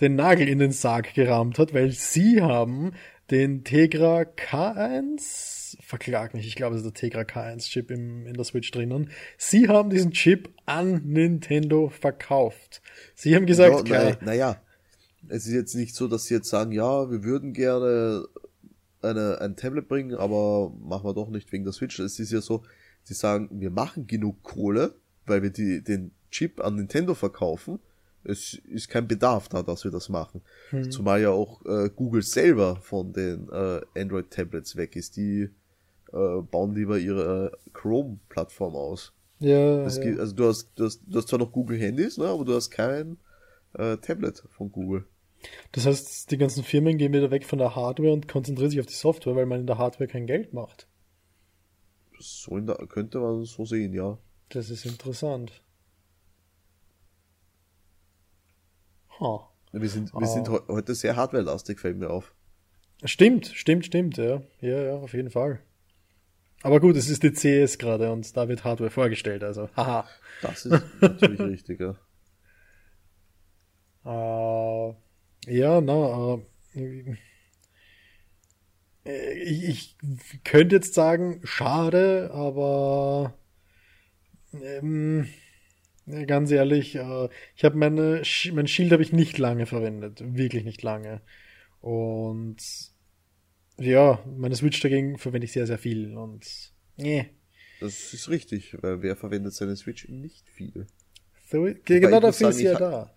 den 0.01 0.17
Nagel 0.17 0.49
in 0.49 0.59
den 0.59 0.73
Sarg 0.73 1.15
gerammt 1.15 1.59
hat, 1.59 1.73
weil 1.73 1.93
sie 1.93 2.43
haben 2.43 2.93
den 3.31 3.65
Tegra 3.65 4.23
K1, 4.23 5.77
verklag 5.81 6.35
mich, 6.35 6.47
ich 6.47 6.55
glaube, 6.55 6.77
es 6.77 6.83
ist 6.83 6.87
der 6.87 6.95
Tegra 6.95 7.21
K1 7.21 7.69
Chip 7.69 7.91
im, 7.91 8.27
in 8.27 8.35
der 8.35 8.45
Switch 8.45 8.71
drinnen. 8.71 9.11
Sie 9.39 9.69
haben 9.69 9.91
diesen 9.91 10.13
Chip 10.13 10.51
an 10.67 11.03
Nintendo 11.05 11.89
verkauft. 11.89 12.83
Sie 13.15 13.35
haben 13.35 13.47
gesagt, 13.47 13.89
ja, 13.89 13.99
naja, 13.99 14.17
naja, 14.21 14.63
es 15.29 15.47
ist 15.47 15.55
jetzt 15.55 15.75
nicht 15.75 15.95
so, 15.95 16.09
dass 16.09 16.25
sie 16.25 16.35
jetzt 16.35 16.49
sagen, 16.49 16.73
ja, 16.73 17.11
wir 17.11 17.25
würden 17.25 17.53
gerne 17.53 18.27
eine, 19.01 19.41
ein 19.41 19.57
Tablet 19.57 19.89
bringen, 19.89 20.15
aber 20.15 20.73
machen 20.81 21.05
wir 21.05 21.15
doch 21.15 21.29
nicht 21.29 21.53
wegen 21.53 21.65
der 21.65 21.73
Switch. 21.73 21.99
Es 22.01 22.19
ist 22.19 22.33
ja 22.33 22.41
so, 22.41 22.63
sie 23.03 23.15
sagen, 23.15 23.49
wir 23.53 23.71
machen 23.71 24.07
genug 24.07 24.43
Kohle, 24.43 24.95
weil 25.27 25.43
wir 25.43 25.51
die, 25.51 25.83
den 25.83 26.13
Chip 26.31 26.61
an 26.61 26.77
Nintendo 26.77 27.15
verkaufen 27.15 27.79
es 28.25 28.55
ist 28.55 28.89
kein 28.89 29.09
Bedarf 29.09 29.49
da, 29.49 29.63
dass 29.63 29.85
wir 29.85 29.91
das 29.91 30.09
machen. 30.09 30.43
Hm. 30.71 30.91
Zumal 30.91 31.21
ja 31.21 31.31
auch 31.31 31.65
äh, 31.65 31.91
Google 31.95 32.23
selber 32.23 32.77
von 32.77 33.13
den 33.13 33.49
äh, 33.49 33.81
Android-Tablets 33.99 34.77
weg 34.77 34.97
ist. 34.97 35.17
Die 35.17 35.51
äh, 36.13 36.43
bauen 36.43 36.75
lieber 36.75 36.99
ihre 36.99 37.53
äh, 37.53 37.71
Chrome-Plattform 37.73 38.77
aus. 38.77 39.13
Ja, 39.39 39.83
ja. 39.83 40.01
Geht, 40.01 40.21
also 40.21 40.35
du 40.35 40.47
hast, 40.47 40.71
du 40.77 40.85
hast, 40.85 41.03
du 41.07 41.19
hast 41.19 41.29
zwar 41.29 41.41
noch 41.41 41.53
Google-Handys, 41.53 42.19
ne, 42.19 42.27
aber 42.27 42.45
du 42.45 42.55
hast 42.55 42.71
kein 42.71 43.19
äh, 43.75 43.97
Tablet 43.97 44.45
von 44.51 44.71
Google. 44.71 45.05
Das 45.73 45.87
heißt, 45.87 46.31
die 46.31 46.39
ganzen 46.39 46.63
Firmen 46.63 46.99
gehen 46.99 47.13
wieder 47.13 47.33
weg 47.33 47.45
von 47.45 47.59
der 47.59 47.75
Hardware 47.75 48.13
und 48.13 48.29
konzentrieren 48.29 48.71
sich 48.71 48.79
auf 48.79 48.87
die 48.87 48.95
Software, 48.95 49.35
weil 49.35 49.47
man 49.47 49.61
in 49.61 49.67
der 49.67 49.79
Hardware 49.79 50.07
kein 50.07 50.27
Geld 50.27 50.53
macht. 50.53 50.87
So 52.21 52.57
der, 52.61 52.77
könnte 52.87 53.19
man 53.19 53.45
so 53.45 53.65
sehen, 53.65 53.93
ja. 53.93 54.19
Das 54.51 54.71
ist 54.71 54.87
interessant. 54.87 55.63
Huh. 59.21 59.41
Wir 59.73 59.89
sind, 59.89 60.13
wir 60.13 60.27
sind 60.27 60.49
ah. 60.49 60.61
heute 60.69 60.95
sehr 60.95 61.17
hardwarelastig, 61.17 61.79
fällt 61.79 61.99
mir 61.99 62.11
auf. 62.11 62.35
Stimmt, 63.05 63.47
stimmt, 63.47 63.87
stimmt, 63.87 64.17
ja. 64.17 64.43
Ja, 64.61 64.83
ja, 64.83 64.95
auf 64.97 65.13
jeden 65.15 65.31
Fall. 65.31 65.61
Aber 66.63 66.79
gut, 66.79 66.97
es 66.97 67.09
ist 67.09 67.23
die 67.23 67.33
CS 67.33 67.79
gerade 67.79 68.13
und 68.13 68.37
da 68.37 68.49
wird 68.49 68.65
Hardware 68.65 68.91
vorgestellt, 68.91 69.43
also 69.43 69.69
haha. 69.77 70.09
Das 70.43 70.65
ist 70.67 70.83
natürlich 71.01 71.41
richtig, 71.41 71.81
ja. 71.81 71.97
Uh, 74.05 74.95
ja, 75.47 75.81
na, 75.81 75.95
uh, 75.95 76.43
ich, 79.05 79.97
ich 80.01 80.45
könnte 80.45 80.77
jetzt 80.77 80.95
sagen, 80.95 81.41
schade, 81.45 82.31
aber 82.33 83.35
ähm, 84.53 85.29
ganz 86.27 86.51
ehrlich, 86.51 86.95
äh, 86.97 87.29
ich 87.55 87.65
habe 87.65 87.77
meine 87.77 88.23
mein 88.53 88.67
Shield 88.67 88.93
habe 88.93 89.03
ich 89.03 89.13
nicht 89.13 89.39
lange 89.39 89.67
verwendet, 89.67 90.23
wirklich 90.37 90.65
nicht 90.65 90.83
lange. 90.83 91.21
Und 91.81 92.57
ja, 93.79 94.23
meine 94.39 94.57
Switch 94.57 94.81
dagegen 94.81 95.19
verwende 95.19 95.45
ich 95.45 95.53
sehr 95.53 95.67
sehr 95.67 95.79
viel 95.79 96.17
und 96.17 96.73
nee. 96.97 97.31
Das 97.81 98.15
ist 98.15 98.29
richtig, 98.29 98.77
weil 98.81 99.03
wer 99.03 99.17
verwendet 99.17 99.55
seine 99.55 99.75
Switch 99.77 100.09
nicht 100.09 100.49
viel? 100.49 100.87
So, 101.51 101.69
genau 101.85 102.21
dafür 102.21 102.51
ist 102.51 102.59
sie 102.59 102.65
ja 102.65 102.79
da. 102.79 103.15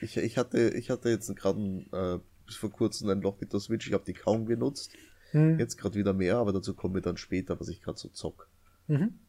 Ich, 0.00 0.16
ich 0.16 0.38
hatte 0.38 0.70
ich 0.70 0.90
hatte 0.90 1.10
jetzt 1.10 1.34
gerade 1.36 1.60
äh, 1.92 2.18
bis 2.46 2.56
vor 2.56 2.70
kurzem 2.70 3.08
ein 3.10 3.20
Loch 3.20 3.40
mit 3.40 3.52
der 3.52 3.60
Switch, 3.60 3.86
ich 3.86 3.92
habe 3.92 4.04
die 4.04 4.12
kaum 4.12 4.46
genutzt. 4.46 4.92
Hm. 5.32 5.58
Jetzt 5.58 5.76
gerade 5.76 5.96
wieder 5.96 6.12
mehr, 6.12 6.36
aber 6.36 6.52
dazu 6.52 6.74
kommen 6.74 6.94
wir 6.94 7.02
dann 7.02 7.16
später, 7.16 7.58
was 7.60 7.68
ich 7.68 7.82
gerade 7.82 7.98
so 7.98 8.08
zock. 8.08 8.48
Mhm. 8.88 9.20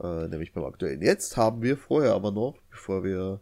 Äh, 0.00 0.28
nämlich 0.28 0.52
beim 0.52 0.64
aktuellen. 0.64 1.02
Jetzt 1.02 1.36
haben 1.36 1.62
wir 1.62 1.76
vorher 1.76 2.12
aber 2.12 2.30
noch, 2.30 2.56
bevor 2.70 3.02
wir 3.02 3.40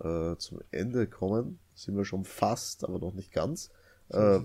äh, 0.00 0.36
zum 0.36 0.60
Ende 0.70 1.06
kommen, 1.06 1.58
sind 1.74 1.96
wir 1.96 2.04
schon 2.04 2.24
fast, 2.24 2.84
aber 2.84 2.98
noch 2.98 3.14
nicht 3.14 3.32
ganz. 3.32 3.70
Äh, 4.10 4.40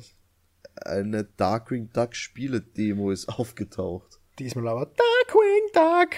eine 0.76 1.26
Darkwing 1.26 1.92
Duck 1.92 2.16
Spiele 2.16 2.62
Demo 2.62 3.12
ist 3.12 3.28
aufgetaucht. 3.40 4.20
Diesmal 4.40 4.70
aber 4.70 4.86
Darkwing 4.86 5.70
Duck 5.74 6.16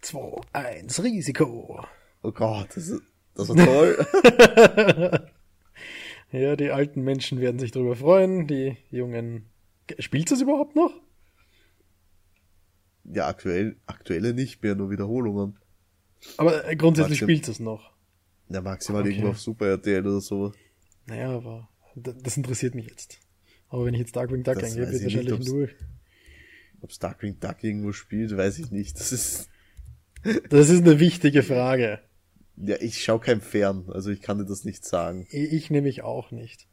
2, 0.00 0.40
1, 0.52 1.02
Risiko. 1.04 1.84
Oh 2.22 2.32
Gott, 2.32 2.68
das, 2.74 2.88
ist, 2.88 3.02
das 3.34 3.48
war 3.50 3.56
toll. 3.56 5.30
ja, 6.32 6.56
die 6.56 6.70
alten 6.70 7.02
Menschen 7.02 7.40
werden 7.40 7.60
sich 7.60 7.70
darüber 7.70 7.94
freuen, 7.94 8.48
die 8.48 8.76
jungen. 8.90 9.46
Spielt 10.00 10.32
es 10.32 10.40
überhaupt 10.40 10.74
noch? 10.74 10.92
Ja, 13.12 13.28
aktuell, 13.28 13.76
aktuelle 13.86 14.34
nicht 14.34 14.62
mehr, 14.62 14.74
nur 14.74 14.90
Wiederholungen. 14.90 15.58
Aber 16.36 16.68
äh, 16.68 16.76
grundsätzlich 16.76 17.20
Maxim 17.20 17.28
spielt 17.28 17.48
es 17.48 17.60
noch. 17.60 17.92
Ja, 18.48 18.60
maximal 18.60 19.02
okay. 19.02 19.10
irgendwo 19.10 19.30
auf 19.30 19.40
Super 19.40 19.66
RTL 19.66 20.06
oder 20.06 20.20
so. 20.20 20.52
Naja, 21.06 21.30
aber 21.30 21.68
das 21.94 22.36
interessiert 22.36 22.74
mich 22.74 22.86
jetzt. 22.86 23.20
Aber 23.68 23.84
wenn 23.84 23.94
ich 23.94 24.00
jetzt 24.00 24.16
Darkwing 24.16 24.42
Duck 24.42 24.62
eingebe, 24.62 24.90
wird 24.90 25.02
wahrscheinlich 25.02 25.38
nicht, 25.38 25.48
nur. 25.48 25.68
Ob 26.80 26.90
Darkwing 26.98 27.40
Duck 27.40 27.62
irgendwo 27.62 27.92
spielt, 27.92 28.36
weiß 28.36 28.58
ich 28.58 28.70
nicht. 28.70 28.98
Das 28.98 29.12
ist. 29.12 29.48
das 30.50 30.68
ist 30.68 30.82
eine 30.82 31.00
wichtige 31.00 31.42
Frage. 31.42 32.00
Ja, 32.56 32.76
ich 32.80 33.02
schau 33.02 33.18
kein 33.18 33.40
Fern, 33.40 33.84
also 33.88 34.10
ich 34.10 34.22
kann 34.22 34.38
dir 34.38 34.46
das 34.46 34.64
nicht 34.64 34.84
sagen. 34.84 35.26
Ich, 35.30 35.52
ich 35.52 35.70
nämlich 35.70 36.02
auch 36.02 36.30
nicht. 36.30 36.66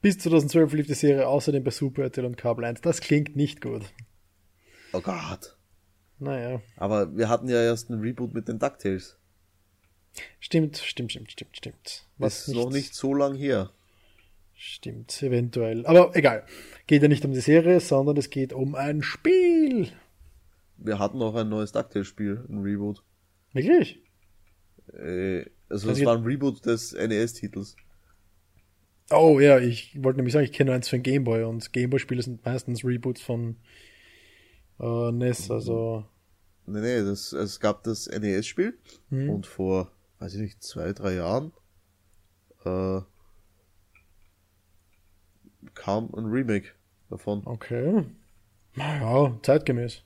Bis 0.00 0.18
2012 0.18 0.72
lief 0.72 0.86
die 0.86 0.94
Serie 0.94 1.28
außerdem 1.28 1.62
bei 1.62 1.70
Super 1.70 2.02
RTL 2.02 2.26
und 2.26 2.36
Kabel 2.36 2.64
1. 2.64 2.80
Das 2.80 3.00
klingt 3.00 3.36
nicht 3.36 3.60
gut. 3.60 3.82
Oh 4.94 5.00
Gott. 5.00 5.56
Naja. 6.20 6.62
Aber 6.76 7.16
wir 7.16 7.28
hatten 7.28 7.48
ja 7.48 7.60
erst 7.60 7.90
einen 7.90 8.00
Reboot 8.00 8.32
mit 8.32 8.46
den 8.46 8.60
DuckTales. 8.60 9.18
Stimmt, 10.38 10.78
stimmt, 10.78 11.10
stimmt, 11.10 11.32
stimmt, 11.32 11.56
stimmt. 11.56 12.06
Was 12.18 12.46
ist 12.46 12.54
noch 12.54 12.70
nicht 12.70 12.94
so 12.94 13.12
lang 13.12 13.34
her. 13.34 13.70
Stimmt, 14.54 15.20
eventuell. 15.20 15.84
Aber 15.86 16.14
egal. 16.14 16.46
Geht 16.86 17.02
ja 17.02 17.08
nicht 17.08 17.24
um 17.24 17.32
die 17.32 17.40
Serie, 17.40 17.80
sondern 17.80 18.16
es 18.16 18.30
geht 18.30 18.52
um 18.52 18.76
ein 18.76 19.02
Spiel. 19.02 19.88
Wir 20.76 21.00
hatten 21.00 21.20
auch 21.22 21.34
ein 21.34 21.48
neues 21.48 21.72
DuckTales-Spiel, 21.72 22.44
ein 22.48 22.62
Reboot. 22.62 23.02
Wirklich? 23.52 24.00
Äh, 24.92 25.46
also 25.68 25.90
es 25.90 26.04
war 26.04 26.16
ein 26.16 26.22
Reboot 26.22 26.64
des 26.66 26.92
NES-Titels. 26.92 27.74
Oh 29.10 29.40
ja, 29.40 29.58
ich 29.58 30.00
wollte 30.02 30.18
nämlich 30.18 30.32
sagen, 30.32 30.44
ich 30.44 30.52
kenne 30.52 30.72
eins 30.72 30.88
von 30.88 31.02
Gameboy 31.02 31.42
und 31.42 31.72
Gameboy-Spiele 31.72 32.22
sind 32.22 32.44
meistens 32.44 32.84
Reboots 32.84 33.20
von 33.20 33.56
äh, 34.80 35.12
NES, 35.12 35.50
also. 35.50 36.04
Nee, 36.66 36.80
nee, 36.80 37.04
das, 37.04 37.32
es 37.32 37.60
gab 37.60 37.82
das 37.84 38.06
NES-Spiel 38.06 38.78
hm. 39.10 39.30
und 39.30 39.46
vor, 39.46 39.90
weiß 40.18 40.34
ich 40.34 40.40
nicht, 40.40 40.62
zwei, 40.62 40.92
drei 40.92 41.14
Jahren 41.14 41.52
äh, 42.64 43.00
kam 45.74 46.12
ein 46.14 46.24
Remake 46.26 46.70
davon. 47.10 47.42
Okay. 47.44 48.04
Naja, 48.74 49.38
zeitgemäß. 49.42 50.02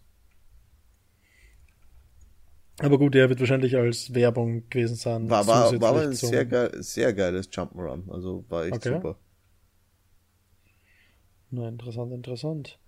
Aber 2.80 2.98
gut, 2.98 3.14
der 3.14 3.28
wird 3.28 3.40
wahrscheinlich 3.40 3.76
als 3.76 4.14
Werbung 4.14 4.68
gewesen 4.70 4.94
sein. 4.94 5.28
War, 5.28 5.46
war, 5.46 5.80
war 5.80 6.00
ein 6.00 6.12
sehr, 6.12 6.46
geil, 6.46 6.70
sehr 6.80 7.12
geiles 7.12 7.50
Jump'n'Run, 7.50 8.10
also 8.10 8.44
war 8.48 8.66
echt 8.66 8.74
okay. 8.74 8.94
super. 8.94 9.18
Na, 11.50 11.68
interessant, 11.68 12.12
interessant. 12.12 12.78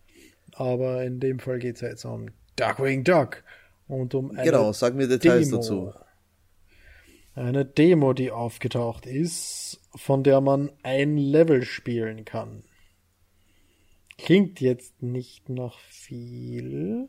Aber 0.55 1.05
in 1.05 1.21
dem 1.21 1.39
Fall 1.39 1.59
geht 1.59 1.77
es 1.77 1.81
ja 1.81 1.89
jetzt 1.89 2.05
um 2.05 2.29
Darkwing 2.57 3.05
Duck 3.05 3.43
und 3.89 4.15
um 4.15 4.31
eine 4.31 4.45
Genau, 4.45 4.73
sag 4.73 4.95
mir 4.95 5.09
Details 5.09 5.49
Demo. 5.49 5.57
dazu. 5.57 5.93
Eine 7.35 7.65
Demo, 7.65 8.13
die 8.13 8.31
aufgetaucht 8.31 9.07
ist, 9.07 9.81
von 9.95 10.23
der 10.23 10.41
man 10.41 10.71
ein 10.83 11.17
Level 11.17 11.63
spielen 11.63 12.25
kann. 12.25 12.65
Klingt 14.19 14.61
jetzt 14.61 15.03
nicht 15.03 15.49
nach 15.49 15.79
viel, 15.79 17.09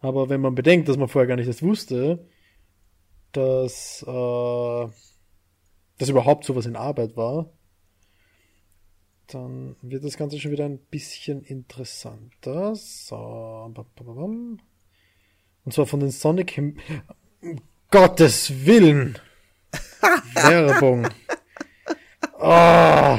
aber 0.00 0.28
wenn 0.28 0.40
man 0.40 0.54
bedenkt, 0.54 0.88
dass 0.88 0.96
man 0.96 1.08
vorher 1.08 1.28
gar 1.28 1.36
nicht 1.36 1.48
das 1.48 1.62
wusste, 1.62 2.26
dass 3.32 4.02
äh, 4.02 4.86
dass 5.98 6.08
überhaupt 6.08 6.44
sowas 6.44 6.66
in 6.66 6.76
Arbeit 6.76 7.16
war, 7.16 7.50
dann 9.28 9.76
wird 9.82 10.04
das 10.04 10.16
Ganze 10.16 10.40
schon 10.40 10.52
wieder 10.52 10.64
ein 10.64 10.78
bisschen 10.78 11.42
interessanter. 11.42 12.74
So. 12.74 13.72
Und 15.64 15.74
zwar 15.74 15.86
von 15.86 16.00
den 16.00 16.10
Sonic. 16.10 16.50
Him 16.52 16.78
Gottes 17.90 18.66
Willen! 18.66 19.18
Werbung. 20.34 21.08
Oh. 22.38 23.18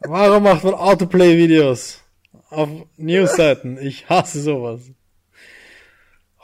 Warum 0.00 0.42
macht 0.42 0.64
man 0.64 0.74
Autoplay-Videos 0.74 2.02
auf 2.50 2.68
Newsseiten? 2.96 3.78
Ich 3.78 4.08
hasse 4.08 4.40
sowas. 4.40 4.90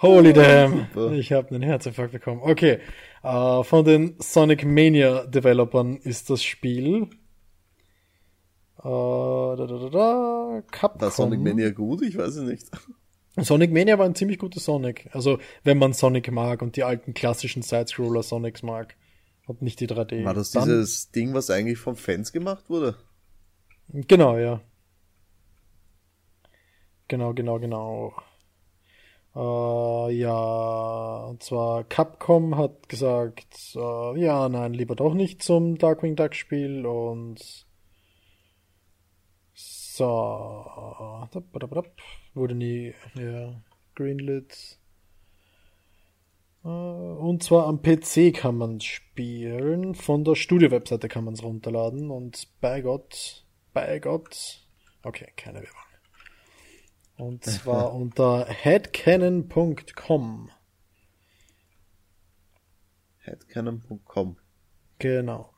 Holy 0.01 0.33
damn. 0.33 0.87
Ich 1.15 1.33
habe 1.33 1.55
einen 1.55 1.63
Herzinfarkt 1.63 2.13
bekommen. 2.13 2.41
Okay. 2.43 2.79
Uh, 3.25 3.65
von 3.65 3.85
den 3.85 4.15
Sonic 4.21 4.65
Mania 4.65 5.27
Developern 5.27 5.97
ist 5.97 6.31
das 6.31 6.43
Spiel. 6.43 7.09
Uh, 8.79 9.57
da, 9.57 9.67
da, 9.67 9.67
da, 9.67 9.89
da, 9.89 10.63
Capcom. 10.71 11.01
War 11.01 11.11
Sonic 11.11 11.41
Mania 11.41 11.71
gut? 11.71 12.03
Ich 12.03 12.17
weiß 12.17 12.37
es 12.37 12.49
nicht. 12.49 12.71
Sonic 13.37 13.73
Mania 13.73 13.99
war 13.99 14.07
ein 14.07 14.15
ziemlich 14.15 14.39
guter 14.39 14.61
Sonic. 14.61 15.09
Also, 15.13 15.41
wenn 15.65 15.79
man 15.79 15.93
Sonic 15.93 16.31
mag 16.31 16.63
und 16.63 16.77
die 16.77 16.85
alten 16.85 17.13
klassischen 17.13 17.63
Side-Scroller 17.63 18.23
Sonics 18.23 18.63
mag. 18.63 18.95
Und 19.47 19.63
nicht 19.63 19.81
die 19.81 19.89
3D. 19.89 20.25
War 20.25 20.35
das 20.35 20.51
Dann, 20.51 20.65
dieses 20.65 21.11
Ding, 21.11 21.33
was 21.33 21.49
eigentlich 21.51 21.79
von 21.79 21.97
Fans 21.97 22.33
gemacht 22.33 22.69
wurde? 22.69 22.97
Genau, 23.89 24.37
ja. 24.37 24.61
Genau, 27.09 27.33
genau, 27.33 27.59
genau. 27.59 28.13
Äh, 29.39 30.11
ja, 30.15 31.27
und 31.29 31.45
zwar 31.45 31.85
Capcom 31.85 32.57
hat 32.57 32.89
gesagt, 32.89 33.77
äh, 33.77 34.21
ja, 34.21 34.49
nein, 34.49 34.75
lieber 34.75 34.97
doch 34.97 35.15
nicht 35.15 35.45
zum 35.45 35.79
Darkwing 35.79 36.17
Duck 36.17 36.35
Spiel 36.35 36.85
und 36.85 37.39
so, 39.61 40.67
wurde 42.35 42.55
nie 42.57 42.95
ja, 43.15 43.63
greenlit. 43.95 44.79
Äh, 46.65 46.69
und 46.69 47.45
zwar 47.45 47.69
am 47.69 47.81
PC 47.81 48.35
kann 48.35 48.57
man 48.57 48.81
spielen, 48.81 49.95
von 49.95 50.25
der 50.25 50.35
Studio-Webseite 50.35 51.09
kann 51.09 51.23
man 51.23 51.35
es 51.35 51.45
runterladen 51.45 52.11
und 52.11 52.49
bei 52.61 52.81
Gott, 52.81 53.45
bei 53.73 54.01
Gott, 54.01 54.67
okay, 55.05 55.33
keine 55.37 55.63
Werbung. 55.63 55.88
Und 57.19 57.45
zwar 57.45 57.93
unter 57.93 58.47
headcanon.com. 58.47 60.51
Headcanon.com. 63.19 64.37
Genau. 64.99 65.53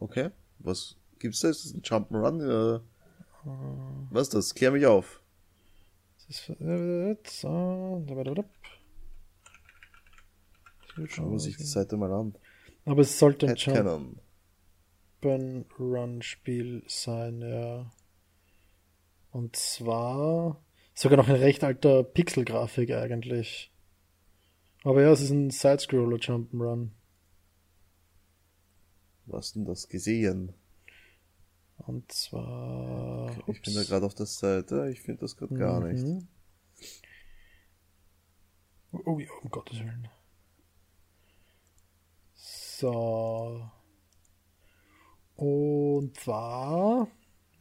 Okay. 0.00 0.30
Was 0.58 0.96
gibt's 1.18 1.40
da? 1.40 1.50
Ist 1.50 1.66
das 1.66 1.74
ein 1.74 1.82
Jump'n'Run? 1.82 2.76
Äh, 2.76 2.80
was 4.10 4.28
ist 4.28 4.34
das? 4.34 4.54
Klär 4.54 4.70
mich 4.70 4.86
auf. 4.86 5.20
Schauen 11.08 11.32
wir 11.32 11.38
sich 11.38 11.58
die 11.58 11.64
Seite 11.64 11.98
mal 11.98 12.12
an. 12.12 12.34
Aber 12.86 13.02
es 13.02 13.18
sollte 13.18 13.48
ein 13.48 13.56
Jump'n'Run-Spiel 15.22 16.84
sein, 16.86 17.42
ja. 17.42 17.90
Und 19.34 19.56
zwar 19.56 20.62
sogar 20.94 21.16
noch 21.16 21.28
ein 21.28 21.34
recht 21.34 21.64
alter 21.64 22.04
Pixel-Grafik 22.04 22.92
eigentlich. 22.92 23.72
Aber 24.84 25.02
ja, 25.02 25.10
es 25.10 25.22
ist 25.22 25.30
ein 25.30 25.50
Side-Scroller 25.50 26.18
Jump'n'Run. 26.18 26.90
Was 29.26 29.54
denn 29.54 29.64
das 29.64 29.88
gesehen? 29.88 30.54
Und 31.78 32.12
zwar. 32.12 33.36
Okay, 33.40 33.50
ich 33.50 33.62
bin 33.62 33.74
da 33.74 33.82
gerade 33.82 34.06
auf 34.06 34.14
der 34.14 34.26
Seite, 34.26 34.88
ich 34.92 35.00
finde 35.00 35.22
das 35.22 35.36
gerade 35.36 35.54
mhm. 35.54 35.58
gar 35.58 35.80
nicht. 35.80 36.04
Mhm. 36.04 36.28
Oh 39.04 39.18
ja, 39.18 39.28
um 39.42 39.50
Gottes 39.50 39.80
Willen. 39.80 40.08
So. 42.36 43.68
Und 45.34 46.16
zwar 46.20 47.08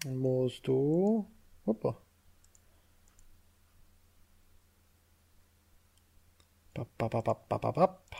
musst 0.05 0.67
du. 0.67 1.27
Hoppa. 1.65 1.97
Bap, 6.73 6.89
bap, 6.97 7.11
bap, 7.11 7.49
bap, 7.49 7.61
bap, 7.61 7.75
bap. 7.75 8.15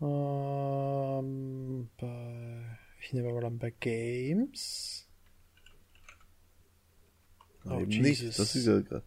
Ähm, 0.00 1.90
bei, 1.96 2.78
ich 3.00 3.12
nehme 3.12 3.32
mal 3.32 3.40
dann 3.40 3.58
bei 3.58 3.70
Games. 3.70 5.08
Oh, 7.64 7.80
Eben 7.80 7.90
Jesus. 7.90 8.02
nicht, 8.02 8.38
das 8.38 8.54
ist 8.54 8.66
ja 8.66 8.80
gerade. 8.80 9.04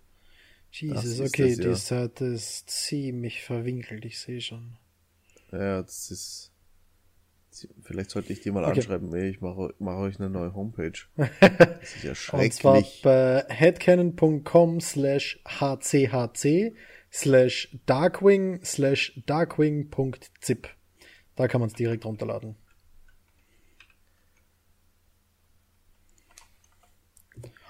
Jesus, 0.71 1.19
okay, 1.19 1.55
das, 1.55 1.57
ja. 1.57 1.69
die 1.69 1.75
Seite 1.75 2.25
ist 2.25 2.69
ziemlich 2.69 3.41
verwinkelt, 3.41 4.05
ich 4.05 4.19
sehe 4.19 4.41
schon. 4.41 4.77
Ja, 5.51 5.81
das 5.81 6.11
ist. 6.11 6.51
Vielleicht 7.82 8.12
sollte 8.12 8.34
ich 8.34 8.41
dir 8.41 8.51
mal 8.51 8.64
okay. 8.64 8.80
anschreiben, 8.80 9.14
ey, 9.14 9.30
ich 9.30 9.41
mache, 9.41 9.74
mache 9.80 9.97
euch 9.97 10.20
eine 10.20 10.30
neue 10.30 10.53
Homepage. 10.53 10.99
Das 11.39 11.95
ist 11.95 12.03
ja 12.03 12.16
schrecklich. 12.16 12.51
Und 12.51 12.53
zwar 12.53 12.84
bei 13.03 13.45
headcanon.com 13.47 14.82
slash 14.82 15.39
hchc 15.45 16.74
slash 17.12 17.78
darkwing 17.86 18.64
slash 18.64 19.22
darkwing.zip. 19.26 20.68
Da 21.36 21.47
kann 21.47 21.62
man 21.62 21.70
es 21.70 21.76
direkt 21.76 22.05
runterladen. 22.05 22.55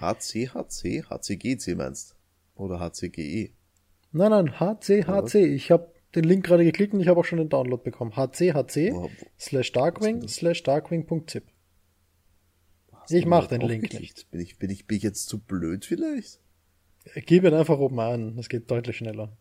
HCHC? 0.00 1.04
HCGC 1.08 1.74
meinst 1.76 2.14
Oder 2.54 2.80
HCGE? 2.80 3.52
Nein, 4.12 4.30
nein, 4.30 4.58
HCHC. 4.58 5.34
Ich 5.54 5.70
habe 5.70 5.92
den 6.14 6.24
Link 6.24 6.44
gerade 6.44 6.64
geklickt 6.64 6.94
und 6.94 7.00
ich 7.00 7.08
habe 7.08 7.20
auch 7.20 7.24
schon 7.24 7.38
den 7.38 7.48
Download 7.48 7.82
bekommen. 7.82 8.16
HCHC 8.16 8.94
slash 9.38 9.72
Darkwing 9.72 10.26
slash 10.26 10.62
Darkwing.zip. 10.62 11.44
Ich 13.10 13.26
mache 13.26 13.48
den 13.48 13.62
Link 13.62 13.92
nicht. 13.94 14.30
Bin 14.30 14.40
ich, 14.40 14.58
bin, 14.58 14.70
ich, 14.70 14.86
bin 14.86 14.96
ich 14.96 15.02
jetzt 15.02 15.28
zu 15.28 15.38
blöd 15.38 15.84
vielleicht? 15.84 16.40
Gib 17.14 17.44
ihn 17.44 17.54
einfach 17.54 17.78
oben 17.78 17.98
an, 18.00 18.36
das 18.36 18.48
geht 18.48 18.70
deutlich 18.70 18.98
schneller. 18.98 19.36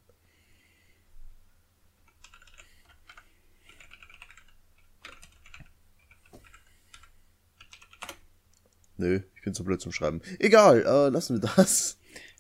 Nö, 8.98 9.22
ich 9.36 9.44
bin 9.44 9.54
zu 9.54 9.64
blöd 9.64 9.80
zum 9.80 9.92
Schreiben. 9.92 10.22
Egal, 10.40 10.82
äh, 10.82 11.10
lassen 11.10 11.42
wir 11.42 11.50
das. 11.56 11.97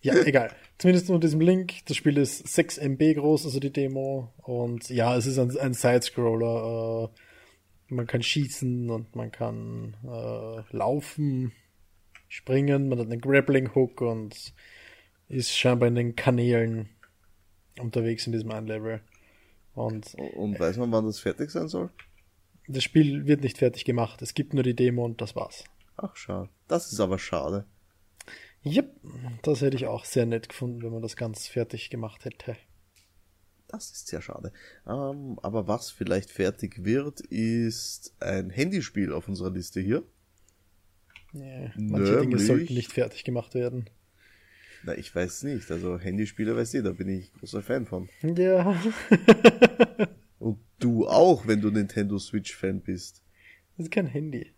Ja, 0.07 0.15
egal. 0.23 0.51
Zumindest 0.77 1.09
unter 1.09 1.19
diesem 1.19 1.41
Link. 1.41 1.85
Das 1.85 1.97
Spiel 1.97 2.17
ist 2.17 2.47
6 2.47 2.77
MB 2.77 3.15
groß, 3.15 3.45
also 3.45 3.59
die 3.59 3.73
Demo. 3.73 4.31
Und 4.37 4.89
ja, 4.89 5.17
es 5.17 5.25
ist 5.25 5.37
ein, 5.37 5.55
ein 5.57 5.73
Sidescroller. 5.73 7.11
Äh, 7.89 7.93
man 7.93 8.07
kann 8.07 8.23
schießen 8.23 8.89
und 8.89 9.15
man 9.17 9.31
kann 9.31 9.97
äh, 10.05 10.75
laufen, 10.75 11.51
springen. 12.29 12.87
Man 12.87 12.99
hat 12.99 13.07
einen 13.07 13.19
Grappling 13.19 13.75
Hook 13.75 13.99
und 13.99 14.53
ist 15.27 15.57
scheinbar 15.57 15.89
in 15.89 15.95
den 15.95 16.15
Kanälen 16.15 16.87
unterwegs 17.77 18.25
in 18.27 18.31
diesem 18.31 18.51
einen 18.51 18.67
Level. 18.67 19.01
Und, 19.73 20.15
und 20.15 20.57
weiß 20.57 20.77
man, 20.77 20.91
wann 20.93 21.05
das 21.05 21.19
fertig 21.19 21.51
sein 21.51 21.67
soll? 21.67 21.89
Das 22.69 22.83
Spiel 22.83 23.27
wird 23.27 23.41
nicht 23.41 23.57
fertig 23.57 23.83
gemacht. 23.83 24.21
Es 24.21 24.33
gibt 24.33 24.53
nur 24.53 24.63
die 24.63 24.73
Demo 24.73 25.03
und 25.03 25.19
das 25.21 25.35
war's. 25.35 25.65
Ach, 25.97 26.15
schade. 26.15 26.49
Das 26.69 26.93
ist 26.93 27.01
aber 27.01 27.19
schade. 27.19 27.65
Yep, 28.67 28.99
das 29.43 29.61
hätte 29.61 29.77
ich 29.77 29.85
auch 29.85 30.05
sehr 30.05 30.25
nett 30.25 30.49
gefunden, 30.49 30.81
wenn 30.83 30.91
man 30.91 31.01
das 31.01 31.15
ganz 31.15 31.47
fertig 31.47 31.89
gemacht 31.89 32.25
hätte. 32.25 32.57
Das 33.67 33.91
ist 33.91 34.07
sehr 34.07 34.21
schade. 34.21 34.53
Ähm, 34.87 35.39
aber 35.41 35.67
was 35.67 35.91
vielleicht 35.91 36.31
fertig 36.31 36.85
wird, 36.85 37.19
ist 37.21 38.15
ein 38.19 38.49
Handyspiel 38.49 39.11
auf 39.11 39.27
unserer 39.27 39.51
Liste 39.51 39.81
hier. 39.81 40.03
Yeah, 41.33 41.73
manche 41.75 42.11
Nämlich, 42.13 42.21
Dinge 42.21 42.39
sollten 42.39 42.73
nicht 42.73 42.93
fertig 42.93 43.23
gemacht 43.25 43.53
werden. 43.53 43.89
Na, 44.83 44.97
ich 44.97 45.13
weiß 45.13 45.43
nicht. 45.43 45.69
Also 45.69 45.99
Handyspiele 45.99 46.55
weiß 46.55 46.71
da 46.71 46.91
bin 46.91 47.09
ich 47.09 47.33
großer 47.33 47.61
Fan 47.61 47.85
von. 47.85 48.09
Ja. 48.21 48.81
Und 50.39 50.59
du 50.79 51.07
auch, 51.07 51.45
wenn 51.47 51.59
du 51.59 51.69
Nintendo 51.69 52.17
Switch 52.19 52.55
Fan 52.55 52.81
bist. 52.81 53.21
Das 53.75 53.87
ist 53.87 53.91
kein 53.91 54.07
Handy. 54.07 54.53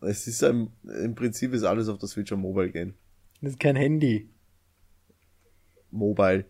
Es 0.00 0.26
ist 0.26 0.42
ein, 0.42 0.70
im 0.84 1.14
Prinzip 1.14 1.52
ist 1.52 1.64
alles 1.64 1.88
auf 1.88 1.98
der 1.98 2.08
Switch 2.08 2.32
ein 2.32 2.40
Mobile 2.40 2.70
Game. 2.70 2.94
Das 3.40 3.52
ist 3.52 3.60
kein 3.60 3.76
Handy. 3.76 4.28
Mobile. 5.90 6.46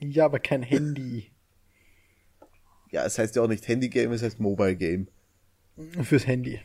Ja, 0.00 0.26
aber 0.26 0.38
kein 0.38 0.62
Handy. 0.62 1.30
Ja, 2.90 3.04
es 3.04 3.18
heißt 3.18 3.34
ja 3.34 3.42
auch 3.42 3.48
nicht 3.48 3.66
Handy 3.66 3.88
Game, 3.88 4.12
es 4.12 4.22
heißt 4.22 4.38
Mobile 4.38 4.76
Game. 4.76 5.08
Fürs 6.04 6.28
Handy. 6.28 6.60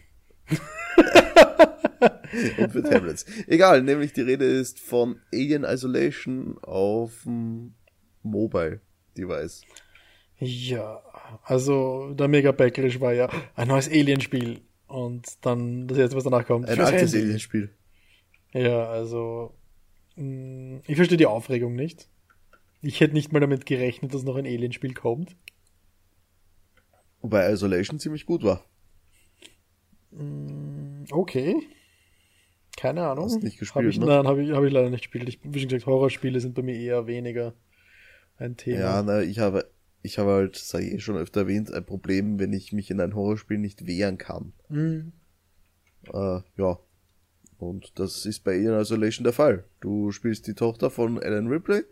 Und 2.59 2.71
für 2.71 2.83
Tablets. 2.83 3.25
Egal, 3.47 3.81
nämlich 3.81 4.13
die 4.13 4.21
Rede 4.21 4.45
ist 4.45 4.79
von 4.79 5.19
Alien 5.33 5.63
Isolation 5.63 6.59
auf 6.59 7.23
dem 7.23 7.73
Mobile 8.21 8.81
Device. 9.17 9.63
Ja, 10.37 11.01
also 11.43 12.13
der 12.13 12.27
Mega 12.27 12.51
Backlash 12.51 12.99
war 12.99 13.13
ja 13.13 13.27
ein 13.55 13.67
neues 13.67 13.89
Alien-Spiel. 13.89 14.61
Und 14.87 15.25
dann 15.41 15.87
das 15.87 15.97
jetzt, 15.97 16.15
was 16.15 16.23
danach 16.23 16.45
kommt. 16.45 16.69
Ein 16.69 16.79
altes 16.79 17.15
Alien-Spiel. 17.15 17.71
Ja, 18.53 18.89
also 18.89 19.53
mm, 20.15 20.77
ich 20.87 20.95
verstehe 20.95 21.17
die 21.17 21.25
Aufregung 21.25 21.75
nicht. 21.75 22.09
Ich 22.81 23.01
hätte 23.01 23.13
nicht 23.13 23.33
mal 23.33 23.39
damit 23.39 23.65
gerechnet, 23.65 24.13
dass 24.13 24.23
noch 24.23 24.35
ein 24.35 24.45
Alien-Spiel 24.45 24.93
kommt. 24.93 25.35
Wobei 27.21 27.51
Isolation 27.51 27.99
ziemlich 27.99 28.25
gut 28.25 28.43
war. 28.43 28.63
Mm, 30.11 31.03
okay. 31.11 31.55
Keine 32.77 33.05
Ahnung. 33.05 33.25
Hast 33.25 33.43
nicht 33.43 33.59
gespielt, 33.59 33.85
hab 33.85 33.89
ich, 33.89 33.99
ne? 33.99 34.05
Nein, 34.05 34.27
habe 34.27 34.41
ich, 34.43 34.51
hab 34.51 34.63
ich 34.63 34.71
leider 34.71 34.89
nicht 34.89 35.01
gespielt. 35.01 35.27
Ich, 35.27 35.39
wie 35.43 35.59
schon 35.59 35.67
gesagt, 35.67 35.85
Horrorspiele 35.85 36.39
sind 36.39 36.55
bei 36.55 36.61
mir 36.61 36.75
eher 36.75 37.07
weniger 37.07 37.53
ein 38.37 38.55
Thema. 38.55 38.79
Ja, 38.79 39.03
na, 39.03 39.21
ich 39.21 39.39
habe 39.39 39.69
ich 40.01 40.17
habe 40.17 40.31
halt, 40.31 40.55
sei 40.55 40.83
eh 40.83 40.99
schon 40.99 41.17
öfter 41.17 41.41
erwähnt, 41.41 41.73
ein 41.73 41.85
Problem, 41.85 42.39
wenn 42.39 42.53
ich 42.53 42.71
mich 42.71 42.89
in 42.89 43.01
ein 43.01 43.15
Horrorspiel 43.15 43.57
nicht 43.57 43.85
wehren 43.85 44.17
kann. 44.17 44.53
Mhm. 44.69 45.11
Äh, 46.13 46.39
ja. 46.57 46.79
Und 47.59 47.99
das 47.99 48.25
ist 48.25 48.43
bei 48.45 48.53
Alien 48.53 48.79
Isolation 48.79 49.25
der 49.25 49.33
Fall. 49.33 49.65
Du 49.81 50.11
spielst 50.11 50.47
die 50.47 50.53
Tochter 50.53 50.89
von 50.89 51.21
Alan 51.21 51.47
Ripley, 51.47 51.83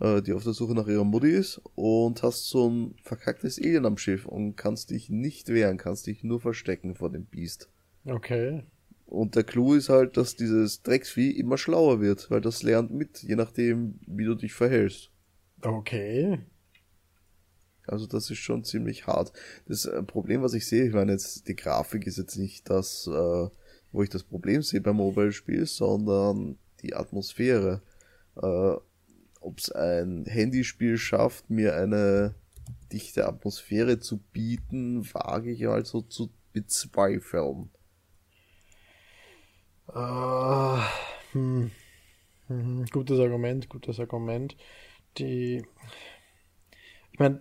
äh, 0.00 0.22
die 0.22 0.32
auf 0.32 0.42
der 0.42 0.54
Suche 0.54 0.74
nach 0.74 0.88
ihrer 0.88 1.04
Mutti 1.04 1.30
ist, 1.30 1.60
und 1.74 2.22
hast 2.22 2.48
so 2.48 2.68
ein 2.68 2.94
verkacktes 3.02 3.58
Alien 3.58 3.84
am 3.84 3.98
Schiff 3.98 4.24
und 4.24 4.56
kannst 4.56 4.90
dich 4.90 5.10
nicht 5.10 5.48
wehren, 5.48 5.76
kannst 5.76 6.06
dich 6.06 6.24
nur 6.24 6.40
verstecken 6.40 6.94
vor 6.94 7.10
dem 7.10 7.26
Biest. 7.26 7.68
Okay. 8.06 8.64
Und 9.04 9.36
der 9.36 9.44
Clou 9.44 9.74
ist 9.74 9.90
halt, 9.90 10.16
dass 10.16 10.34
dieses 10.34 10.82
Drecksvieh 10.82 11.30
immer 11.30 11.58
schlauer 11.58 12.00
wird, 12.00 12.30
weil 12.30 12.40
das 12.40 12.62
lernt 12.62 12.90
mit, 12.90 13.22
je 13.22 13.36
nachdem, 13.36 14.00
wie 14.06 14.24
du 14.24 14.34
dich 14.34 14.54
verhältst. 14.54 15.10
Okay. 15.60 16.40
Also 17.86 18.06
das 18.06 18.30
ist 18.30 18.38
schon 18.38 18.64
ziemlich 18.64 19.06
hart. 19.06 19.32
Das 19.66 19.84
äh, 19.84 20.02
Problem, 20.02 20.42
was 20.42 20.54
ich 20.54 20.66
sehe, 20.66 20.86
ich 20.86 20.94
meine 20.94 21.12
jetzt, 21.12 21.46
die 21.48 21.54
Grafik 21.54 22.06
ist 22.06 22.18
jetzt 22.18 22.36
nicht 22.36 22.68
das, 22.68 23.06
äh, 23.06 23.48
wo 23.96 24.02
ich 24.02 24.10
das 24.10 24.24
Problem 24.24 24.60
sehe 24.60 24.82
beim 24.82 24.96
Mobile-Spiel, 24.96 25.64
sondern 25.64 26.58
die 26.82 26.94
Atmosphäre. 26.94 27.80
Äh, 28.36 28.74
Ob 29.40 29.58
es 29.58 29.72
ein 29.72 30.26
Handyspiel 30.26 30.98
schafft, 30.98 31.48
mir 31.48 31.74
eine 31.76 32.34
dichte 32.92 33.26
Atmosphäre 33.26 33.98
zu 33.98 34.18
bieten, 34.18 35.02
wage 35.14 35.50
ich 35.50 35.66
also 35.66 36.02
zu 36.02 36.30
bezweifeln. 36.52 37.70
Uh, 39.88 40.82
hm. 41.32 41.70
Hm, 42.48 42.84
gutes 42.92 43.18
Argument, 43.18 43.70
gutes 43.70 43.98
Argument. 43.98 44.58
Die, 45.16 45.64
ich 47.12 47.18
meine, 47.18 47.40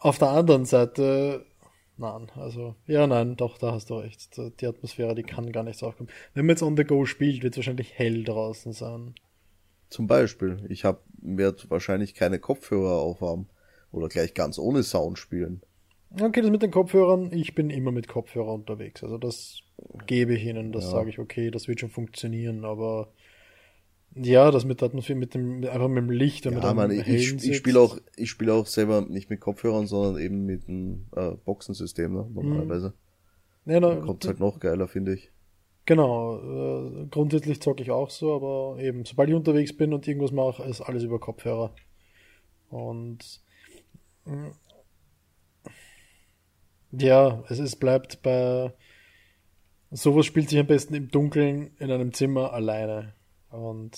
auf 0.00 0.18
der 0.18 0.30
anderen 0.30 0.64
Seite, 0.64 1.46
nein, 1.96 2.30
also, 2.34 2.74
ja, 2.86 3.06
nein, 3.06 3.36
doch, 3.36 3.58
da 3.58 3.72
hast 3.72 3.90
du 3.90 3.94
recht. 3.94 4.38
Die 4.60 4.66
Atmosphäre, 4.66 5.14
die 5.14 5.22
kann 5.22 5.52
gar 5.52 5.62
nicht 5.62 5.78
so 5.78 5.86
aufkommen. 5.86 6.10
Wenn 6.34 6.46
man 6.46 6.54
jetzt 6.54 6.62
on 6.62 6.76
the 6.76 6.84
go 6.84 7.04
spielt, 7.06 7.42
wird 7.42 7.54
es 7.54 7.58
wahrscheinlich 7.58 7.98
hell 7.98 8.24
draußen 8.24 8.72
sein. 8.72 9.14
Zum 9.90 10.06
Beispiel, 10.06 10.64
ich 10.68 10.84
hab, 10.84 11.04
werde 11.22 11.62
wahrscheinlich 11.68 12.14
keine 12.14 12.38
Kopfhörer 12.38 12.98
aufhaben 12.98 13.48
oder 13.92 14.08
gleich 14.08 14.34
ganz 14.34 14.58
ohne 14.58 14.82
Sound 14.82 15.18
spielen. 15.18 15.62
Okay, 16.20 16.42
das 16.42 16.50
mit 16.50 16.62
den 16.62 16.70
Kopfhörern, 16.70 17.32
ich 17.32 17.54
bin 17.54 17.70
immer 17.70 17.90
mit 17.90 18.08
Kopfhörer 18.08 18.52
unterwegs. 18.52 19.02
Also 19.02 19.18
das 19.18 19.60
gebe 20.06 20.34
ich 20.34 20.44
ihnen, 20.44 20.72
das 20.72 20.84
ja. 20.84 20.90
sage 20.90 21.10
ich, 21.10 21.18
okay, 21.18 21.50
das 21.50 21.68
wird 21.68 21.80
schon 21.80 21.90
funktionieren, 21.90 22.64
aber 22.64 23.08
Ja, 24.16 24.50
das 24.52 24.64
mit 24.64 24.82
Atmosphäre, 24.82 25.18
mit 25.18 25.34
dem, 25.34 25.64
einfach 25.64 25.88
mit 25.88 26.04
dem 26.04 26.10
Licht 26.10 26.46
und 26.46 26.52
ja, 26.52 26.60
mit 26.60 26.76
man, 26.76 26.90
ich, 26.92 27.08
ich, 27.08 27.44
ich 27.44 27.56
spiele 27.56 27.80
auch, 27.80 27.98
ich 28.16 28.30
spiele 28.30 28.54
auch 28.54 28.66
selber 28.66 29.00
nicht 29.02 29.28
mit 29.28 29.40
Kopfhörern, 29.40 29.86
sondern 29.86 30.22
eben 30.22 30.46
mit 30.46 30.68
einem 30.68 31.06
äh, 31.16 31.32
Boxensystem, 31.44 32.12
ne, 32.12 32.28
normalerweise. 32.32 32.94
Mhm. 33.64 33.72
Ja, 33.72 33.80
na, 33.80 33.96
kommt 33.96 34.24
halt 34.26 34.38
noch 34.38 34.60
geiler, 34.60 34.86
finde 34.86 35.14
ich. 35.14 35.32
Genau, 35.86 36.38
äh, 36.38 37.06
grundsätzlich 37.10 37.60
zocke 37.60 37.82
ich 37.82 37.90
auch 37.90 38.10
so, 38.10 38.34
aber 38.34 38.80
eben, 38.80 39.04
sobald 39.04 39.28
ich 39.28 39.34
unterwegs 39.34 39.76
bin 39.76 39.92
und 39.92 40.06
irgendwas 40.06 40.32
mache, 40.32 40.62
ist 40.62 40.80
alles 40.80 41.02
über 41.02 41.18
Kopfhörer. 41.18 41.74
Und 42.70 43.40
mh, 44.26 44.52
ja, 46.92 47.42
es, 47.48 47.58
es 47.58 47.76
bleibt 47.76 48.22
bei 48.22 48.72
sowas 49.90 50.26
spielt 50.26 50.50
sich 50.50 50.58
am 50.58 50.66
besten 50.66 50.94
im 50.94 51.10
Dunkeln 51.10 51.72
in 51.78 51.90
einem 51.90 52.12
Zimmer 52.12 52.52
alleine. 52.52 53.14
Und 53.54 53.92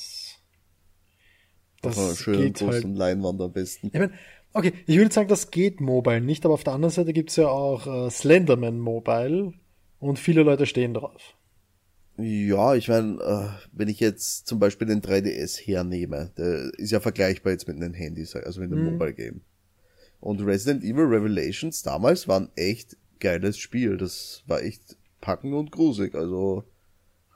das 1.83 1.99
auf 1.99 2.19
schönen 2.19 2.53
geht 2.53 2.61
halt. 2.61 2.85
Leinwand 2.85 3.41
am 3.41 3.53
besten. 3.53 3.89
Ich 3.89 3.99
mein, 3.99 4.13
okay, 4.53 4.73
ich 4.87 4.97
würde 4.99 5.13
sagen, 5.13 5.29
das 5.29 5.51
geht 5.51 5.81
mobile 5.81 6.21
nicht, 6.21 6.45
aber 6.45 6.55
auf 6.55 6.65
der 6.65 6.75
anderen 6.75 6.93
Seite 6.93 7.13
gibt 7.13 7.31
es 7.31 7.37
ja 7.37 7.49
auch 7.49 7.87
äh, 7.87 8.11
Slenderman 8.11 8.79
Mobile 8.79 9.55
und 9.99 10.19
viele 10.19 10.43
Leute 10.43 10.67
stehen 10.67 10.95
drauf. 10.95 11.35
Ja, 12.19 12.75
ich 12.75 12.89
meine, 12.89 13.21
äh, 13.21 13.67
wenn 13.73 13.89
ich 13.89 14.01
jetzt 14.01 14.47
zum 14.47 14.59
Beispiel 14.59 14.87
den 14.87 15.03
3DS 15.03 15.61
hernehme, 15.61 16.33
der 16.37 16.73
ist 16.79 16.91
ja 16.91 17.01
vergleichbar 17.01 17.53
jetzt 17.53 17.69
mit 17.69 17.77
einem 17.77 17.95
Handy, 17.95 18.27
also 18.33 18.61
mit 18.61 18.73
einem 18.73 18.85
mhm. 18.85 18.93
Mobile 18.93 19.15
Game. 19.15 19.41
Und 20.21 20.41
Resident 20.41 20.83
Evil 20.83 21.05
Revelations 21.05 21.83
damals 21.83 22.27
war 22.27 22.41
ein 22.41 22.49
echt 22.57 22.97
geiles 23.21 23.59
Spiel. 23.59 23.97
Das 23.97 24.43
war 24.47 24.63
echt 24.63 24.97
packend 25.21 25.55
und 25.55 25.73
gruselig. 25.73 26.15
Also, 26.15 26.65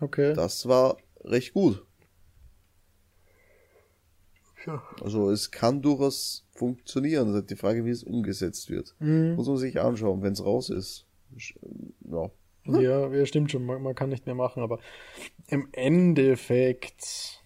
okay. 0.01 0.33
das 0.35 0.67
war 0.67 0.97
recht 1.25 1.53
gut. 1.53 1.85
Ja. 4.71 4.83
Also 5.03 5.31
es 5.31 5.51
kann 5.51 5.83
durchaus 5.83 6.47
funktionieren. 6.53 7.35
Ist 7.35 7.51
die 7.51 7.57
Frage, 7.57 7.85
wie 7.85 7.91
es 7.91 8.05
umgesetzt 8.05 8.71
wird. 8.71 8.95
Mhm. 9.01 9.35
Muss 9.35 9.49
man 9.49 9.57
sich 9.57 9.81
anschauen, 9.81 10.23
wenn 10.23 10.33
es 10.33 10.45
raus 10.45 10.71
ist. 10.71 11.07
Ja. 12.09 12.31
Ja, 12.67 13.09
ja, 13.09 13.27
stimmt 13.27 13.51
schon. 13.51 13.65
Man, 13.65 13.83
man, 13.83 13.95
kann 13.95 14.11
nicht 14.11 14.27
mehr 14.27 14.35
machen, 14.35 14.63
aber 14.63 14.79
im 15.49 15.69
Endeffekt. 15.73 17.43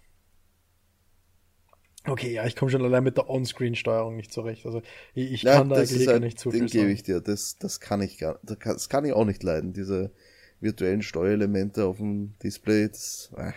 Okay, 2.07 2.35
ja, 2.35 2.45
ich 2.45 2.57
komme 2.57 2.71
schon 2.71 2.83
allein 2.83 3.05
mit 3.05 3.17
der 3.17 3.31
On-Screen-Steuerung 3.31 4.17
nicht 4.17 4.33
zurecht. 4.33 4.67
Also 4.67 4.83
ich, 5.15 5.33
ich 5.33 5.43
ja, 5.43 5.55
kann 5.55 5.71
da 5.71 5.77
eigentlich 5.77 6.07
halt, 6.07 6.23
nicht 6.23 6.39
zu 6.39 6.51
viel 6.51 6.67
gebe 6.67 6.91
ich 6.91 7.05
dir. 7.05 7.21
Das, 7.21 7.57
das 7.59 7.81
kann 7.81 8.03
ich 8.03 8.19
gar, 8.19 8.39
das 8.43 8.59
kann, 8.59 8.75
das 8.75 8.89
kann 8.91 9.05
ich 9.07 9.13
auch 9.13 9.25
nicht 9.25 9.43
leiden. 9.43 9.73
Diese 9.73 10.13
virtuellen 10.61 11.03
Steuerelemente 11.03 11.87
auf 11.87 11.99
dem 11.99 12.35
Display, 12.43 12.89
das, 12.89 13.33
äh, 13.37 13.53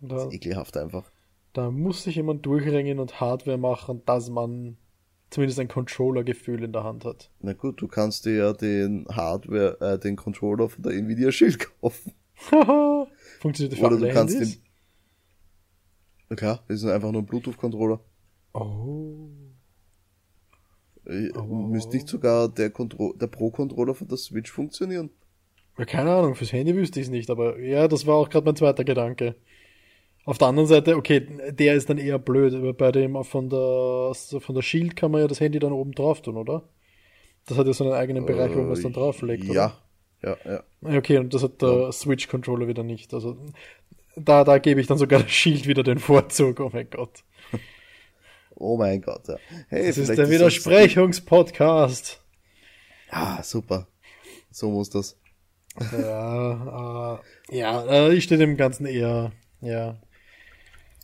da, 0.00 0.16
das 0.16 0.26
ist 0.26 0.34
ekelhaft 0.34 0.76
einfach. 0.76 1.10
Da 1.54 1.70
muss 1.70 2.02
sich 2.02 2.16
jemand 2.16 2.44
durchringen 2.44 2.98
und 2.98 3.20
Hardware 3.20 3.58
machen, 3.58 4.02
dass 4.06 4.28
man 4.28 4.76
zumindest 5.30 5.60
ein 5.60 5.68
Controller-Gefühl 5.68 6.64
in 6.64 6.72
der 6.72 6.82
Hand 6.82 7.04
hat. 7.04 7.30
Na 7.40 7.52
gut, 7.52 7.80
du 7.80 7.86
kannst 7.86 8.26
dir 8.26 8.34
ja 8.34 8.52
den 8.52 9.06
Hardware, 9.08 9.80
äh, 9.80 9.98
den 9.98 10.16
Controller 10.16 10.68
von 10.68 10.82
der 10.82 10.94
Nvidia 10.94 11.30
Shield 11.30 11.60
kaufen. 11.80 12.12
Funktioniert 13.40 13.78
für 13.78 13.86
Oder 13.86 13.98
du 13.98 14.12
kannst 14.12 14.34
Handys? 14.34 14.60
den. 16.28 16.36
Klar, 16.36 16.64
das 16.66 16.82
ist 16.82 16.90
einfach 16.90 17.12
nur 17.12 17.22
ein 17.22 17.26
Bluetooth-Controller. 17.26 18.00
Oh. 18.52 19.28
oh. 21.06 21.42
Müsste 21.42 21.94
nicht 21.94 22.08
sogar 22.08 22.48
der, 22.48 22.70
Kontro 22.70 23.12
der 23.12 23.28
Pro-Controller 23.28 23.94
von 23.94 24.08
der 24.08 24.16
Switch 24.16 24.50
funktionieren? 24.50 25.10
Ja, 25.78 25.84
keine 25.84 26.12
Ahnung, 26.12 26.34
fürs 26.34 26.52
Handy 26.52 26.74
wüsste 26.74 26.98
ich 26.98 27.06
es 27.06 27.10
nicht, 27.10 27.30
aber 27.30 27.60
ja, 27.60 27.86
das 27.86 28.06
war 28.06 28.16
auch 28.16 28.28
gerade 28.28 28.46
mein 28.46 28.56
zweiter 28.56 28.82
Gedanke. 28.82 29.36
Auf 30.24 30.38
der 30.38 30.48
anderen 30.48 30.68
Seite, 30.68 30.96
okay, 30.96 31.26
der 31.50 31.74
ist 31.74 31.90
dann 31.90 31.98
eher 31.98 32.18
blöd, 32.18 32.54
aber 32.54 32.72
bei 32.72 32.92
dem 32.92 33.22
von 33.24 33.50
der, 33.50 34.12
von 34.14 34.54
der 34.54 34.62
Shield 34.62 34.96
kann 34.96 35.10
man 35.10 35.20
ja 35.20 35.28
das 35.28 35.40
Handy 35.40 35.58
dann 35.58 35.72
oben 35.72 35.92
drauf 35.92 36.22
tun, 36.22 36.36
oder? 36.36 36.62
Das 37.46 37.58
hat 37.58 37.66
ja 37.66 37.74
so 37.74 37.84
einen 37.84 37.92
eigenen 37.92 38.24
Bereich, 38.24 38.52
äh, 38.52 38.56
wo 38.56 38.62
man 38.62 38.72
es 38.72 38.82
dann 38.82 38.92
äh, 38.92 38.94
drauflegt, 38.94 39.44
oder? 39.50 39.54
Ja, 40.22 40.36
ja, 40.46 40.62
ja. 40.80 40.96
Okay, 40.98 41.18
und 41.18 41.34
das 41.34 41.42
hat 41.42 41.60
der 41.60 41.68
ja. 41.68 41.92
Switch-Controller 41.92 42.66
wieder 42.68 42.82
nicht. 42.82 43.12
Also 43.12 43.36
da, 44.16 44.44
da 44.44 44.58
gebe 44.58 44.80
ich 44.80 44.86
dann 44.86 44.96
sogar 44.96 45.20
der 45.20 45.28
Shield 45.28 45.66
wieder 45.66 45.82
den 45.82 45.98
Vorzug, 45.98 46.60
oh 46.60 46.70
mein 46.72 46.88
Gott. 46.88 47.22
oh 48.54 48.78
mein 48.78 49.02
Gott, 49.02 49.28
ja. 49.28 49.36
Hey, 49.68 49.88
das 49.88 49.98
ist 49.98 50.16
der 50.16 50.30
Widersprechungspodcast. 50.30 52.22
Ja, 53.12 53.40
super. 53.42 53.88
So 54.50 54.70
muss 54.70 54.88
das. 54.88 55.18
Ja, 55.92 57.16
äh, 57.50 57.58
ja, 57.58 57.84
äh, 57.84 58.14
ich 58.14 58.24
stehe 58.24 58.38
dem 58.38 58.56
Ganzen 58.56 58.86
eher, 58.86 59.32
ja. 59.60 59.98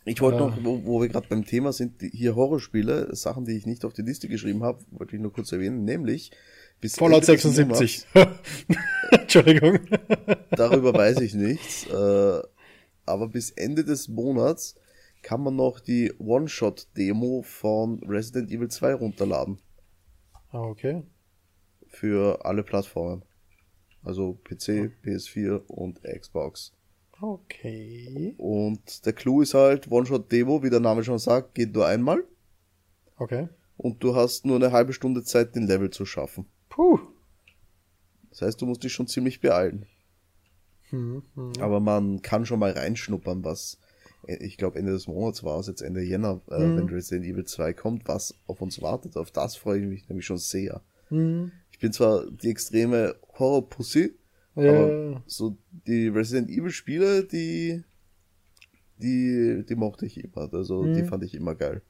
Ich 0.05 0.21
wollte 0.21 0.37
äh, 0.37 0.41
noch, 0.41 0.63
wo, 0.63 0.83
wo 0.83 1.01
wir 1.01 1.09
gerade 1.09 1.27
beim 1.27 1.45
Thema 1.45 1.73
sind, 1.73 2.01
hier 2.01 2.35
Horrorspiele, 2.35 3.15
Sachen, 3.15 3.45
die 3.45 3.55
ich 3.55 3.65
nicht 3.65 3.85
auf 3.85 3.93
die 3.93 4.01
Liste 4.01 4.27
geschrieben 4.27 4.63
habe, 4.63 4.83
wollte 4.91 5.15
ich 5.15 5.21
nur 5.21 5.31
kurz 5.31 5.51
erwähnen, 5.51 5.83
nämlich 5.83 6.31
bis 6.79 6.95
Fallout 6.95 7.25
76. 7.25 8.07
Entschuldigung. 9.11 9.79
Darüber 10.51 10.93
weiß 10.93 11.21
ich 11.21 11.35
nichts, 11.35 11.85
äh, 11.87 12.41
aber 13.05 13.27
bis 13.27 13.51
Ende 13.51 13.83
des 13.83 14.07
Monats 14.07 14.75
kann 15.21 15.41
man 15.41 15.55
noch 15.55 15.79
die 15.79 16.11
One-Shot-Demo 16.17 17.43
von 17.43 18.01
Resident 18.03 18.49
Evil 18.49 18.69
2 18.69 18.95
runterladen. 18.95 19.59
Ah, 20.49 20.61
okay. 20.61 21.03
Für 21.87 22.43
alle 22.43 22.63
Plattformen. 22.63 23.23
Also 24.03 24.39
PC, 24.43 24.91
PS4 25.03 25.67
und 25.67 26.01
Xbox. 26.01 26.73
Okay. 27.21 28.33
Und 28.37 29.05
der 29.05 29.13
Clou 29.13 29.41
ist 29.41 29.53
halt, 29.53 29.89
One-Shot-Demo, 29.89 30.63
wie 30.63 30.69
der 30.69 30.79
Name 30.79 31.03
schon 31.03 31.19
sagt, 31.19 31.53
geht 31.53 31.73
nur 31.73 31.85
einmal. 31.85 32.23
Okay. 33.17 33.47
Und 33.77 34.03
du 34.03 34.15
hast 34.15 34.45
nur 34.45 34.55
eine 34.55 34.71
halbe 34.71 34.93
Stunde 34.93 35.23
Zeit, 35.23 35.55
den 35.55 35.67
Level 35.67 35.91
zu 35.91 36.05
schaffen. 36.05 36.45
Puh. 36.69 36.99
Das 38.29 38.41
heißt, 38.41 38.61
du 38.61 38.65
musst 38.65 38.83
dich 38.83 38.93
schon 38.93 39.07
ziemlich 39.07 39.39
beeilen. 39.39 39.85
Hm, 40.89 41.23
hm. 41.35 41.53
Aber 41.59 41.79
man 41.79 42.21
kann 42.21 42.45
schon 42.45 42.59
mal 42.59 42.71
reinschnuppern, 42.71 43.43
was 43.43 43.79
ich 44.27 44.57
glaube 44.57 44.77
Ende 44.77 44.91
des 44.91 45.07
Monats 45.07 45.43
war 45.43 45.59
es, 45.59 45.67
jetzt 45.67 45.81
Ende 45.81 46.01
Jänner, 46.01 46.41
äh, 46.49 46.57
hm. 46.57 46.77
wenn 46.77 46.89
Resident 46.89 47.25
Evil 47.25 47.45
2 47.45 47.73
kommt, 47.73 48.07
was 48.07 48.35
auf 48.45 48.61
uns 48.61 48.81
wartet. 48.81 49.17
Auf 49.17 49.31
das 49.31 49.55
freue 49.55 49.79
ich 49.79 49.87
mich 49.87 50.09
nämlich 50.09 50.25
schon 50.25 50.37
sehr. 50.37 50.81
Hm 51.09 51.51
bin 51.81 51.91
zwar 51.91 52.25
die 52.29 52.49
extreme 52.49 53.15
Horror-Pussy, 53.37 54.13
ja. 54.55 54.71
aber 54.71 55.23
so 55.27 55.57
die 55.87 56.07
Resident 56.07 56.49
Evil-Spiele, 56.49 57.23
die, 57.25 57.83
die, 58.97 59.65
die 59.67 59.75
mochte 59.75 60.05
ich 60.05 60.23
immer. 60.23 60.53
Also 60.53 60.83
mhm. 60.83 60.93
die 60.93 61.03
fand 61.03 61.23
ich 61.23 61.33
immer 61.35 61.55
geil. 61.55 61.81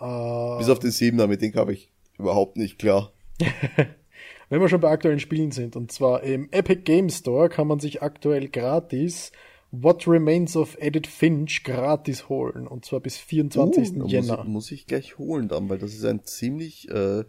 Uh, 0.00 0.58
Bis 0.58 0.68
auf 0.68 0.78
den 0.78 0.90
7er, 0.90 1.26
mit 1.26 1.42
dem 1.42 1.52
kam 1.52 1.70
ich 1.70 1.90
überhaupt 2.18 2.56
nicht 2.56 2.78
klar. 2.78 3.12
Wenn 4.48 4.60
wir 4.60 4.68
schon 4.68 4.80
bei 4.80 4.90
aktuellen 4.90 5.20
Spielen 5.20 5.50
sind, 5.50 5.76
und 5.76 5.92
zwar 5.92 6.22
im 6.22 6.48
Epic 6.52 6.82
Game 6.82 7.10
Store 7.10 7.48
kann 7.48 7.66
man 7.66 7.80
sich 7.80 8.02
aktuell 8.02 8.48
gratis 8.48 9.32
What 9.70 10.08
Remains 10.08 10.56
of 10.56 10.78
Edith 10.80 11.08
Finch 11.08 11.62
gratis 11.62 12.28
holen. 12.28 12.66
Und 12.66 12.86
zwar 12.86 13.00
bis 13.00 13.18
24. 13.18 13.96
Uh, 13.96 14.06
Jänner. 14.06 14.36
Muss 14.36 14.44
ich, 14.44 14.48
muss 14.48 14.72
ich 14.72 14.86
gleich 14.86 15.18
holen 15.18 15.48
dann, 15.48 15.68
weil 15.68 15.78
das 15.78 15.92
ist 15.92 16.04
ein 16.04 16.24
ziemlich 16.24 16.88
äh, 16.90 17.24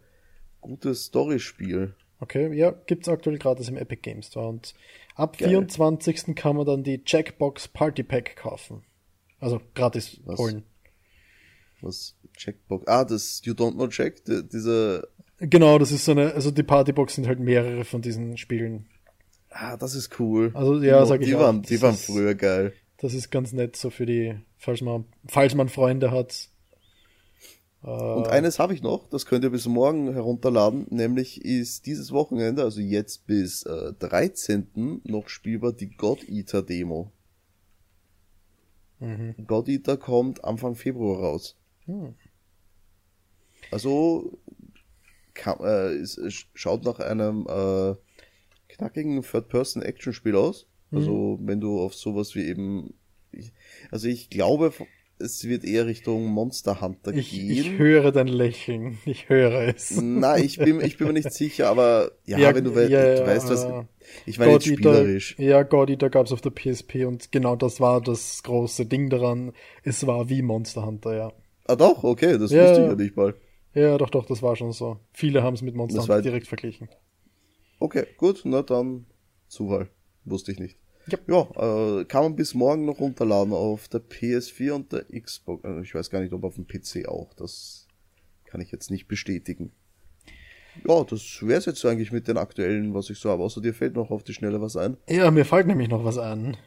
gutes 0.62 1.06
Storyspiel. 1.06 1.96
Okay, 2.22 2.54
ja, 2.54 2.72
gibt's 2.72 3.08
aktuell 3.08 3.38
gratis 3.38 3.70
im 3.70 3.78
Epic 3.78 4.02
Games 4.02 4.28
Store. 4.28 4.48
Und 4.48 4.74
ab 5.16 5.38
Geil. 5.38 5.50
24. 5.50 6.36
kann 6.36 6.58
man 6.58 6.66
dann 6.66 6.84
die 6.84 7.02
Jackbox 7.06 7.70
Party 7.70 8.04
Pack 8.04 8.36
kaufen. 8.36 8.84
Also 9.40 9.62
gratis 9.74 10.20
Was? 10.26 10.38
holen. 10.40 10.64
Was? 11.82 12.16
Jackbox? 12.38 12.88
Ah, 12.88 13.06
das 13.06 13.42
You 13.46 13.54
Don't 13.54 13.74
Know 13.74 13.88
Jack? 13.90 14.24
Die, 14.26 14.44
diese. 14.48 15.08
Genau, 15.40 15.78
das 15.80 15.92
ist 15.92 16.04
so 16.04 16.12
eine, 16.12 16.34
also 16.34 16.52
die 16.52 16.64
Partybox 16.64 17.16
sind 17.16 17.28
halt 17.28 17.40
mehrere 17.40 17.86
von 17.86 18.02
diesen 18.02 18.36
Spielen. 18.38 18.90
Ah, 19.50 19.78
das 19.78 19.96
ist 19.96 20.20
cool. 20.20 20.52
Also 20.54 20.82
ja, 20.82 21.06
sag 21.06 21.22
ich 21.22 21.28
die 21.28 21.36
auch. 21.36 21.40
Waren, 21.40 21.62
die 21.62 21.82
waren 21.82 21.96
früher 21.96 22.36
geil. 22.36 22.74
Das 22.98 23.14
ist 23.14 23.32
ganz 23.32 23.54
nett, 23.54 23.78
so 23.78 23.90
für 23.90 24.06
die, 24.06 24.36
falls 24.58 24.82
man, 24.82 25.06
falls 25.26 25.56
man 25.56 25.70
Freunde 25.70 26.12
hat, 26.12 26.50
und 27.82 28.28
äh. 28.28 28.30
eines 28.30 28.60
habe 28.60 28.74
ich 28.74 28.82
noch, 28.82 29.08
das 29.10 29.26
könnt 29.26 29.44
ihr 29.44 29.52
bis 29.52 29.66
morgen 29.66 30.12
herunterladen, 30.12 30.88
nämlich 30.90 31.44
ist 31.46 31.86
dieses 31.86 32.12
Wochenende, 32.12 32.64
also 32.64 32.82
jetzt 32.82 33.26
bis 33.26 33.64
äh, 33.64 33.94
13. 33.94 35.02
noch 35.06 35.30
spielbar 35.30 35.72
die 35.72 35.90
God 35.90 36.28
Eater 36.28 36.62
Demo. 36.62 37.12
Mhm. 39.00 39.36
God 39.48 39.70
Eater 39.70 39.96
kommt 39.96 40.44
Anfang 40.44 40.76
Februar 40.76 41.20
raus. 41.20 41.56
Mhm. 41.86 42.16
Also 43.72 44.38
kann, 45.34 45.60
äh, 45.62 45.94
es, 45.94 46.20
schaut 46.54 46.84
nach 46.84 47.00
einem 47.00 47.48
äh, 47.48 47.96
knackigen 48.68 49.22
Third-Person-Action-Spiel 49.22 50.36
aus. 50.36 50.68
Mhm. 50.92 50.98
Also 50.98 51.40
wenn 51.42 51.62
du 51.62 51.80
auf 51.80 51.96
sowas 51.96 52.36
wie 52.36 52.44
eben, 52.44 52.94
also 53.90 54.10
ich 54.10 54.30
glaube 54.30 54.74
es 55.20 55.44
wird 55.44 55.64
eher 55.64 55.86
Richtung 55.86 56.26
Monster 56.26 56.82
Hunter 56.82 57.14
ich, 57.14 57.32
gehen. 57.32 57.52
Ich 57.52 57.78
höre 57.78 58.12
dein 58.12 58.28
Lächeln. 58.28 58.98
Ich 59.06 59.30
höre 59.30 59.68
es. 59.68 60.00
Na, 60.02 60.38
ich 60.38 60.58
bin, 60.58 60.82
ich 60.82 60.98
bin 60.98 61.08
mir 61.08 61.14
nicht 61.14 61.34
sicher, 61.34 61.70
aber 61.70 62.12
ja, 62.26 62.38
ja 62.38 62.56
wenn 62.56 62.64
du, 62.64 62.72
ja, 62.72 63.16
du 63.16 63.26
weißt, 63.26 63.50
was. 63.50 63.68
Ich 64.26 64.40
meine 64.40 64.54
jetzt 64.54 64.66
spielerisch. 64.66 65.34
Eater, 65.34 65.44
ja, 65.44 65.64
God 65.64 65.90
Eater 65.90 66.10
gab 66.10 66.26
es 66.26 66.32
auf 66.32 66.42
der 66.42 66.52
PSP 66.52 67.06
und 67.06 67.32
genau 67.32 67.56
das 67.56 67.80
war 67.80 68.02
das 68.02 68.42
große 68.44 68.86
Ding 68.86 69.10
daran. 69.10 69.52
Es 69.84 70.08
war 70.08 70.30
wie 70.30 70.42
Monster 70.42 70.86
Hunter, 70.86 71.16
ja. 71.16 71.34
Ah 71.66 71.76
doch, 71.76 72.04
okay, 72.04 72.38
das 72.38 72.52
ja, 72.52 72.64
wusste 72.64 72.82
ich 72.82 72.88
ja 72.88 72.96
nicht 72.96 73.16
mal. 73.16 73.36
Ja, 73.74 73.98
doch, 73.98 74.10
doch, 74.10 74.26
das 74.26 74.42
war 74.42 74.56
schon 74.56 74.72
so. 74.72 75.00
Viele 75.12 75.44
haben 75.44 75.54
es 75.54 75.62
mit 75.62 75.76
Monster 75.76 76.02
Hunter 76.02 76.22
direkt 76.22 76.48
verglichen. 76.48 76.90
Okay, 77.80 78.06
gut, 78.18 78.42
na 78.46 78.62
dann 78.62 79.06
Zufall. 79.48 79.90
Wusste 80.26 80.52
ich 80.52 80.60
nicht. 80.60 80.78
Ja, 81.12 81.20
ja 81.28 82.00
äh, 82.00 82.06
kann 82.06 82.24
man 82.24 82.36
bis 82.36 82.54
morgen 82.54 82.86
noch 82.86 83.00
runterladen 83.00 83.54
auf 83.54 83.88
der 83.88 84.02
PS4 84.02 84.72
und 84.72 84.92
der 84.92 85.06
Xbox. 85.06 85.64
Also 85.64 85.82
ich 85.82 85.94
weiß 85.94 86.10
gar 86.10 86.22
nicht, 86.22 86.34
ob 86.34 86.44
auf 86.44 86.56
dem 86.56 86.68
PC 86.68 87.08
auch. 87.08 87.34
Das 87.34 87.88
kann 88.46 88.62
ich 88.62 88.72
jetzt 88.72 88.92
nicht 88.92 89.08
bestätigen. 89.08 89.72
Ja, 90.88 91.04
das 91.04 91.42
wäre 91.42 91.60
es 91.60 91.66
jetzt 91.66 91.84
eigentlich 91.86 92.12
mit 92.12 92.28
den 92.28 92.38
aktuellen, 92.38 92.94
was 92.94 93.10
ich 93.10 93.20
so 93.20 93.30
habe. 93.30 93.44
Außer 93.44 93.62
dir 93.62 93.74
fällt 93.74 93.96
noch 93.96 94.12
auf 94.12 94.24
die 94.24 94.34
Schnelle 94.34 94.62
was 94.62 94.78
ein. 94.78 94.98
Ja, 95.10 95.30
mir 95.32 95.46
fällt 95.46 95.68
nämlich 95.68 95.90
noch 95.90 96.04
was 96.04 96.18
ein. 96.18 96.58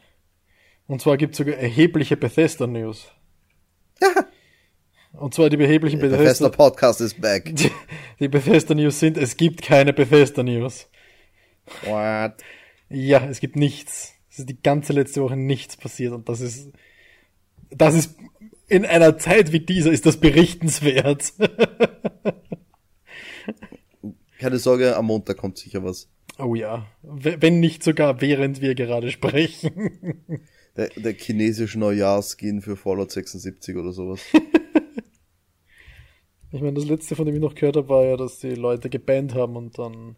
Und 0.86 1.00
zwar 1.00 1.16
gibt 1.16 1.32
es 1.32 1.38
sogar 1.38 1.54
erhebliche 1.54 2.16
Bethesda-News. 2.16 3.10
Ja. 4.00 4.26
Und 5.12 5.34
zwar 5.34 5.50
die 5.50 5.60
erheblichen 5.60 6.00
Bethesda... 6.00 6.22
Bethesda 6.22 6.48
Podcast 6.48 7.00
is 7.00 7.14
back. 7.14 7.44
Die, 7.54 7.70
die 8.18 8.28
Bethesda 8.28 8.74
News 8.74 8.98
sind, 8.98 9.18
es 9.18 9.36
gibt 9.36 9.60
keine 9.60 9.92
Bethesda 9.92 10.42
News. 10.42 10.88
What? 11.84 12.34
Ja, 12.88 13.26
es 13.26 13.40
gibt 13.40 13.56
nichts. 13.56 14.11
Es 14.32 14.38
ist 14.38 14.48
die 14.48 14.62
ganze 14.62 14.94
letzte 14.94 15.20
Woche 15.20 15.36
nichts 15.36 15.76
passiert 15.76 16.14
und 16.14 16.26
das 16.26 16.40
ist, 16.40 16.72
das 17.68 17.94
ist, 17.94 18.16
in 18.66 18.86
einer 18.86 19.18
Zeit 19.18 19.52
wie 19.52 19.60
dieser 19.60 19.92
ist 19.92 20.06
das 20.06 20.16
berichtenswert. 20.16 21.34
Keine 24.38 24.58
Sorge, 24.58 24.96
am 24.96 25.04
Montag 25.04 25.36
kommt 25.36 25.58
sicher 25.58 25.84
was. 25.84 26.08
Oh 26.38 26.54
ja. 26.54 26.86
Wenn 27.02 27.60
nicht 27.60 27.82
sogar 27.82 28.22
während 28.22 28.62
wir 28.62 28.74
gerade 28.74 29.10
sprechen. 29.10 30.24
Der, 30.74 30.88
der 30.96 31.12
chinesische 31.12 31.78
Neujahrskin 31.78 32.62
für 32.62 32.76
Fallout 32.76 33.10
76 33.10 33.76
oder 33.76 33.92
sowas. 33.92 34.22
ich 36.50 36.62
meine, 36.62 36.72
das 36.72 36.86
letzte, 36.86 37.14
von 37.14 37.26
dem 37.26 37.34
ich 37.34 37.42
noch 37.42 37.54
gehört 37.54 37.76
habe, 37.76 37.90
war 37.90 38.06
ja, 38.06 38.16
dass 38.16 38.38
die 38.38 38.54
Leute 38.54 38.88
gebannt 38.88 39.34
haben 39.34 39.56
und 39.56 39.78
dann 39.78 40.16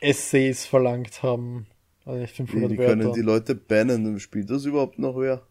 Essays 0.00 0.66
verlangt 0.66 1.22
haben. 1.22 1.68
Also 2.06 2.24
500 2.24 2.70
wie, 2.70 2.76
können 2.76 3.12
die 3.12 3.20
Leute 3.20 3.56
bannen? 3.56 4.18
Spielt 4.20 4.48
das 4.48 4.64
überhaupt 4.64 4.98
noch 4.98 5.18
wer? 5.18 5.42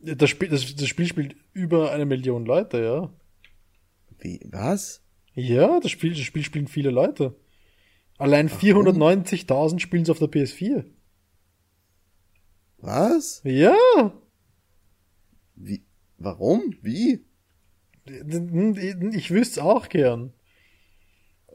Das 0.00 0.28
Spiel, 0.28 0.48
das, 0.50 0.76
das 0.76 0.86
Spiel 0.86 1.06
spielt 1.06 1.34
über 1.54 1.92
eine 1.92 2.04
Million 2.04 2.44
Leute, 2.44 2.82
ja. 2.82 3.10
Wie, 4.18 4.38
was? 4.44 5.02
Ja, 5.34 5.80
das 5.80 5.90
Spiel, 5.90 6.10
das 6.10 6.20
Spiel 6.20 6.44
spielen 6.44 6.68
viele 6.68 6.90
Leute. 6.90 7.34
Allein 8.18 8.50
490.000 8.50 9.80
spielen 9.80 10.02
es 10.02 10.10
auf 10.10 10.18
der 10.18 10.28
PS4. 10.28 10.84
Was? 12.78 13.40
Ja. 13.44 13.74
Wie? 15.56 15.84
Warum? 16.18 16.76
Wie? 16.82 17.24
Ich 19.14 19.30
wüsste 19.30 19.60
es 19.60 19.64
auch 19.64 19.88
gern. 19.88 20.34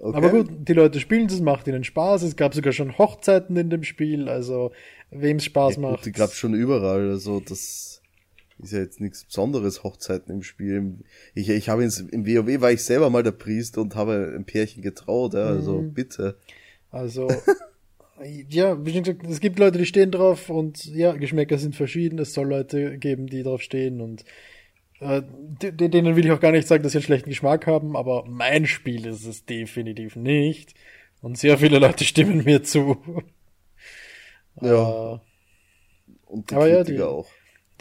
Okay. 0.01 0.17
Aber 0.17 0.29
gut, 0.29 0.49
die 0.49 0.73
Leute 0.73 0.99
spielen 0.99 1.27
es, 1.27 1.41
macht 1.41 1.67
ihnen 1.67 1.83
Spaß. 1.83 2.23
Es 2.23 2.37
gab 2.37 2.53
sogar 2.53 2.71
schon 2.71 2.97
Hochzeiten 2.97 3.57
in 3.57 3.69
dem 3.69 3.83
Spiel, 3.83 4.29
also 4.29 4.71
wem 5.11 5.37
es 5.37 5.45
Spaß 5.45 5.75
ja, 5.75 5.81
macht. 5.81 6.05
Die 6.05 6.11
gab 6.13 6.31
schon 6.33 6.53
überall, 6.53 7.09
also 7.09 7.41
das 7.41 8.01
ist 8.61 8.73
ja 8.73 8.79
jetzt 8.79 9.01
nichts 9.01 9.25
Besonderes, 9.25 9.83
Hochzeiten 9.83 10.33
im 10.33 10.43
Spiel. 10.43 10.99
Ich, 11.33 11.49
ich 11.49 11.69
habe 11.69 11.83
ins, 11.83 11.99
im 11.99 12.25
WoW 12.25 12.61
war 12.61 12.71
ich 12.71 12.83
selber 12.83 13.09
mal 13.09 13.23
der 13.23 13.31
Priester 13.31 13.81
und 13.81 13.95
habe 13.95 14.33
ein 14.35 14.45
Pärchen 14.45 14.81
getraut, 14.81 15.33
ja, 15.33 15.47
also 15.47 15.81
mhm. 15.81 15.93
bitte. 15.93 16.37
Also, 16.91 17.27
ja, 18.49 18.83
wie 18.85 18.93
schon 18.93 19.03
gesagt, 19.03 19.25
es 19.29 19.39
gibt 19.39 19.59
Leute, 19.59 19.77
die 19.77 19.85
stehen 19.85 20.11
drauf 20.11 20.49
und 20.49 20.85
ja, 20.85 21.13
Geschmäcker 21.13 21.57
sind 21.57 21.75
verschieden. 21.75 22.19
Es 22.19 22.33
soll 22.33 22.47
Leute 22.47 22.97
geben, 22.97 23.27
die 23.27 23.43
drauf 23.43 23.61
stehen 23.61 24.01
und 24.01 24.23
äh, 24.99 25.21
denen 25.61 26.15
will 26.15 26.25
ich 26.25 26.31
auch 26.31 26.39
gar 26.39 26.51
nicht 26.51 26.67
sagen, 26.67 26.83
dass 26.83 26.93
sie 26.93 26.97
einen 26.97 27.05
schlechten 27.05 27.29
Geschmack 27.29 27.67
haben, 27.67 27.95
aber 27.95 28.25
mein 28.25 28.65
Spiel 28.65 29.05
ist 29.05 29.25
es 29.25 29.45
definitiv 29.45 30.15
nicht. 30.15 30.73
Und 31.21 31.37
sehr 31.37 31.57
viele 31.57 31.79
Leute 31.79 32.03
stimmen 32.03 32.43
mir 32.43 32.63
zu. 32.63 32.97
Ja. 34.61 35.13
Äh, 35.13 35.19
und 36.25 36.51
die 36.51 36.55
aber 36.55 36.67
ja, 36.67 36.83
die, 36.83 37.01
auch 37.01 37.29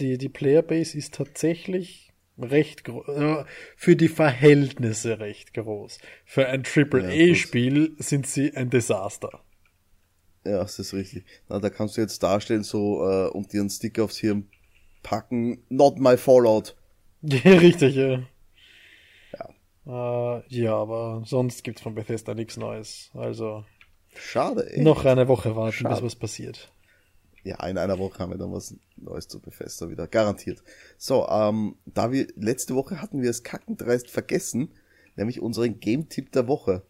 die, 0.01 0.19
die 0.19 0.29
Playerbase 0.29 0.97
ist 0.97 1.15
tatsächlich 1.15 2.13
recht 2.39 2.85
groß, 2.85 3.09
äh, 3.09 3.45
für 3.77 3.97
die 3.97 4.09
Verhältnisse 4.09 5.19
recht 5.19 5.55
groß. 5.55 5.99
Für 6.25 6.47
ein 6.47 6.63
AAA-Spiel 6.63 7.95
ja, 7.97 8.03
sind 8.03 8.27
sie 8.27 8.55
ein 8.55 8.71
Desaster. 8.71 9.43
Ja, 10.45 10.59
das 10.59 10.79
ist 10.79 10.95
richtig. 10.95 11.25
Na, 11.49 11.59
da 11.59 11.69
kannst 11.69 11.97
du 11.97 12.01
jetzt 12.01 12.23
darstellen, 12.23 12.63
so, 12.63 13.03
äh, 13.09 13.29
und 13.29 13.53
dir 13.53 13.61
einen 13.61 13.71
Sticker 13.71 14.05
aufs 14.05 14.19
Hirn 14.19 14.49
packen, 15.03 15.65
not 15.69 15.99
my 15.99 16.17
Fallout. 16.17 16.77
Ja, 17.45 17.53
richtig, 17.53 17.97
ja. 17.97 18.23
Ja. 19.87 20.39
Äh, 20.39 20.43
ja, 20.49 20.77
aber 20.77 21.23
sonst 21.27 21.65
gibt's 21.65 21.83
von 21.83 21.95
Bethesda 21.95 22.35
nichts 22.35 22.57
Neues. 22.57 23.11
Also. 23.15 23.65
Schade, 24.15 24.71
ey. 24.71 24.83
Noch 24.83 25.05
eine 25.05 25.27
Woche 25.29 25.57
warten, 25.57 25.73
Schade. 25.73 25.95
bis 25.95 26.05
was 26.05 26.17
passiert 26.17 26.71
ja, 27.49 27.65
in 27.67 27.79
einer 27.79 27.99
Woche 27.99 28.19
haben 28.19 28.31
wir 28.31 28.39
dann 28.39 28.53
was 28.53 28.77
Neues 28.97 29.27
zu 29.27 29.41
Bethesda 29.41 29.89
wieder. 29.89 30.07
Garantiert. 30.07 30.63
So, 30.99 31.27
ähm, 31.29 31.77
da 31.87 32.13
wir, 32.13 32.27
letzte 32.37 32.75
Woche 32.75 33.01
hatten 33.01 33.23
wir 33.23 33.31
es 33.31 33.43
kackendreist 33.43 34.11
vergessen, 34.11 34.75
nämlich 35.17 35.41
unseren 35.41 35.81
Game-Tipp 35.81 36.31
der 36.33 36.47
Woche. 36.47 36.83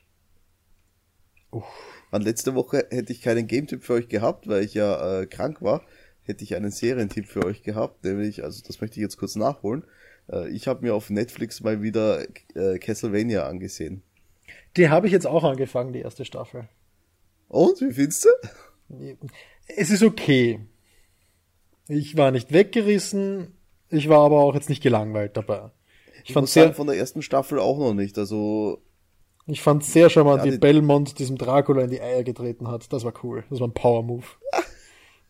Uff. 1.52 1.64
An 2.10 2.22
letzte 2.22 2.54
Woche 2.54 2.86
hätte 2.90 3.12
ich 3.12 3.22
keinen 3.22 3.46
Game-Tipp 3.46 3.84
für 3.84 3.94
euch 3.94 4.08
gehabt, 4.08 4.48
weil 4.48 4.64
ich 4.64 4.74
ja 4.74 5.20
äh, 5.20 5.26
krank 5.26 5.62
war. 5.62 5.82
Hätte 6.22 6.42
ich 6.42 6.56
einen 6.56 6.70
Serientipp 6.70 7.26
für 7.26 7.44
euch 7.44 7.62
gehabt, 7.62 8.04
nämlich, 8.04 8.44
also 8.44 8.62
das 8.66 8.80
möchte 8.80 8.98
ich 8.98 9.02
jetzt 9.02 9.16
kurz 9.16 9.36
nachholen. 9.36 9.84
Äh, 10.30 10.48
ich 10.50 10.68
habe 10.68 10.84
mir 10.84 10.94
auf 10.94 11.10
Netflix 11.10 11.60
mal 11.60 11.82
wieder 11.82 12.24
äh, 12.54 12.78
Castlevania 12.78 13.46
angesehen. 13.46 14.02
Die 14.76 14.88
habe 14.88 15.06
ich 15.06 15.12
jetzt 15.12 15.26
auch 15.26 15.44
angefangen, 15.44 15.92
die 15.92 16.00
erste 16.00 16.24
Staffel. 16.24 16.68
Und, 17.48 17.80
wie 17.80 17.92
findest 17.92 18.24
du? 18.24 19.16
es 19.68 19.90
ist 19.90 20.02
okay. 20.02 20.60
Ich 21.88 22.16
war 22.16 22.30
nicht 22.30 22.52
weggerissen, 22.52 23.56
ich 23.90 24.08
war 24.08 24.20
aber 24.20 24.40
auch 24.40 24.54
jetzt 24.54 24.68
nicht 24.68 24.82
gelangweilt 24.82 25.36
dabei. 25.36 25.70
Ich, 26.22 26.30
ich 26.30 26.32
fand 26.34 26.48
sehr 26.48 26.74
von 26.74 26.86
der 26.86 26.96
ersten 26.96 27.22
Staffel 27.22 27.58
auch 27.58 27.78
noch 27.78 27.94
nicht, 27.94 28.18
also 28.18 28.82
ich 29.50 29.62
fand 29.62 29.82
sehr 29.82 30.10
charmant, 30.10 30.44
ja, 30.44 30.52
wie 30.52 30.58
Belmont 30.58 31.18
diesem 31.18 31.38
Dracula 31.38 31.82
in 31.82 31.90
die 31.90 32.02
Eier 32.02 32.22
getreten 32.22 32.68
hat. 32.68 32.92
Das 32.92 33.04
war 33.04 33.14
cool. 33.22 33.44
Das 33.48 33.60
war 33.60 33.68
ein 33.68 33.72
Power 33.72 34.02
Move. 34.02 34.26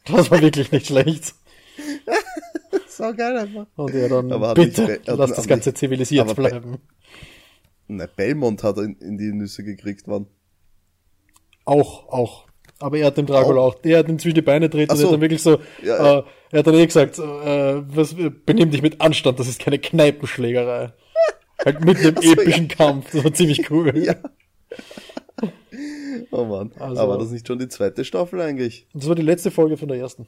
Das 0.06 0.30
war 0.30 0.40
wirklich 0.40 0.72
nicht 0.72 0.86
schlecht. 0.86 1.34
so 2.98 3.14
geil 3.14 3.36
einfach. 3.36 3.66
Und 3.76 3.94
er 3.94 4.08
dann, 4.08 4.32
aber 4.32 4.54
bitte, 4.54 5.00
lass 5.06 5.32
das 5.32 5.46
Ganze 5.46 5.72
zivilisiert 5.72 6.34
bleiben. 6.34 6.78
Ne, 7.86 8.08
Belmont 8.14 8.62
hat 8.62 8.76
in, 8.78 8.96
in 8.98 9.16
die 9.16 9.32
Nüsse 9.32 9.64
gekriegt, 9.64 10.02
wann? 10.06 10.26
Auch, 11.64 12.08
auch. 12.08 12.46
Aber 12.80 12.98
er 12.98 13.06
hat 13.06 13.16
dem 13.16 13.26
Dracula 13.26 13.60
auch, 13.60 13.74
der 13.76 13.98
hat 13.98 14.08
ihm 14.08 14.18
zwischen 14.18 14.34
die 14.34 14.42
Beine 14.42 14.68
treten 14.70 14.94
so. 14.94 14.96
und 14.96 15.00
er 15.00 15.06
hat 15.06 15.14
dann 15.14 15.20
wirklich 15.22 15.42
so, 15.42 15.58
ja, 15.82 15.96
ja. 15.96 16.18
Äh, 16.18 16.22
er 16.50 16.58
hat 16.58 16.66
dann 16.66 16.74
eh 16.74 16.86
gesagt, 16.86 17.18
äh, 17.18 17.22
was, 17.22 18.14
benimm 18.46 18.70
dich 18.70 18.82
mit 18.82 19.00
Anstand, 19.00 19.40
das 19.40 19.48
ist 19.48 19.58
keine 19.58 19.78
Kneipenschlägerei. 19.78 20.92
halt 21.64 21.84
mit 21.84 21.98
einem 21.98 22.16
so, 22.16 22.32
epischen 22.32 22.68
ja. 22.68 22.74
Kampf, 22.76 23.10
das 23.12 23.24
war 23.24 23.32
ziemlich 23.32 23.70
cool. 23.70 23.92
Ja. 24.04 24.14
Oh 26.30 26.44
Mann. 26.44 26.72
Also, 26.78 27.00
Aber 27.00 27.16
das 27.16 27.26
ist 27.26 27.32
nicht 27.32 27.46
schon 27.46 27.58
die 27.58 27.68
zweite 27.68 28.04
Staffel 28.04 28.40
eigentlich? 28.40 28.86
Das 28.92 29.08
war 29.08 29.14
die 29.14 29.22
letzte 29.22 29.50
Folge 29.50 29.76
von 29.76 29.88
der 29.88 29.98
ersten. 29.98 30.26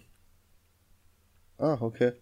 Ah, 1.59 1.77
okay. 1.81 2.13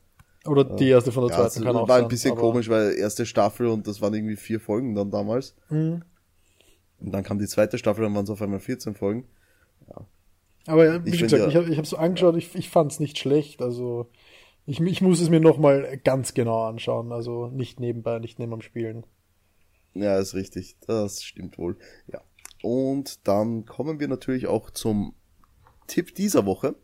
Oder 0.47 0.65
die 0.65 0.89
erste 0.89 1.13
von 1.13 1.27
der 1.27 1.37
ja, 1.37 1.49
zweiten, 1.49 1.65
kann 1.65 1.77
auch 1.77 1.89
War 1.89 1.99
ein 1.99 2.09
bisschen 2.09 2.31
sein, 2.31 2.39
komisch, 2.39 2.69
weil 2.69 2.95
erste 2.95 3.27
Staffel 3.27 3.67
und 3.67 3.87
das 3.87 4.01
waren 4.01 4.15
irgendwie 4.15 4.37
vier 4.37 4.61
Folgen 4.61 4.95
dann 4.95 5.11
damals. 5.11 5.55
Mhm. 5.69 6.03
Und 7.01 7.13
dann 7.13 7.23
kam 7.23 7.39
die 7.39 7.47
zweite 7.47 7.79
Staffel, 7.79 8.05
dann 8.05 8.15
waren 8.15 8.25
es 8.25 8.31
auf 8.31 8.43
einmal 8.43 8.61
14 8.61 8.95
Folgen. 8.95 9.27
Ja. 9.89 10.07
Aber 10.67 11.05
wie 11.05 11.11
ich 11.11 11.21
gesagt, 11.21 11.43
ja, 11.43 11.49
ich 11.49 11.57
habe 11.57 11.71
ich 11.71 11.89
so 11.89 11.97
angeschaut, 11.97 12.37
ich, 12.37 12.55
ich 12.55 12.69
fand 12.69 12.93
es 12.93 13.01
nicht 13.01 13.19
schlecht. 13.19 13.63
Also 13.63 14.11
ich, 14.67 14.81
ich 14.81 15.01
muss 15.01 15.21
es 15.21 15.31
mir 15.31 15.41
nochmal 15.41 15.99
ganz 16.05 16.35
genau 16.35 16.65
anschauen. 16.65 17.13
Also 17.13 17.49
nicht 17.49 17.81
nebenbei, 17.81 18.19
nicht 18.19 18.39
neben 18.39 18.53
am 18.53 18.61
Spielen. 18.61 19.05
Ja, 19.95 20.19
ist 20.19 20.35
richtig. 20.35 20.77
Das 20.87 21.23
stimmt 21.23 21.59
wohl. 21.59 21.79
Ja. 22.13 22.21
Und 22.63 23.27
dann 23.27 23.65
kommen 23.65 24.01
wir 24.01 24.09
natürlich 24.09 24.47
auch 24.47 24.71
zum 24.71 25.15
Tipp 25.87 26.15
dieser 26.15 26.45
Woche. 26.45 26.75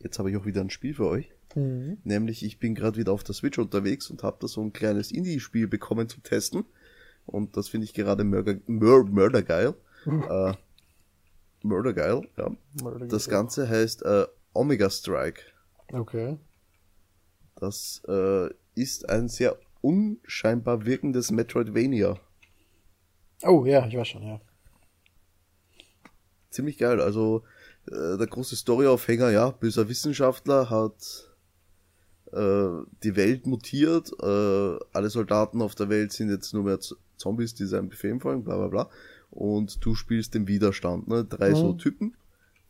Jetzt 0.00 0.18
habe 0.18 0.30
ich 0.30 0.36
auch 0.36 0.46
wieder 0.46 0.60
ein 0.60 0.70
Spiel 0.70 0.94
für 0.94 1.06
euch. 1.06 1.32
Mhm. 1.54 1.98
Nämlich, 2.04 2.44
ich 2.44 2.58
bin 2.58 2.74
gerade 2.74 2.96
wieder 2.98 3.12
auf 3.12 3.24
der 3.24 3.34
Switch 3.34 3.58
unterwegs 3.58 4.10
und 4.10 4.22
habe 4.22 4.38
da 4.40 4.48
so 4.48 4.62
ein 4.62 4.72
kleines 4.72 5.10
Indie-Spiel 5.10 5.68
bekommen 5.68 6.08
zum 6.08 6.22
Testen. 6.22 6.64
Und 7.26 7.56
das 7.56 7.68
finde 7.68 7.84
ich 7.84 7.94
gerade 7.94 8.24
mörder, 8.24 8.56
mör, 8.66 9.04
mördergeil. 9.04 9.74
Mhm. 10.04 10.24
Äh, 10.28 10.54
Murder 11.62 11.92
Geil, 11.92 12.22
ja. 12.36 12.50
Murder 12.82 13.06
das 13.06 13.28
Ganze 13.28 13.68
heißt 13.68 14.02
äh, 14.02 14.26
Omega 14.52 14.90
Strike. 14.90 15.42
Okay. 15.92 16.38
Das 17.56 18.02
äh, 18.08 18.48
ist 18.74 19.08
ein 19.08 19.28
sehr 19.28 19.56
unscheinbar 19.80 20.84
wirkendes 20.84 21.30
Metroidvania. 21.30 22.18
Oh 23.44 23.64
ja, 23.64 23.86
ich 23.86 23.96
weiß 23.96 24.08
schon, 24.08 24.22
ja. 24.22 24.40
Ziemlich 26.50 26.78
geil. 26.78 27.00
Also 27.00 27.44
äh, 27.86 28.16
der 28.18 28.26
große 28.26 28.56
Storyaufhänger, 28.56 29.30
ja, 29.30 29.50
böser 29.50 29.88
Wissenschaftler 29.88 30.70
hat 30.70 31.31
die 32.32 33.16
Welt 33.16 33.46
mutiert, 33.46 34.12
äh, 34.20 34.78
alle 34.92 35.10
Soldaten 35.10 35.60
auf 35.60 35.74
der 35.74 35.88
Welt 35.88 36.12
sind 36.12 36.30
jetzt 36.30 36.54
nur 36.54 36.64
mehr 36.64 36.78
Zombies, 37.16 37.54
die 37.54 37.66
seinem 37.66 37.88
Befehl 37.88 38.18
folgen, 38.20 38.44
bla 38.44 38.56
bla 38.56 38.68
bla. 38.68 38.90
Und 39.30 39.84
du 39.84 39.94
spielst 39.94 40.34
den 40.34 40.46
Widerstand, 40.46 41.08
ne? 41.08 41.24
Drei 41.24 41.50
mhm. 41.50 41.56
so 41.56 41.72
Typen, 41.74 42.14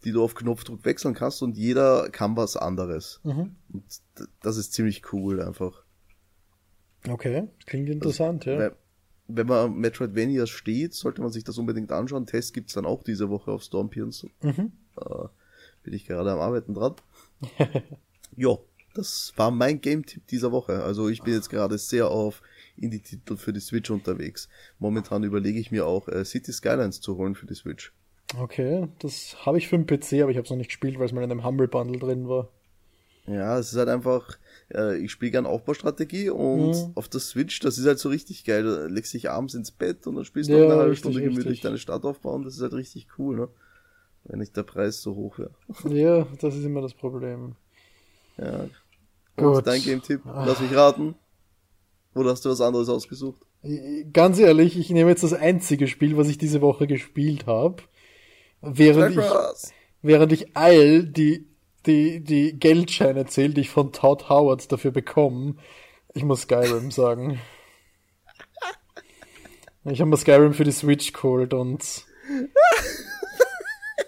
die 0.04 0.12
du 0.12 0.22
auf 0.22 0.34
Knopfdruck 0.34 0.84
wechseln 0.84 1.14
kannst 1.14 1.42
und 1.42 1.56
jeder 1.56 2.08
kann 2.10 2.36
was 2.36 2.56
anderes. 2.56 3.20
Mhm. 3.24 3.56
Und 3.72 3.84
das 4.42 4.56
ist 4.56 4.72
ziemlich 4.72 5.12
cool 5.12 5.40
einfach. 5.40 5.82
Okay, 7.08 7.48
klingt 7.66 7.88
interessant, 7.88 8.46
also, 8.46 8.60
ja. 8.60 8.70
Wenn, 9.28 9.36
wenn 9.36 9.46
man 9.46 9.74
Metroidvania 9.74 10.46
steht, 10.46 10.94
sollte 10.94 11.22
man 11.22 11.30
sich 11.30 11.44
das 11.44 11.58
unbedingt 11.58 11.90
anschauen. 11.90 12.26
Test 12.26 12.54
gibt's 12.54 12.74
dann 12.74 12.86
auch 12.86 13.02
diese 13.02 13.28
Woche 13.28 13.50
auf 13.50 13.64
so. 13.64 13.82
Mhm. 13.82 14.72
Äh, 14.96 15.28
bin 15.82 15.94
ich 15.94 16.06
gerade 16.06 16.30
am 16.30 16.40
Arbeiten 16.40 16.74
dran. 16.74 16.94
ja, 18.36 18.56
das 18.94 19.32
war 19.36 19.50
mein 19.50 19.80
Game-Tipp 19.80 20.26
dieser 20.26 20.52
Woche. 20.52 20.82
Also 20.82 21.08
ich 21.08 21.22
bin 21.22 21.34
jetzt 21.34 21.50
gerade 21.50 21.78
sehr 21.78 22.08
auf 22.08 22.42
Indie-Titel 22.76 23.36
für 23.36 23.52
die 23.52 23.60
Switch 23.60 23.90
unterwegs. 23.90 24.48
Momentan 24.78 25.24
überlege 25.24 25.58
ich 25.58 25.70
mir 25.70 25.86
auch 25.86 26.08
äh, 26.08 26.24
City 26.24 26.52
Skylines 26.52 27.00
zu 27.00 27.16
holen 27.16 27.34
für 27.34 27.46
die 27.46 27.54
Switch. 27.54 27.92
Okay, 28.38 28.88
das 28.98 29.36
habe 29.44 29.58
ich 29.58 29.68
für 29.68 29.78
den 29.78 29.86
PC, 29.86 30.22
aber 30.22 30.30
ich 30.30 30.36
habe 30.36 30.44
es 30.44 30.50
noch 30.50 30.56
nicht 30.56 30.68
gespielt, 30.68 30.98
weil 30.98 31.06
es 31.06 31.12
mal 31.12 31.22
in 31.22 31.30
einem 31.30 31.44
Humble 31.44 31.68
Bundle 31.68 31.98
drin 31.98 32.28
war. 32.28 32.48
Ja, 33.26 33.58
es 33.58 33.72
ist 33.72 33.78
halt 33.78 33.88
einfach, 33.88 34.38
äh, 34.74 34.96
ich 34.96 35.12
spiele 35.12 35.30
gern 35.30 35.46
Aufbaustrategie 35.46 36.30
und 36.30 36.72
mhm. 36.72 36.92
auf 36.96 37.08
der 37.08 37.20
Switch, 37.20 37.60
das 37.60 37.78
ist 37.78 37.86
halt 37.86 37.98
so 37.98 38.08
richtig 38.08 38.44
geil. 38.44 38.64
Du 38.64 38.88
legst 38.88 39.14
dich 39.14 39.30
abends 39.30 39.54
ins 39.54 39.70
Bett 39.70 40.06
und 40.06 40.16
dann 40.16 40.24
spielst 40.24 40.50
du 40.50 40.54
ja, 40.54 40.64
eine 40.64 40.74
halbe 40.74 40.90
richtig, 40.90 40.98
Stunde 40.98 41.20
gemütlich 41.20 41.46
richtig. 41.46 41.60
deine 41.60 41.78
Stadt 41.78 42.04
aufbauen. 42.04 42.42
Das 42.42 42.54
ist 42.54 42.62
halt 42.62 42.72
richtig 42.72 43.06
cool, 43.18 43.36
ne? 43.36 43.48
Wenn 44.24 44.40
nicht 44.40 44.56
der 44.56 44.62
Preis 44.64 45.02
so 45.02 45.14
hoch 45.14 45.38
wäre. 45.38 45.52
Ja, 45.94 46.26
das 46.40 46.56
ist 46.56 46.64
immer 46.64 46.80
das 46.80 46.94
Problem. 46.94 47.54
Ja. 48.38 48.66
Gut. 49.36 49.56
Und 49.56 49.66
dein 49.66 49.82
Game-Tipp, 49.82 50.22
lass 50.24 50.60
mich 50.60 50.74
raten. 50.74 51.14
Oder 52.14 52.30
hast 52.30 52.44
du 52.44 52.50
was 52.50 52.60
anderes 52.60 52.88
ausgesucht? 52.88 53.40
Ganz 54.12 54.38
ehrlich, 54.38 54.78
ich 54.78 54.90
nehme 54.90 55.10
jetzt 55.10 55.22
das 55.22 55.32
einzige 55.32 55.86
Spiel, 55.86 56.16
was 56.16 56.28
ich 56.28 56.36
diese 56.36 56.60
Woche 56.60 56.86
gespielt 56.86 57.46
habe. 57.46 57.82
Während 58.60 59.16
ich, 59.16 59.24
während 60.02 60.32
ich 60.32 60.56
all 60.56 61.04
die, 61.04 61.48
die, 61.86 62.20
die 62.20 62.58
Geldscheine 62.58 63.26
zähle, 63.26 63.54
die 63.54 63.62
ich 63.62 63.70
von 63.70 63.92
Todd 63.92 64.28
Howard 64.28 64.70
dafür 64.70 64.90
bekomme. 64.90 65.54
Ich 66.14 66.24
muss 66.24 66.42
Skyrim 66.42 66.90
sagen. 66.90 67.40
Ich 69.84 70.00
habe 70.00 70.10
mir 70.10 70.16
Skyrim 70.16 70.54
für 70.54 70.64
die 70.64 70.72
Switch 70.72 71.12
geholt 71.12 71.54
und. 71.54 72.04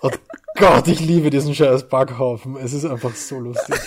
Oh 0.03 0.11
Gott, 0.57 0.87
ich 0.87 1.01
liebe 1.01 1.31
diesen 1.31 1.55
scheiß 1.55 1.89
Backhaufen. 1.89 2.57
Es 2.57 2.73
ist 2.73 2.85
einfach 2.85 3.15
so 3.15 3.41
lustig. 3.41 3.81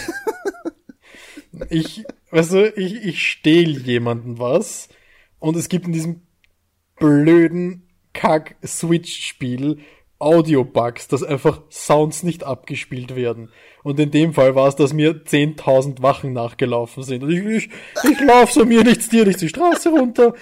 Ich, 1.70 2.06
weißt 2.32 2.54
du, 2.54 2.74
ich, 2.76 3.06
ich 3.06 3.28
stehl 3.28 3.82
jemanden 3.82 4.40
was 4.40 4.90
und 5.40 5.56
es 5.56 5.70
gibt 5.70 5.86
in 5.86 5.94
diesem 5.94 6.22
blöden 6.98 7.88
Kack-Switch-Spiel 8.14 9.80
Audio-Bugs, 10.20 11.08
dass 11.08 11.24
einfach 11.24 11.62
Sounds 11.70 12.24
nicht 12.24 12.44
abgespielt 12.44 13.16
werden. 13.16 13.50
Und 13.84 14.00
in 14.00 14.10
dem 14.10 14.34
Fall 14.34 14.56
war 14.56 14.68
es, 14.68 14.76
dass 14.76 14.94
mir 14.94 15.24
10.000 15.24 16.02
Wachen 16.02 16.34
nachgelaufen 16.34 17.04
sind. 17.04 17.24
Und 17.24 17.30
ich, 17.30 17.46
ich, 17.46 17.70
ich 18.04 18.20
lauf 18.22 18.52
so 18.52 18.66
mir 18.66 18.84
nichts 18.84 19.10
dir 19.10 19.26
nichts 19.26 19.42
die 19.42 19.50
Straße 19.50 19.90
runter, 19.90 20.34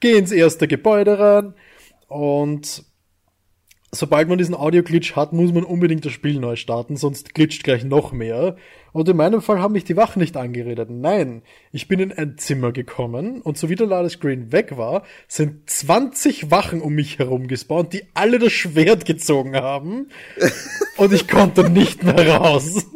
geh 0.00 0.18
ins 0.18 0.32
erste 0.32 0.68
Gebäude 0.68 1.18
rein 1.18 1.54
und 2.08 2.84
sobald 3.94 4.28
man 4.28 4.38
diesen 4.38 4.54
Audio-Glitch 4.54 5.14
hat, 5.16 5.32
muss 5.34 5.52
man 5.52 5.64
unbedingt 5.64 6.04
das 6.04 6.12
Spiel 6.12 6.40
neu 6.40 6.56
starten, 6.56 6.96
sonst 6.96 7.34
glitscht 7.34 7.62
gleich 7.62 7.84
noch 7.84 8.12
mehr. 8.12 8.56
Und 8.92 9.08
in 9.08 9.16
meinem 9.16 9.42
Fall 9.42 9.60
haben 9.60 9.72
mich 9.72 9.84
die 9.84 9.96
Wachen 9.96 10.20
nicht 10.20 10.36
angeredet. 10.36 10.88
Nein, 10.90 11.42
ich 11.72 11.88
bin 11.88 12.00
in 12.00 12.12
ein 12.12 12.38
Zimmer 12.38 12.72
gekommen 12.72 13.42
und 13.42 13.58
so 13.58 13.68
wie 13.68 13.74
der 13.74 13.86
Ladescreen 13.86 14.50
weg 14.50 14.76
war, 14.78 15.02
sind 15.28 15.68
20 15.68 16.50
Wachen 16.50 16.80
um 16.80 16.94
mich 16.94 17.18
herum 17.18 17.48
gespawnt, 17.48 17.92
die 17.92 18.04
alle 18.14 18.38
das 18.38 18.52
Schwert 18.52 19.04
gezogen 19.04 19.56
haben. 19.56 20.08
und 20.96 21.12
ich 21.12 21.28
konnte 21.28 21.68
nicht 21.68 22.02
mehr 22.02 22.36
raus. 22.36 22.86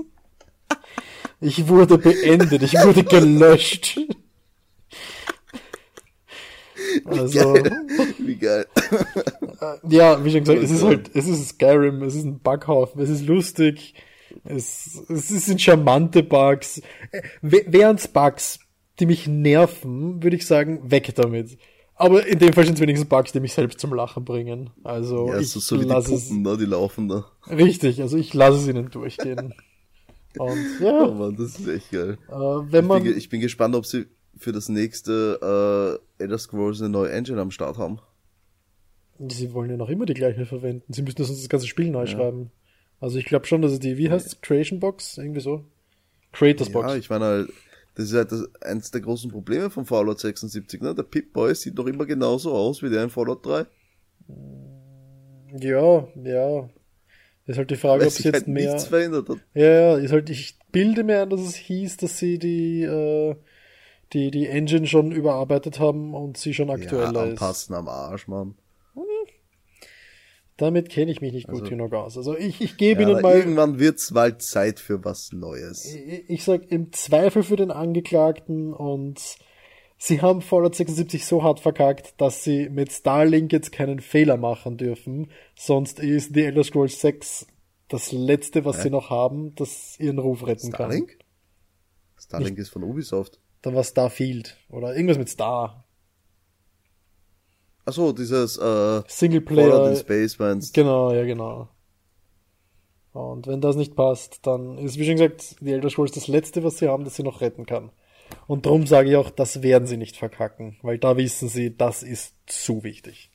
Ich 1.41 1.69
wurde 1.69 1.99
beendet, 1.99 2.63
ich 2.63 2.73
wurde 2.73 3.05
gelöscht. 3.05 4.01
Also, 7.07 7.55
wie 8.19 8.37
geil. 8.37 8.67
Äh, 9.61 9.95
ja, 9.95 10.25
wie 10.25 10.31
schon 10.31 10.41
gesagt, 10.41 10.63
es 10.63 10.71
ist 10.71 10.83
halt, 10.83 11.11
es 11.15 11.27
ist 11.27 11.49
Skyrim, 11.49 12.03
es 12.03 12.15
ist 12.15 12.25
ein 12.25 12.39
Bughafen, 12.39 13.01
es 13.01 13.11
ist 13.11 13.27
lustig, 13.27 13.95
es, 14.45 15.01
es 15.09 15.29
sind 15.29 15.61
charmante 15.61 16.23
Bugs. 16.23 16.83
Äh, 17.13 17.23
Während 17.43 18.13
Bugs, 18.13 18.59
die 18.99 19.07
mich 19.07 19.27
nerven, 19.27 20.23
würde 20.23 20.37
ich 20.37 20.47
sagen, 20.47 20.91
weg 20.91 21.15
damit. 21.15 21.59
Aber 21.95 22.27
in 22.27 22.39
dem 22.39 22.53
Fall 22.53 22.67
sind 22.67 22.75
es 22.75 22.81
wenigstens 22.81 23.09
Bugs, 23.09 23.33
die 23.33 23.41
mich 23.41 23.55
selbst 23.55 23.81
zum 23.81 23.95
Lachen 23.95 24.25
bringen. 24.25 24.71
Also 24.85 25.29
ja, 25.29 25.41
ich 25.41 25.51
so, 25.51 25.61
so 25.61 25.77
lasse 25.77 26.11
die 26.11 26.17
Puppen, 26.17 26.17
es, 26.17 26.31
ne, 26.31 26.57
die 26.59 26.67
laufen 26.67 27.09
da. 27.09 27.25
Richtig, 27.49 28.03
also 28.03 28.19
ich 28.19 28.35
lasse 28.35 28.59
es 28.59 28.69
ihnen 28.69 28.91
durchgehen. 28.91 29.55
Und 30.39 30.81
ja. 30.81 31.07
Oh 31.07 31.15
Mann, 31.15 31.37
das 31.37 31.59
ist 31.59 31.67
echt 31.67 31.91
geil. 31.91 32.19
Äh, 32.29 32.33
wenn 32.35 32.87
man, 32.87 32.99
ich, 32.99 33.05
bin, 33.05 33.19
ich 33.19 33.29
bin 33.31 33.41
gespannt, 33.41 33.75
ob 33.75 33.87
sie 33.87 34.07
für 34.37 34.53
das 34.53 34.69
nächste 34.69 35.99
äh, 35.99 36.06
Elder 36.19 36.39
Scrolls 36.39 36.81
eine 36.81 36.91
neue 36.91 37.13
Engine 37.13 37.41
am 37.41 37.51
Start 37.51 37.79
haben. 37.79 37.99
Sie 39.19 39.53
wollen 39.55 39.71
ja 39.71 39.77
noch 39.77 39.89
immer 39.89 40.07
die 40.07 40.15
gleiche 40.15 40.47
verwenden. 40.47 40.93
Sie 40.93 41.03
müssen 41.03 41.17
das, 41.17 41.29
das 41.29 41.49
ganze 41.49 41.67
Spiel 41.67 41.91
neu 41.91 42.01
ja. 42.01 42.07
schreiben. 42.07 42.51
Also 43.01 43.19
ich 43.19 43.27
glaube 43.27 43.47
schon, 43.47 43.63
dass 43.63 43.79
die, 43.79 43.99
wie 43.99 44.11
heißt 44.11 44.27
es, 44.27 44.41
Creation 44.41 44.81
Box? 44.81 45.19
Irgendwie 45.19 45.41
so? 45.41 45.65
Creators 46.33 46.71
Box. 46.71 46.89
Ja, 46.89 46.97
ich 46.97 47.11
meine 47.11 47.25
halt, 47.25 47.51
das 47.95 48.07
ist 48.07 48.15
halt 48.15 48.33
das, 48.33 48.47
eins 48.61 48.91
der 48.91 49.01
großen 49.01 49.31
Probleme 49.31 49.71
von 49.71 49.87
Fallout 49.87 50.21
76, 50.21 50.83
ne? 50.83 50.95
Der 50.95 51.03
Pip-Boy 51.03 51.55
sieht 51.55 51.77
noch 51.77 51.87
immer 51.87 52.05
genauso 52.05 52.53
aus 52.53 52.83
wie 52.83 52.91
der 52.91 53.05
in 53.05 53.11
Fallout 53.11 53.45
3. 53.45 53.67
Ja, 55.61 56.07
ja. 56.23 56.69
Ist 57.47 57.59
halt 57.59 57.71
die 57.71 57.77
Frage, 57.77 58.03
ob 58.03 58.09
es 58.09 58.23
jetzt 58.23 58.35
halt 58.35 58.49
mehr. 58.49 58.73
Nichts 58.73 58.89
verändert 58.89 59.29
hat. 59.29 59.39
Ja, 59.55 59.71
ja, 59.71 59.97
ist 59.97 60.13
halt, 60.13 60.29
ich 60.31 60.59
bilde 60.73 61.05
mir 61.05 61.23
ein, 61.23 61.31
dass 61.31 61.41
es 61.41 61.55
hieß, 61.55 61.97
dass 61.99 62.19
sie 62.19 62.39
die, 62.39 62.83
äh, 62.83 63.37
die, 64.13 64.31
die 64.31 64.47
Engine 64.47 64.87
schon 64.87 65.13
überarbeitet 65.13 65.81
haben 65.81 66.15
und 66.15 66.37
sie 66.37 66.55
schon 66.55 66.71
aktueller 66.71 67.25
ja, 67.25 67.31
anpassen 67.31 67.75
ist. 67.75 67.79
am 67.79 67.89
Arsch, 67.89 68.29
Mann. 68.29 68.55
Damit 70.57 70.89
kenne 70.89 71.11
ich 71.11 71.21
mich 71.21 71.35
nicht 71.35 71.49
gut 71.49 71.61
also, 71.61 71.71
genug 71.71 71.93
aus. 71.93 72.17
Also 72.17 72.37
ich, 72.37 72.63
ich 72.63 72.79
gebe 72.79 73.03
ja, 73.03 73.09
Ihnen 73.11 73.21
mal. 73.21 73.37
Irgendwann 73.37 73.79
wird's 73.79 74.11
mal 74.11 74.39
Zeit 74.39 74.81
für 74.81 75.05
was 75.05 75.33
Neues. 75.33 75.85
Ich, 75.85 76.31
ich 76.31 76.45
sag 76.45 76.71
im 76.71 76.93
Zweifel 76.93 77.43
für 77.43 77.57
den 77.57 77.71
Angeklagten 77.71 78.73
und 78.73 79.21
sie 79.99 80.23
haben 80.23 80.41
Fallout 80.41 80.75
76 80.75 81.27
so 81.27 81.43
hart 81.43 81.61
verkackt, 81.61 82.15
dass 82.19 82.43
sie 82.43 82.71
mit 82.71 82.91
Starlink 82.91 83.53
jetzt 83.53 83.71
keinen 83.71 84.01
Fehler 84.01 84.39
machen 84.39 84.79
dürfen. 84.79 85.31
Sonst 85.55 86.01
ist 86.01 86.33
The 86.33 86.45
Elder 86.45 86.65
Scrolls 86.65 87.01
6 87.03 87.47
das 87.89 88.13
letzte, 88.13 88.65
was 88.65 88.79
ja. 88.79 88.85
sie 88.85 88.91
noch 88.91 89.11
haben, 89.11 89.55
das 89.57 89.97
ihren 90.01 90.19
Ruf 90.19 90.47
retten 90.47 90.73
Starlink? 90.73 91.19
kann. 91.19 91.19
Starlink 92.19 92.57
Nicht, 92.57 92.63
ist 92.63 92.71
von 92.71 92.83
Ubisoft. 92.83 93.41
Dann 93.67 93.75
war 93.75 93.83
Starfield. 93.83 94.57
Oder 94.69 94.95
irgendwas 94.95 95.19
mit 95.19 95.29
Star. 95.29 95.85
Achso, 97.85 98.13
dieses 98.13 98.57
äh, 98.59 99.03
Singleplayer. 99.09 99.91
in 99.91 99.97
Space 99.97 100.39
meinst 100.39 100.73
Genau, 100.73 101.13
ja, 101.13 101.25
genau. 101.25 101.69
Und 103.13 103.49
wenn 103.49 103.61
das 103.61 103.75
nicht 103.75 103.97
passt, 103.97 104.47
dann 104.47 104.79
ist, 104.79 104.99
wie 104.99 105.05
schon 105.05 105.17
gesagt, 105.17 105.57
die 105.59 105.73
Elder 105.73 105.91
Scrolls 105.91 106.13
das 106.13 106.29
letzte, 106.29 106.63
was 106.63 106.79
sie 106.79 106.87
haben, 106.87 107.03
das 107.03 107.17
sie 107.17 107.25
noch 107.25 107.41
retten 107.41 107.67
kann. 107.67 107.91
Und 108.47 108.67
darum 108.67 108.87
sage 108.87 109.11
ich 109.11 109.17
auch, 109.17 109.31
das 109.31 109.65
werden 109.65 109.89
sie 109.89 109.97
nicht 109.97 110.17
verkacken, 110.17 110.77
weil 110.83 110.99
da 110.99 111.17
wissen 111.17 111.49
sie, 111.49 111.77
das 111.77 112.05
ist 112.05 112.37
zu 112.47 112.85
wichtig. 112.85 113.33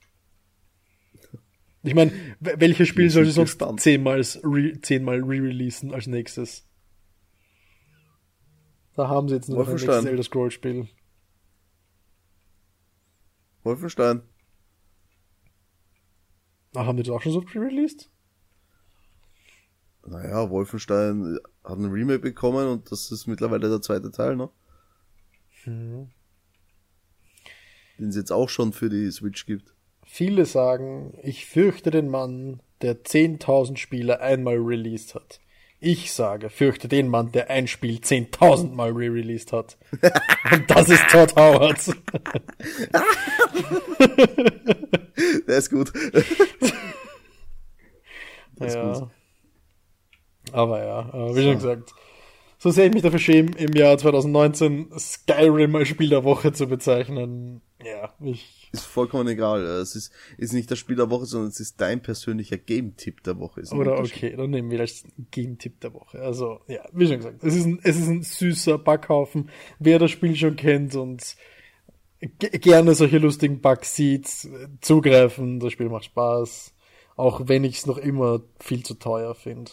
Ich 1.83 1.93
meine, 1.93 2.13
welches 2.39 2.87
Spiel 2.87 3.09
soll 3.09 3.25
sie 3.25 3.31
sonst 3.31 3.61
zehnmal 3.79 4.21
re-releasen 4.43 5.93
als 5.93 6.07
nächstes? 6.07 6.70
Da 8.95 9.07
haben 9.07 9.27
sie 9.29 9.35
jetzt 9.35 9.49
noch 9.49 9.67
ein 9.67 9.73
nächstes 9.73 10.05
Elder 10.05 10.23
Scrolls 10.23 10.53
Spiel. 10.53 10.87
Wolfenstein. 13.63 14.21
Ach, 16.75 16.85
haben 16.85 16.97
die 16.97 17.03
das 17.03 17.13
auch 17.13 17.21
schon 17.21 17.33
so 17.33 17.41
pre-released? 17.41 18.09
Naja, 20.05 20.49
Wolfenstein 20.49 21.37
hat 21.63 21.77
ein 21.77 21.91
Remake 21.91 22.19
bekommen 22.19 22.67
und 22.67 22.91
das 22.91 23.11
ist 23.11 23.27
mittlerweile 23.27 23.69
der 23.69 23.81
zweite 23.81 24.11
Teil, 24.11 24.35
ne? 24.35 24.49
Hm. 25.63 26.09
Den 27.99 28.09
es 28.09 28.15
jetzt 28.15 28.31
auch 28.31 28.49
schon 28.49 28.73
für 28.73 28.89
die 28.89 29.11
Switch 29.11 29.45
gibt. 29.45 29.75
Viele 30.03 30.45
sagen, 30.45 31.17
ich 31.21 31.45
fürchte 31.45 31.91
den 31.91 32.09
Mann, 32.09 32.61
der 32.81 33.03
10.000 33.03 33.77
Spiele 33.77 34.21
einmal 34.21 34.57
released 34.57 35.13
hat. 35.13 35.39
Ich 35.83 36.13
sage, 36.13 36.51
fürchte 36.51 36.87
den 36.87 37.07
Mann, 37.07 37.31
der 37.31 37.49
ein 37.49 37.67
Spiel 37.67 37.97
10.000 37.97 38.75
Mal 38.75 38.91
re-released 38.91 39.51
hat. 39.51 39.79
Und 40.51 40.69
das 40.69 40.89
ist 40.89 41.03
Todd 41.09 41.35
Howard. 41.35 41.87
der 45.47 45.57
ist 45.57 45.71
gut. 45.71 45.91
Der 48.59 48.67
ist 48.67 48.75
ja. 48.75 48.93
gut. 48.93 49.07
Aber 50.51 50.85
ja, 50.85 51.11
wie 51.35 51.41
schon 51.41 51.55
gesagt, 51.55 51.95
so 52.59 52.69
sehr 52.69 52.85
ich 52.85 52.93
mich 52.93 53.01
dafür 53.01 53.17
schäme, 53.17 53.49
im 53.57 53.73
Jahr 53.73 53.97
2019 53.97 54.91
Skyrim 54.99 55.75
als 55.75 55.87
Spiel 55.87 56.09
der 56.09 56.23
Woche 56.23 56.53
zu 56.53 56.67
bezeichnen. 56.67 57.63
Ja, 57.83 58.13
ich. 58.19 58.60
Ist 58.73 58.85
vollkommen 58.85 59.27
egal. 59.27 59.63
Es 59.63 59.95
ist, 59.95 60.13
ist 60.37 60.53
nicht 60.53 60.71
das 60.71 60.79
Spiel 60.79 60.95
der 60.95 61.09
Woche, 61.09 61.25
sondern 61.25 61.49
es 61.49 61.59
ist 61.59 61.81
dein 61.81 62.01
persönlicher 62.01 62.57
Game-Tipp 62.57 63.21
der 63.23 63.37
Woche. 63.37 63.61
Oder 63.71 63.99
okay, 63.99 64.35
dann 64.35 64.49
nehmen 64.49 64.71
wir 64.71 64.77
das 64.77 65.03
Game-Tipp 65.31 65.81
der 65.81 65.93
Woche. 65.93 66.21
Also, 66.21 66.61
ja, 66.67 66.81
wie 66.93 67.07
schon 67.07 67.17
gesagt, 67.17 67.43
es 67.43 67.55
ist 67.55 67.65
ein, 67.65 67.79
es 67.83 67.97
ist 67.97 68.07
ein 68.07 68.23
süßer 68.23 68.77
Backhaufen. 68.77 69.49
Wer 69.79 69.99
das 69.99 70.11
Spiel 70.11 70.35
schon 70.37 70.55
kennt 70.55 70.95
und 70.95 71.35
gerne 72.37 72.95
solche 72.95 73.17
lustigen 73.17 73.59
Bugs 73.59 73.95
sieht, 73.95 74.29
zugreifen. 74.79 75.59
Das 75.59 75.73
Spiel 75.73 75.89
macht 75.89 76.05
Spaß. 76.05 76.73
Auch 77.17 77.47
wenn 77.49 77.65
ich 77.65 77.77
es 77.79 77.85
noch 77.85 77.97
immer 77.97 78.41
viel 78.59 78.83
zu 78.83 78.93
teuer 78.93 79.35
finde. 79.35 79.71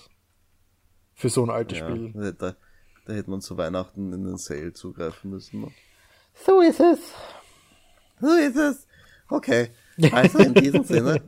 Für 1.14 1.28
so 1.28 1.44
ein 1.44 1.50
altes 1.50 1.78
ja, 1.78 1.88
Spiel. 1.88 2.34
Da, 2.38 2.56
da 3.06 3.12
hätte 3.12 3.30
man 3.30 3.40
zu 3.42 3.56
Weihnachten 3.56 4.12
in 4.12 4.24
den 4.24 4.38
Sale 4.38 4.72
zugreifen 4.72 5.30
müssen. 5.30 5.60
Ne? 5.60 5.68
So 6.46 6.60
ist 6.60 6.80
es. 6.80 6.98
So 8.20 8.34
ist 8.34 8.56
es. 8.56 8.87
Okay. 9.28 9.70
Also 10.12 10.38
in 10.38 10.54
diesem 10.54 10.84
Sinne. 10.84 11.20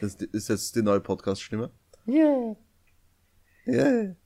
Das 0.00 0.16
ist 0.16 0.48
jetzt 0.48 0.74
die 0.74 0.82
neue 0.82 0.98
Podcast-Stimme. 0.98 1.70
Yeah. 2.08 2.56
Yeah. 3.68 4.16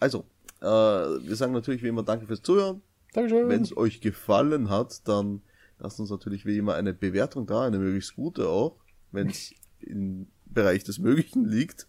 Also, 0.00 0.24
äh, 0.62 0.64
wir 0.64 1.36
sagen 1.36 1.52
natürlich 1.52 1.82
wie 1.82 1.88
immer 1.88 2.02
Danke 2.02 2.26
fürs 2.26 2.40
Zuhören. 2.40 2.80
Dankeschön. 3.12 3.46
Wenn 3.48 3.60
es 3.60 3.76
euch 3.76 4.00
gefallen 4.00 4.70
hat, 4.70 5.06
dann 5.06 5.42
lasst 5.78 6.00
uns 6.00 6.08
natürlich 6.10 6.46
wie 6.46 6.56
immer 6.56 6.76
eine 6.76 6.94
Bewertung 6.94 7.46
da, 7.46 7.66
eine 7.66 7.78
möglichst 7.78 8.16
gute 8.16 8.48
auch, 8.48 8.78
wenn 9.12 9.28
es 9.28 9.52
im 9.80 10.28
Bereich 10.46 10.84
des 10.84 10.98
Möglichen 10.98 11.44
liegt. 11.44 11.86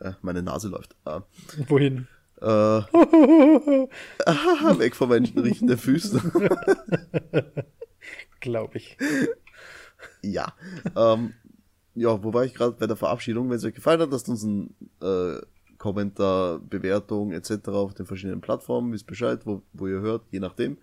Äh, 0.00 0.12
meine 0.22 0.42
Nase 0.42 0.68
läuft. 0.68 0.96
Ah. 1.04 1.22
Wohin? 1.68 2.08
Äh, 2.40 2.46
weg 4.78 4.96
von 4.96 5.08
meinen 5.08 5.38
riechenden 5.38 5.78
Füßen. 5.78 6.32
Glaube 8.44 8.76
ich. 8.76 8.98
Ja. 10.20 10.52
Ähm, 10.96 11.32
ja, 11.94 12.22
wo 12.22 12.34
war 12.34 12.44
ich 12.44 12.52
gerade 12.52 12.76
bei 12.78 12.86
der 12.86 12.96
Verabschiedung? 12.96 13.48
Wenn 13.48 13.56
es 13.56 13.64
euch 13.64 13.74
gefallen 13.74 14.00
hat, 14.00 14.10
lasst 14.10 14.28
uns 14.28 14.42
ein 14.42 14.74
äh, 15.00 15.40
Kommentar, 15.78 16.58
Bewertung 16.58 17.32
etc. 17.32 17.68
auf 17.68 17.94
den 17.94 18.04
verschiedenen 18.04 18.42
Plattformen, 18.42 18.92
wisst 18.92 19.06
Bescheid, 19.06 19.46
wo, 19.46 19.62
wo 19.72 19.86
ihr 19.86 20.00
hört, 20.00 20.24
je 20.30 20.40
nachdem. 20.40 20.76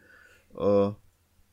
Äh, 0.58 0.90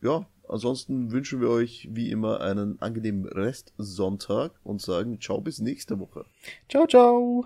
ja, 0.01 0.27
ansonsten 0.49 1.13
wünschen 1.13 1.43
wir 1.43 1.51
euch 1.51 1.89
wie 1.93 2.11
immer 2.11 2.41
einen 2.41 2.81
angenehmen 2.81 3.27
Restsonntag 3.27 4.53
und 4.65 4.81
sagen 4.81 5.21
ciao 5.21 5.43
bis 5.43 5.59
nächste 5.59 5.99
Woche. 5.99 6.25
Ciao, 6.71 6.87
ciao. 6.87 7.45